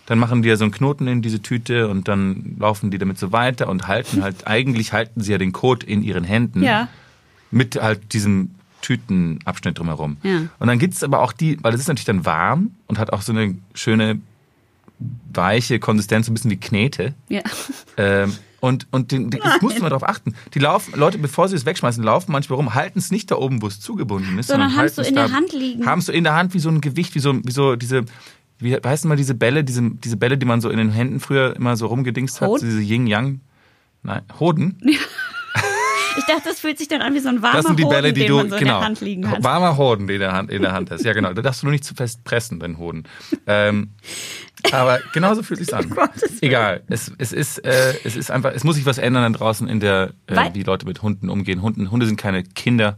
dann 0.08 0.18
machen 0.20 0.42
die 0.42 0.50
ja 0.50 0.56
so 0.58 0.64
einen 0.64 0.72
Knoten 0.74 1.08
in 1.08 1.22
diese 1.22 1.42
Tüte 1.42 1.88
und 1.90 2.08
dann 2.08 2.56
laufen 2.60 2.90
die 2.92 2.98
damit 2.98 3.20
so 3.20 3.32
weiter 3.32 3.70
und 3.70 3.88
halten 3.88 4.24
halt, 4.24 4.36
eigentlich 4.48 4.94
halten 4.94 5.22
sie 5.22 5.32
ja 5.32 5.38
den 5.38 5.52
Kot 5.52 5.84
in 5.84 6.02
ihren 6.02 6.24
Händen 6.24 6.64
Ja. 6.64 6.88
mit 7.52 7.76
halt 7.82 8.14
diesem 8.14 8.52
Tütenabschnitt 8.82 9.78
drumherum. 9.78 10.18
Ja. 10.24 10.42
Und 10.60 10.68
dann 10.68 10.80
gibt's 10.80 11.04
aber 11.04 11.22
auch 11.22 11.34
die, 11.34 11.62
weil 11.62 11.74
es 11.74 11.82
ist 11.82 11.88
natürlich 11.88 12.06
dann 12.06 12.26
warm 12.26 12.72
und 12.88 12.98
hat 13.00 13.12
auch 13.14 13.22
so 13.22 13.32
eine 13.34 13.56
schöne 13.74 14.20
weiche 15.34 15.80
Konsistenz, 15.80 16.26
so 16.26 16.32
ein 16.32 16.36
bisschen 16.36 16.52
wie 16.52 16.58
Knete. 16.58 17.14
Ja. 17.30 17.42
Ähm, 18.00 18.32
und 18.60 18.86
und 18.92 19.12
den, 19.12 19.32
den, 19.32 19.42
das 19.42 19.60
muss 19.60 19.74
man 19.80 19.90
darauf 19.90 20.08
achten. 20.08 20.36
Die 20.54 20.60
laufen, 20.60 20.94
Leute, 21.00 21.18
bevor 21.18 21.48
sie 21.48 21.56
es 21.56 21.66
wegschmeißen, 21.66 22.04
laufen 22.04 22.32
manchmal 22.32 22.58
rum, 22.58 22.76
halten 22.76 23.00
es 23.00 23.10
nicht 23.10 23.32
da 23.32 23.36
oben, 23.38 23.64
wo 23.64 23.68
es 23.68 23.80
zugebunden 23.80 24.38
ist, 24.38 24.48
Sondern 24.50 24.70
sondern 24.70 24.84
haben's 24.86 24.96
so 24.96 25.02
halten 25.02 25.16
in 25.16 25.24
es 25.24 25.30
der 25.32 25.36
Hand 25.36 25.54
liegen. 25.54 25.86
Haben 25.88 26.00
es 26.00 26.06
so 26.06 26.12
in 26.12 26.24
der 26.24 26.36
Hand 26.36 26.54
wie 26.54 26.60
so 26.60 26.70
ein 26.70 26.80
Gewicht, 26.80 27.16
wie 27.16 27.20
so, 27.20 27.40
wie 27.44 27.52
so 27.52 27.76
diese, 27.76 28.06
wie 28.60 28.76
heißt 28.76 29.04
denn 29.04 29.10
mal 29.10 29.16
diese 29.16 29.36
Bälle, 29.36 29.64
diese, 29.64 29.82
diese 29.92 30.18
Bälle, 30.18 30.38
die 30.38 30.46
man 30.46 30.62
so 30.62 30.70
in 30.70 30.78
den 30.78 30.92
Händen 30.92 31.20
früher 31.20 31.56
immer 31.56 31.76
so 31.78 31.88
rumgedingst 31.88 32.42
hat, 32.42 32.50
Hoden? 32.50 32.66
diese 32.66 32.82
Yin-Yang. 32.82 33.42
Nein, 34.04 34.22
Hoden. 34.40 34.82
Ich 36.18 36.26
dachte, 36.26 36.50
das 36.50 36.60
fühlt 36.60 36.80
sich 36.80 36.88
dann 36.88 37.02
an 37.02 37.14
wie 37.14 37.20
so 37.20 37.30
ein 37.30 37.44
warmer 37.44 37.58
Das 37.58 37.66
sind 37.68 37.78
die 37.78 37.84
Bälle, 37.84 38.08
Hoden, 38.08 38.16
die 38.16 38.22
den 38.22 38.28
du, 38.30 38.38
man 38.38 38.50
so 38.50 38.58
genau, 38.58 38.60
in 38.60 38.80
der 38.80 38.86
Hand 38.88 39.02
liegen 39.02 39.30
hat. 39.30 39.44
warmer 39.44 39.78
Hoden, 39.78 40.08
den 40.08 40.20
der 40.20 40.34
Hand, 40.34 40.50
in 40.50 40.64
der 40.64 40.72
Hand 40.72 40.90
hast. 40.90 41.06
Ja, 41.06 41.14
genau. 41.14 41.32
Da 41.32 41.44
darfst 41.44 41.62
du 41.62 41.68
nur 41.68 41.72
nicht 41.72 41.84
zu 41.84 41.94
fest 41.94 42.24
pressen, 42.24 42.60
deinen 42.60 42.80
Hoden. 42.80 43.04
Ähm, 43.46 43.92
aber 44.72 45.00
genauso 45.14 45.44
fühlt 45.44 45.60
sich's 45.60 45.74
an. 45.74 45.94
Egal. 46.42 46.82
Es, 46.88 47.12
es 47.20 47.34
ist, 47.34 47.60
äh, 47.60 47.94
es 48.04 48.16
ist 48.16 48.32
einfach, 48.32 48.52
es 48.56 48.64
muss 48.64 48.78
sich 48.78 48.88
was 48.88 48.98
ändern 48.98 49.32
da 49.32 49.38
draußen 49.38 49.68
in 49.68 49.80
der, 49.80 50.14
äh, 50.26 50.50
wie 50.54 50.64
Leute 50.64 50.88
mit 50.88 51.04
Hunden 51.04 51.30
umgehen. 51.30 51.62
Hunden, 51.62 51.92
Hunde 51.92 52.08
sind 52.08 52.18
keine 52.20 52.42
Kinder. 52.42 52.98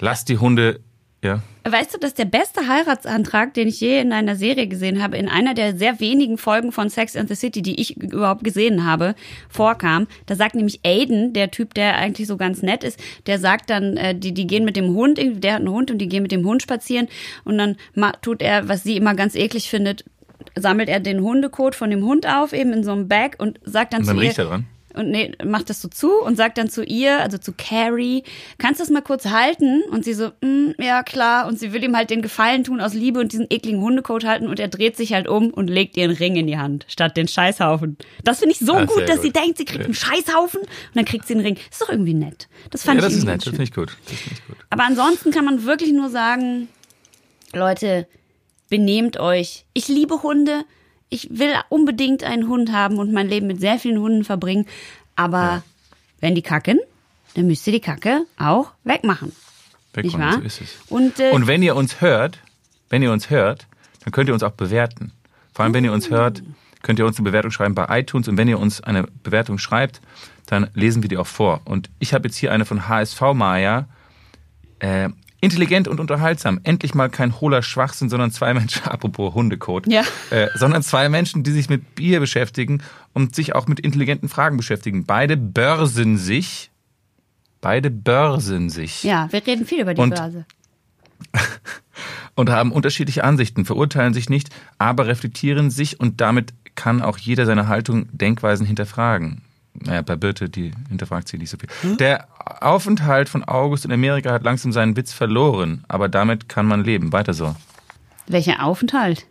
Lass 0.00 0.24
die 0.24 0.38
Hunde, 0.38 0.80
ja. 1.22 1.42
Weißt 1.64 1.94
du, 1.94 1.98
dass 1.98 2.14
der 2.14 2.24
beste 2.24 2.66
Heiratsantrag, 2.66 3.54
den 3.54 3.68
ich 3.68 3.80
je 3.80 4.00
in 4.00 4.12
einer 4.12 4.34
Serie 4.34 4.66
gesehen 4.66 5.02
habe, 5.02 5.16
in 5.16 5.28
einer 5.28 5.54
der 5.54 5.76
sehr 5.76 6.00
wenigen 6.00 6.36
Folgen 6.36 6.72
von 6.72 6.88
Sex 6.88 7.16
and 7.16 7.28
the 7.28 7.36
City, 7.36 7.62
die 7.62 7.80
ich 7.80 7.96
überhaupt 7.96 8.42
gesehen 8.42 8.84
habe, 8.84 9.14
vorkam? 9.48 10.08
Da 10.26 10.34
sagt 10.34 10.56
nämlich 10.56 10.80
Aiden, 10.84 11.32
der 11.32 11.52
Typ, 11.52 11.74
der 11.74 11.96
eigentlich 11.96 12.26
so 12.26 12.36
ganz 12.36 12.62
nett 12.62 12.82
ist, 12.82 12.98
der 13.26 13.38
sagt 13.38 13.70
dann, 13.70 13.96
äh, 13.96 14.14
die, 14.14 14.34
die 14.34 14.46
gehen 14.46 14.64
mit 14.64 14.76
dem 14.76 14.94
Hund, 14.94 15.18
der 15.18 15.54
hat 15.54 15.60
einen 15.60 15.70
Hund 15.70 15.90
und 15.90 15.98
die 15.98 16.08
gehen 16.08 16.22
mit 16.22 16.32
dem 16.32 16.44
Hund 16.44 16.62
spazieren 16.62 17.08
und 17.44 17.58
dann 17.58 17.76
tut 18.22 18.42
er, 18.42 18.68
was 18.68 18.82
sie 18.82 18.96
immer 18.96 19.14
ganz 19.14 19.36
eklig 19.36 19.70
findet, 19.70 20.04
sammelt 20.56 20.88
er 20.88 20.98
den 20.98 21.20
Hundekot 21.20 21.76
von 21.76 21.90
dem 21.90 22.04
Hund 22.04 22.26
auf, 22.26 22.52
eben 22.52 22.72
in 22.72 22.82
so 22.82 22.92
einem 22.92 23.06
Bag 23.06 23.36
und 23.38 23.60
sagt 23.64 23.92
dann 23.92 24.00
Und 24.00 24.06
zu 24.06 24.14
dann 24.14 24.22
ihr, 24.22 24.28
riecht 24.28 24.38
er 24.38 24.46
dran. 24.46 24.66
Und 24.94 25.10
nee, 25.10 25.32
macht 25.44 25.70
das 25.70 25.80
so 25.82 25.88
zu 25.88 26.10
und 26.22 26.36
sagt 26.36 26.58
dann 26.58 26.68
zu 26.70 26.84
ihr, 26.84 27.20
also 27.20 27.38
zu 27.38 27.52
Carrie, 27.56 28.22
kannst 28.58 28.80
du 28.80 28.84
das 28.84 28.90
mal 28.90 29.02
kurz 29.02 29.26
halten? 29.26 29.82
Und 29.90 30.04
sie 30.04 30.14
so, 30.14 30.30
mm, 30.40 30.72
ja 30.80 31.02
klar. 31.02 31.46
Und 31.46 31.58
sie 31.58 31.72
will 31.72 31.82
ihm 31.84 31.96
halt 31.96 32.10
den 32.10 32.22
Gefallen 32.22 32.64
tun 32.64 32.80
aus 32.80 32.94
Liebe 32.94 33.20
und 33.20 33.32
diesen 33.32 33.46
ekligen 33.50 33.80
Hundecode 33.80 34.24
halten 34.24 34.46
und 34.48 34.60
er 34.60 34.68
dreht 34.68 34.96
sich 34.96 35.12
halt 35.12 35.28
um 35.28 35.50
und 35.50 35.68
legt 35.68 35.96
ihr 35.96 36.04
einen 36.04 36.16
Ring 36.16 36.36
in 36.36 36.46
die 36.46 36.58
Hand, 36.58 36.84
statt 36.88 37.16
den 37.16 37.28
Scheißhaufen. 37.28 37.96
Das 38.24 38.38
finde 38.40 38.52
ich 38.52 38.58
so 38.60 38.74
Ah, 38.74 38.84
gut, 38.84 39.08
dass 39.08 39.16
gut. 39.16 39.24
sie 39.24 39.32
denkt, 39.32 39.58
sie 39.58 39.64
kriegt 39.64 39.84
einen 39.84 39.94
Scheißhaufen 39.94 40.60
und 40.60 40.68
dann 40.94 41.04
kriegt 41.04 41.26
sie 41.26 41.34
einen 41.34 41.42
Ring. 41.44 41.56
ist 41.70 41.80
doch 41.82 41.88
irgendwie 41.88 42.14
nett. 42.14 42.48
Das 42.70 42.82
fand 42.82 42.96
Ja, 43.00 43.02
das 43.02 43.12
ich 43.12 43.18
ist 43.18 43.24
irgendwie 43.24 43.32
nett, 43.32 43.40
das 43.40 43.44
schön. 43.44 43.52
finde 43.52 43.64
ich 43.64 43.72
gut. 43.74 43.96
Das 44.08 44.18
finde 44.18 44.34
ich 44.40 44.46
gut. 44.46 44.56
Aber 44.70 44.84
ansonsten 44.84 45.30
kann 45.30 45.44
man 45.44 45.64
wirklich 45.64 45.92
nur 45.92 46.10
sagen, 46.10 46.68
Leute, 47.54 48.06
benehmt 48.70 49.18
euch. 49.18 49.64
Ich 49.74 49.88
liebe 49.88 50.22
Hunde. 50.22 50.64
Ich 51.12 51.28
will 51.30 51.52
unbedingt 51.68 52.24
einen 52.24 52.48
Hund 52.48 52.72
haben 52.72 52.98
und 52.98 53.12
mein 53.12 53.28
Leben 53.28 53.46
mit 53.46 53.60
sehr 53.60 53.78
vielen 53.78 53.98
Hunden 53.98 54.24
verbringen. 54.24 54.66
Aber 55.14 55.62
wenn 56.20 56.34
die 56.34 56.40
kacken, 56.40 56.80
dann 57.34 57.46
müsst 57.46 57.66
ihr 57.66 57.74
die 57.74 57.80
Kacke 57.80 58.24
auch 58.38 58.72
wegmachen. 58.84 59.32
Weg 59.92 60.06
Nicht 60.06 60.18
wahr? 60.18 60.38
So 60.38 60.40
ist 60.40 60.62
es. 60.62 60.76
Und, 60.88 61.20
äh, 61.20 61.32
Und 61.32 61.46
wenn 61.46 61.62
ihr 61.62 61.76
uns 61.76 62.00
hört, 62.00 62.38
wenn 62.88 63.02
ihr 63.02 63.12
uns 63.12 63.28
hört, 63.28 63.66
dann 64.02 64.12
könnt 64.12 64.28
ihr 64.30 64.32
uns 64.32 64.42
auch 64.42 64.52
bewerten. 64.52 65.12
Vor 65.52 65.64
allem, 65.64 65.74
wenn 65.74 65.84
ihr 65.84 65.92
uns 65.92 66.08
hört, 66.08 66.42
könnt 66.80 66.98
ihr 66.98 67.04
uns 67.04 67.18
eine 67.18 67.24
Bewertung 67.24 67.50
schreiben 67.50 67.74
bei 67.74 68.00
iTunes. 68.00 68.26
Und 68.28 68.38
wenn 68.38 68.48
ihr 68.48 68.58
uns 68.58 68.80
eine 68.80 69.02
Bewertung 69.22 69.58
schreibt, 69.58 70.00
dann 70.46 70.70
lesen 70.72 71.02
wir 71.02 71.10
die 71.10 71.18
auch 71.18 71.26
vor. 71.26 71.60
Und 71.66 71.90
ich 71.98 72.14
habe 72.14 72.28
jetzt 72.28 72.38
hier 72.38 72.52
eine 72.52 72.64
von 72.64 72.88
HSV 72.88 73.20
Maya. 73.34 73.86
Äh, 74.78 75.10
intelligent 75.42 75.88
und 75.88 76.00
unterhaltsam. 76.00 76.60
Endlich 76.62 76.94
mal 76.94 77.10
kein 77.10 77.38
hohler 77.40 77.62
Schwachsinn, 77.62 78.08
sondern 78.08 78.30
zwei 78.30 78.54
Menschen, 78.54 78.84
apropos 78.86 79.34
Hundekot, 79.34 79.86
Ja. 79.86 80.02
äh, 80.30 80.48
sondern 80.54 80.82
zwei 80.82 81.10
Menschen, 81.10 81.42
die 81.42 81.50
sich 81.50 81.68
mit 81.68 81.94
Bier 81.94 82.20
beschäftigen 82.20 82.82
und 83.12 83.34
sich 83.34 83.54
auch 83.54 83.66
mit 83.66 83.78
intelligenten 83.80 84.30
Fragen 84.30 84.56
beschäftigen. 84.56 85.04
Beide 85.04 85.36
börsen 85.36 86.16
sich. 86.16 86.70
Beide 87.60 87.90
börsen 87.90 88.70
sich. 88.70 89.02
ja, 89.04 89.28
wir 89.30 89.46
reden 89.46 89.66
viel 89.66 89.82
über 89.82 89.92
die 89.94 90.00
Und- 90.00 90.14
Börse. 90.14 90.46
und 92.34 92.50
haben 92.50 92.72
unterschiedliche 92.72 93.22
Ansichten, 93.24 93.64
verurteilen 93.64 94.14
sich 94.14 94.28
nicht, 94.28 94.48
aber 94.78 95.06
reflektieren 95.06 95.70
sich 95.70 96.00
und 96.00 96.20
damit 96.20 96.52
kann 96.74 97.02
auch 97.02 97.18
jeder 97.18 97.46
seine 97.46 97.68
Haltung, 97.68 98.08
Denkweisen 98.12 98.66
hinterfragen. 98.66 99.42
Naja, 99.74 100.02
bei 100.02 100.16
Birte, 100.16 100.48
die 100.48 100.72
hinterfragt 100.88 101.28
sie 101.28 101.38
nicht 101.38 101.50
so 101.50 101.56
viel. 101.56 101.68
Hm? 101.80 101.96
Der 101.96 102.28
Aufenthalt 102.60 103.28
von 103.28 103.42
August 103.44 103.84
in 103.84 103.92
Amerika 103.92 104.30
hat 104.32 104.42
langsam 104.44 104.72
seinen 104.72 104.96
Witz 104.96 105.12
verloren, 105.12 105.84
aber 105.88 106.08
damit 106.08 106.48
kann 106.48 106.66
man 106.66 106.84
leben. 106.84 107.12
Weiter 107.12 107.32
so. 107.34 107.56
Welcher 108.26 108.62
Aufenthalt? 108.64 109.26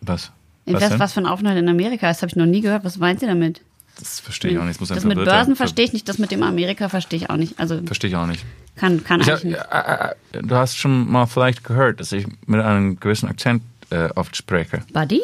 Was? 0.00 0.30
Was, 0.66 0.82
Was, 0.82 0.98
was, 0.98 1.12
für 1.12 1.20
ein 1.20 1.26
Aufenthalt 1.26 1.58
in 1.58 1.68
Amerika? 1.68 2.06
Das 2.08 2.22
habe 2.22 2.30
ich 2.30 2.36
noch 2.36 2.46
nie 2.46 2.60
gehört. 2.60 2.84
Was 2.84 2.96
meint 2.98 3.20
sie 3.20 3.26
damit? 3.26 3.60
Das 3.98 4.20
verstehe 4.20 4.52
ich 4.52 4.58
auch 4.58 4.64
nicht. 4.64 4.80
Das, 4.80 4.88
Das 4.88 5.04
mit 5.04 5.22
Börsen 5.22 5.56
verstehe 5.56 5.84
ich 5.84 5.92
nicht, 5.92 6.08
das 6.08 6.18
mit 6.18 6.30
dem 6.30 6.42
Amerika 6.42 6.88
verstehe 6.88 7.18
ich 7.18 7.30
auch 7.30 7.36
nicht. 7.36 7.58
Also 7.60 7.80
Verstehe 7.84 8.10
ich 8.10 8.16
auch 8.16 8.26
nicht. 8.26 8.44
kann, 8.76 9.04
kann 9.04 9.20
Ich 9.20 9.30
eigentlich 9.30 9.56
hab, 9.60 10.12
nicht. 10.32 10.32
äh, 10.32 10.38
äh, 10.38 10.42
du 10.42 10.54
hast 10.56 10.76
schon 10.76 11.10
mal 11.10 11.26
vielleicht 11.26 11.62
gehört, 11.64 12.00
dass 12.00 12.10
ich 12.12 12.26
mit 12.46 12.60
einem 12.60 12.98
gewissen 12.98 13.28
Akzent 13.28 13.62
äh, 13.90 14.08
oft 14.14 14.36
spreche. 14.36 14.82
Buddy? 14.92 15.20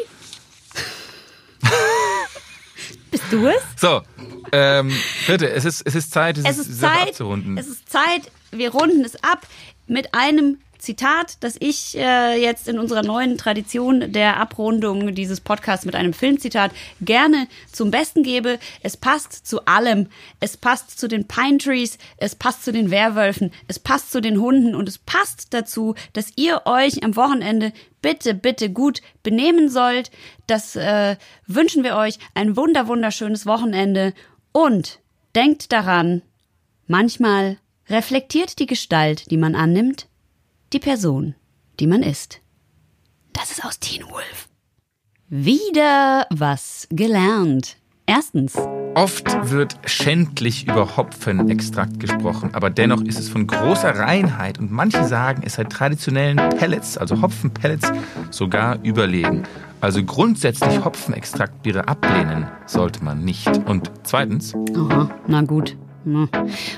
Bist 3.11 3.25
du 3.31 3.47
es? 3.49 3.63
So, 3.77 4.03
ähm, 4.53 4.93
bitte, 5.27 5.51
es 5.51 5.65
ist, 5.65 5.83
es 5.87 5.95
ist 5.95 6.13
Zeit, 6.13 6.37
dieses, 6.37 6.59
Es 6.59 6.67
ist 6.69 6.81
Zeit, 6.81 7.09
abzurunden. 7.09 7.59
es 7.59 7.67
ist 7.69 7.89
Zeit, 7.91 8.31
wir 8.53 8.71
runden 8.71 9.05
es 9.05 9.23
ab 9.23 9.47
mit 9.87 10.15
einem 10.15 10.59
Zitat, 10.81 11.37
das 11.41 11.57
ich 11.59 11.97
äh, 11.97 12.41
jetzt 12.41 12.69
in 12.69 12.79
unserer 12.79 13.03
neuen 13.03 13.39
Tradition 13.39 14.13
der 14.13 14.37
Abrundung 14.39 15.15
dieses 15.15 15.41
Podcasts 15.41 15.87
mit 15.87 15.95
einem 15.95 16.13
Filmzitat 16.13 16.73
gerne 17.01 17.47
zum 17.71 17.91
Besten 17.91 18.23
gebe. 18.23 18.59
Es 18.83 18.97
passt 18.97 19.47
zu 19.47 19.65
allem. 19.67 20.09
Es 20.41 20.57
passt 20.57 20.99
zu 20.99 21.09
den 21.09 21.29
Pine 21.29 21.59
Trees, 21.59 21.99
es 22.17 22.35
passt 22.35 22.65
zu 22.65 22.73
den 22.73 22.91
Werwölfen, 22.91 23.53
es 23.69 23.79
passt 23.79 24.13
zu 24.13 24.21
den 24.21 24.41
Hunden 24.41 24.75
und 24.75 24.89
es 24.89 24.99
passt 24.99 25.55
dazu, 25.55 25.95
dass 26.13 26.33
ihr 26.37 26.63
euch 26.65 27.05
am 27.05 27.17
Wochenende 27.17 27.73
bitte, 28.03 28.35
bitte 28.35 28.71
gut 28.71 29.03
benehmen 29.23 29.69
sollt. 29.69 30.11
Das 30.47 30.77
äh, 30.77 31.17
wünschen 31.47 31.85
wir 31.85 31.97
euch. 31.97 32.19
Ein 32.35 32.57
wunder, 32.57 32.89
wunderschönes 32.89 33.47
Wochenende 33.47 34.15
und 34.53 34.99
denkt 35.35 35.71
daran, 35.71 36.23
Manchmal 36.91 37.59
reflektiert 37.89 38.59
die 38.59 38.67
Gestalt, 38.67 39.31
die 39.31 39.37
man 39.37 39.55
annimmt, 39.55 40.09
die 40.73 40.79
Person, 40.79 41.35
die 41.79 41.87
man 41.87 42.03
ist. 42.03 42.41
Das 43.33 43.51
ist 43.51 43.65
aus 43.65 43.81
Teen 43.81 44.05
Wolf. 44.09 44.49
Wieder 45.29 46.27
was 46.31 46.87
gelernt. 46.91 47.77
Erstens, 48.07 48.57
Oft 48.95 49.51
wird 49.51 49.77
schändlich 49.85 50.67
über 50.67 50.97
Hopfenextrakt 50.97 52.01
gesprochen, 52.01 52.51
aber 52.55 52.71
dennoch 52.71 53.03
ist 53.03 53.21
es 53.21 53.29
von 53.29 53.47
großer 53.47 53.97
Reinheit 53.97 54.59
und 54.59 54.73
manche 54.73 55.05
sagen, 55.05 55.43
es 55.45 55.55
sei 55.55 55.65
traditionellen 55.65 56.37
Pellets, 56.59 56.99
also 56.99 57.23
Hopfenpellets, 57.23 57.93
sogar 58.31 58.83
überlegen. 58.83 59.45
Also 59.81 60.03
grundsätzlich 60.03 60.85
Hopfenextraktbiere 60.85 61.87
ablehnen 61.87 62.49
sollte 62.67 63.05
man 63.05 63.25
nicht. 63.25 63.47
Und 63.67 63.93
zweitens, 64.03 64.55
aha, 64.75 65.09
na 65.29 65.43
gut. 65.43 65.77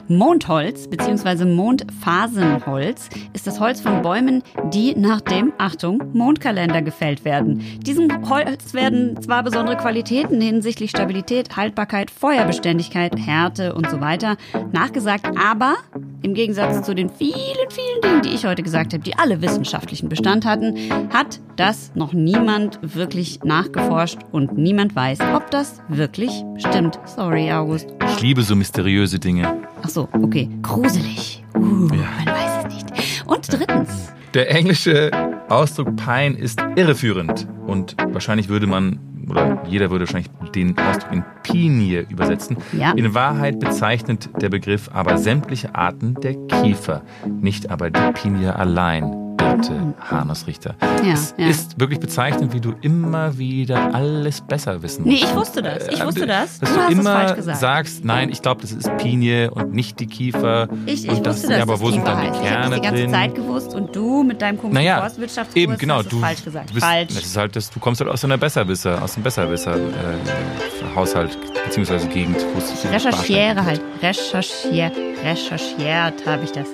Mondholz 0.09 0.89
bzw. 0.89 1.45
Mondphasenholz 1.45 3.09
ist 3.33 3.47
das 3.47 3.61
Holz 3.61 3.81
von 3.81 4.03
Bäumen, 4.03 4.43
die 4.73 4.95
nach 4.95 5.21
dem, 5.21 5.53
Achtung, 5.59 6.03
Mondkalender 6.13 6.83
gefällt 6.83 7.25
werden. 7.25 7.63
Diesem 7.81 8.29
Holz 8.29 8.75
werden 8.75 9.21
zwar 9.23 9.43
besondere 9.43 9.77
Qualitäten 9.77 10.41
hinsichtlich 10.41 10.91
Stabilität, 10.91 11.57
Haltbarkeit, 11.57 12.11
Feuerbeständigkeit, 12.11 13.17
Härte 13.19 13.75
und 13.75 13.89
so 13.91 14.01
weiter 14.01 14.37
nachgesagt, 14.73 15.27
aber 15.39 15.75
im 16.23 16.35
Gegensatz 16.35 16.85
zu 16.87 16.95
den 16.95 17.11
vielen, 17.11 17.35
vielen 17.71 18.01
Dingen, 18.03 18.23
die 18.23 18.31
ich 18.31 18.47
heute 18.47 18.63
gesagt 18.63 18.93
habe, 18.93 19.03
die 19.03 19.17
alle 19.17 19.43
wissenschaftlichen 19.43 20.09
Bestand 20.09 20.45
hatten, 20.45 20.77
hat 21.13 21.41
das 21.57 21.93
noch 21.95 22.13
niemand 22.13 22.79
wirklich 22.83 23.41
nachgeforscht 23.45 24.19
und 24.31 24.57
niemand 24.57 24.95
weiß, 24.95 25.19
ob 25.35 25.51
das 25.51 25.83
wirklich 25.89 26.45
stimmt. 26.57 26.99
Sorry, 27.05 27.53
August. 27.53 27.89
ich 28.09 28.23
liebe 28.23 28.43
so 28.43 28.57
mysteriöse 28.57 29.12
Dinge. 29.19 29.63
Ach 29.83 29.89
so, 29.89 30.09
okay. 30.13 30.49
Gruselig. 30.63 31.45
Uh, 31.55 31.61
man 31.61 32.27
weiß 32.27 32.65
es 32.65 32.75
nicht. 32.75 33.25
Und 33.27 33.53
drittens. 33.53 34.13
Der 34.35 34.51
englische 34.51 35.11
Ausdruck 35.49 35.95
Pine 35.97 36.37
ist 36.37 36.63
irreführend 36.77 37.47
und 37.67 37.97
wahrscheinlich 38.13 38.49
würde 38.49 38.67
man 38.67 38.99
oder 39.29 39.63
jeder 39.69 39.91
würde 39.91 40.07
wahrscheinlich 40.07 40.31
den 40.55 40.77
Ausdruck 40.79 41.13
in 41.13 41.25
Pinie 41.43 42.07
übersetzen. 42.09 42.57
Ja. 42.73 42.93
In 42.93 43.15
Wahrheit 43.15 43.61
bezeichnet 43.61 44.29
der 44.41 44.49
Begriff 44.49 44.91
aber 44.93 45.19
sämtliche 45.19 45.75
Arten 45.75 46.15
der 46.15 46.35
Kiefer, 46.49 47.03
nicht 47.41 47.71
aber 47.71 47.91
die 47.91 48.13
Pinie 48.15 48.57
allein. 48.57 49.22
Birte 49.43 49.95
Hanus-Richter. 50.11 50.75
Ja, 51.05 51.13
es 51.13 51.35
ja. 51.37 51.47
ist 51.49 51.79
wirklich 51.81 52.01
bezeichnend, 52.01 52.53
wie 52.53 52.61
du 52.61 52.75
immer 52.81 53.37
wieder 53.39 53.95
alles 53.95 54.41
besser 54.41 54.83
wissen 54.83 55.05
musst. 55.05 55.15
Nee, 55.23 55.25
ich 55.29 55.35
wusste 55.35 55.63
das. 55.63 55.89
Ich 55.89 56.01
Äh, 56.01 56.07
wusste 56.07 56.27
das. 56.27 56.59
Dass 56.61 56.71
Du 56.71 56.75
du, 56.77 56.81
hast 56.83 56.93
es 56.93 56.99
immer 56.99 57.13
falsch 57.13 57.35
gesagt. 57.37 57.59
sagst, 57.61 58.05
nein, 58.05 58.29
ich 58.31 58.43
glaube, 58.43 58.61
das 58.63 58.73
ist 58.73 58.97
Pinie 58.99 59.51
und 59.51 59.73
nicht 59.75 59.99
die 60.01 60.07
Kiefer. 60.07 60.69
Ich, 60.87 61.05
ich 61.05 61.11
und 61.11 61.27
wusste 61.27 61.49
das. 61.49 61.57
ja, 61.57 61.63
aber 61.63 61.81
wo 61.81 61.91
sind 61.91 62.07
dann 62.07 62.21
die 62.21 62.27
heißt. 62.29 62.41
Ich 62.43 62.51
habe 62.51 62.61
Kerne 62.61 62.71
das 62.71 62.75
die 62.77 62.87
ganze 62.87 63.03
drin? 63.03 63.11
Zeit 63.13 63.35
gewusst 63.35 63.75
und 63.75 63.97
du 63.97 64.23
mit 64.23 64.43
deinem 64.43 64.59
komischen 64.59 64.75
Naja, 64.75 65.01
Forstwirtschaftskurs 65.01 65.63
eben, 65.63 65.77
genau. 65.79 65.97
hast 65.99 66.13
Du, 66.13 66.21
falsch 66.21 66.45
gesagt. 66.45 66.71
du 66.71 66.75
bist, 66.75 66.87
falsch. 66.87 67.15
Das 67.15 67.25
ist 67.25 67.37
halt, 67.37 67.57
das, 67.57 67.71
du 67.71 67.81
kommst 67.81 68.01
halt 68.01 68.11
aus 68.11 68.25
einer 68.25 68.39
Besserwisser, 68.39 69.03
aus 69.03 69.15
dem 69.15 69.23
Besserwisser 69.23 69.77
äh, 69.77 70.95
Haushalt 70.95 71.37
beziehungsweise 71.65 72.07
Gegend. 72.09 72.37
wo 72.55 72.89
Recherchiere 72.93 73.65
halt. 73.65 73.81
Recherchiert. 74.03 74.93
Recherchiert 75.25 76.27
habe 76.27 76.45
ich 76.45 76.53
das. 76.53 76.67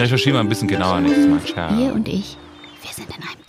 Spaß- 0.00 0.04
Recherchiere 0.04 0.34
mal 0.34 0.40
ein 0.40 0.48
bisschen 0.48 0.68
genauer 0.68 1.00
nächstes 1.00 1.26
Mal. 1.26 1.40
Ciao. 1.44 1.78
Ihr 1.78 1.92
und 1.92 2.08
ich, 2.08 2.36
wir 2.82 2.92
sind 2.92 3.08
in 3.08 3.22
einem 3.22 3.46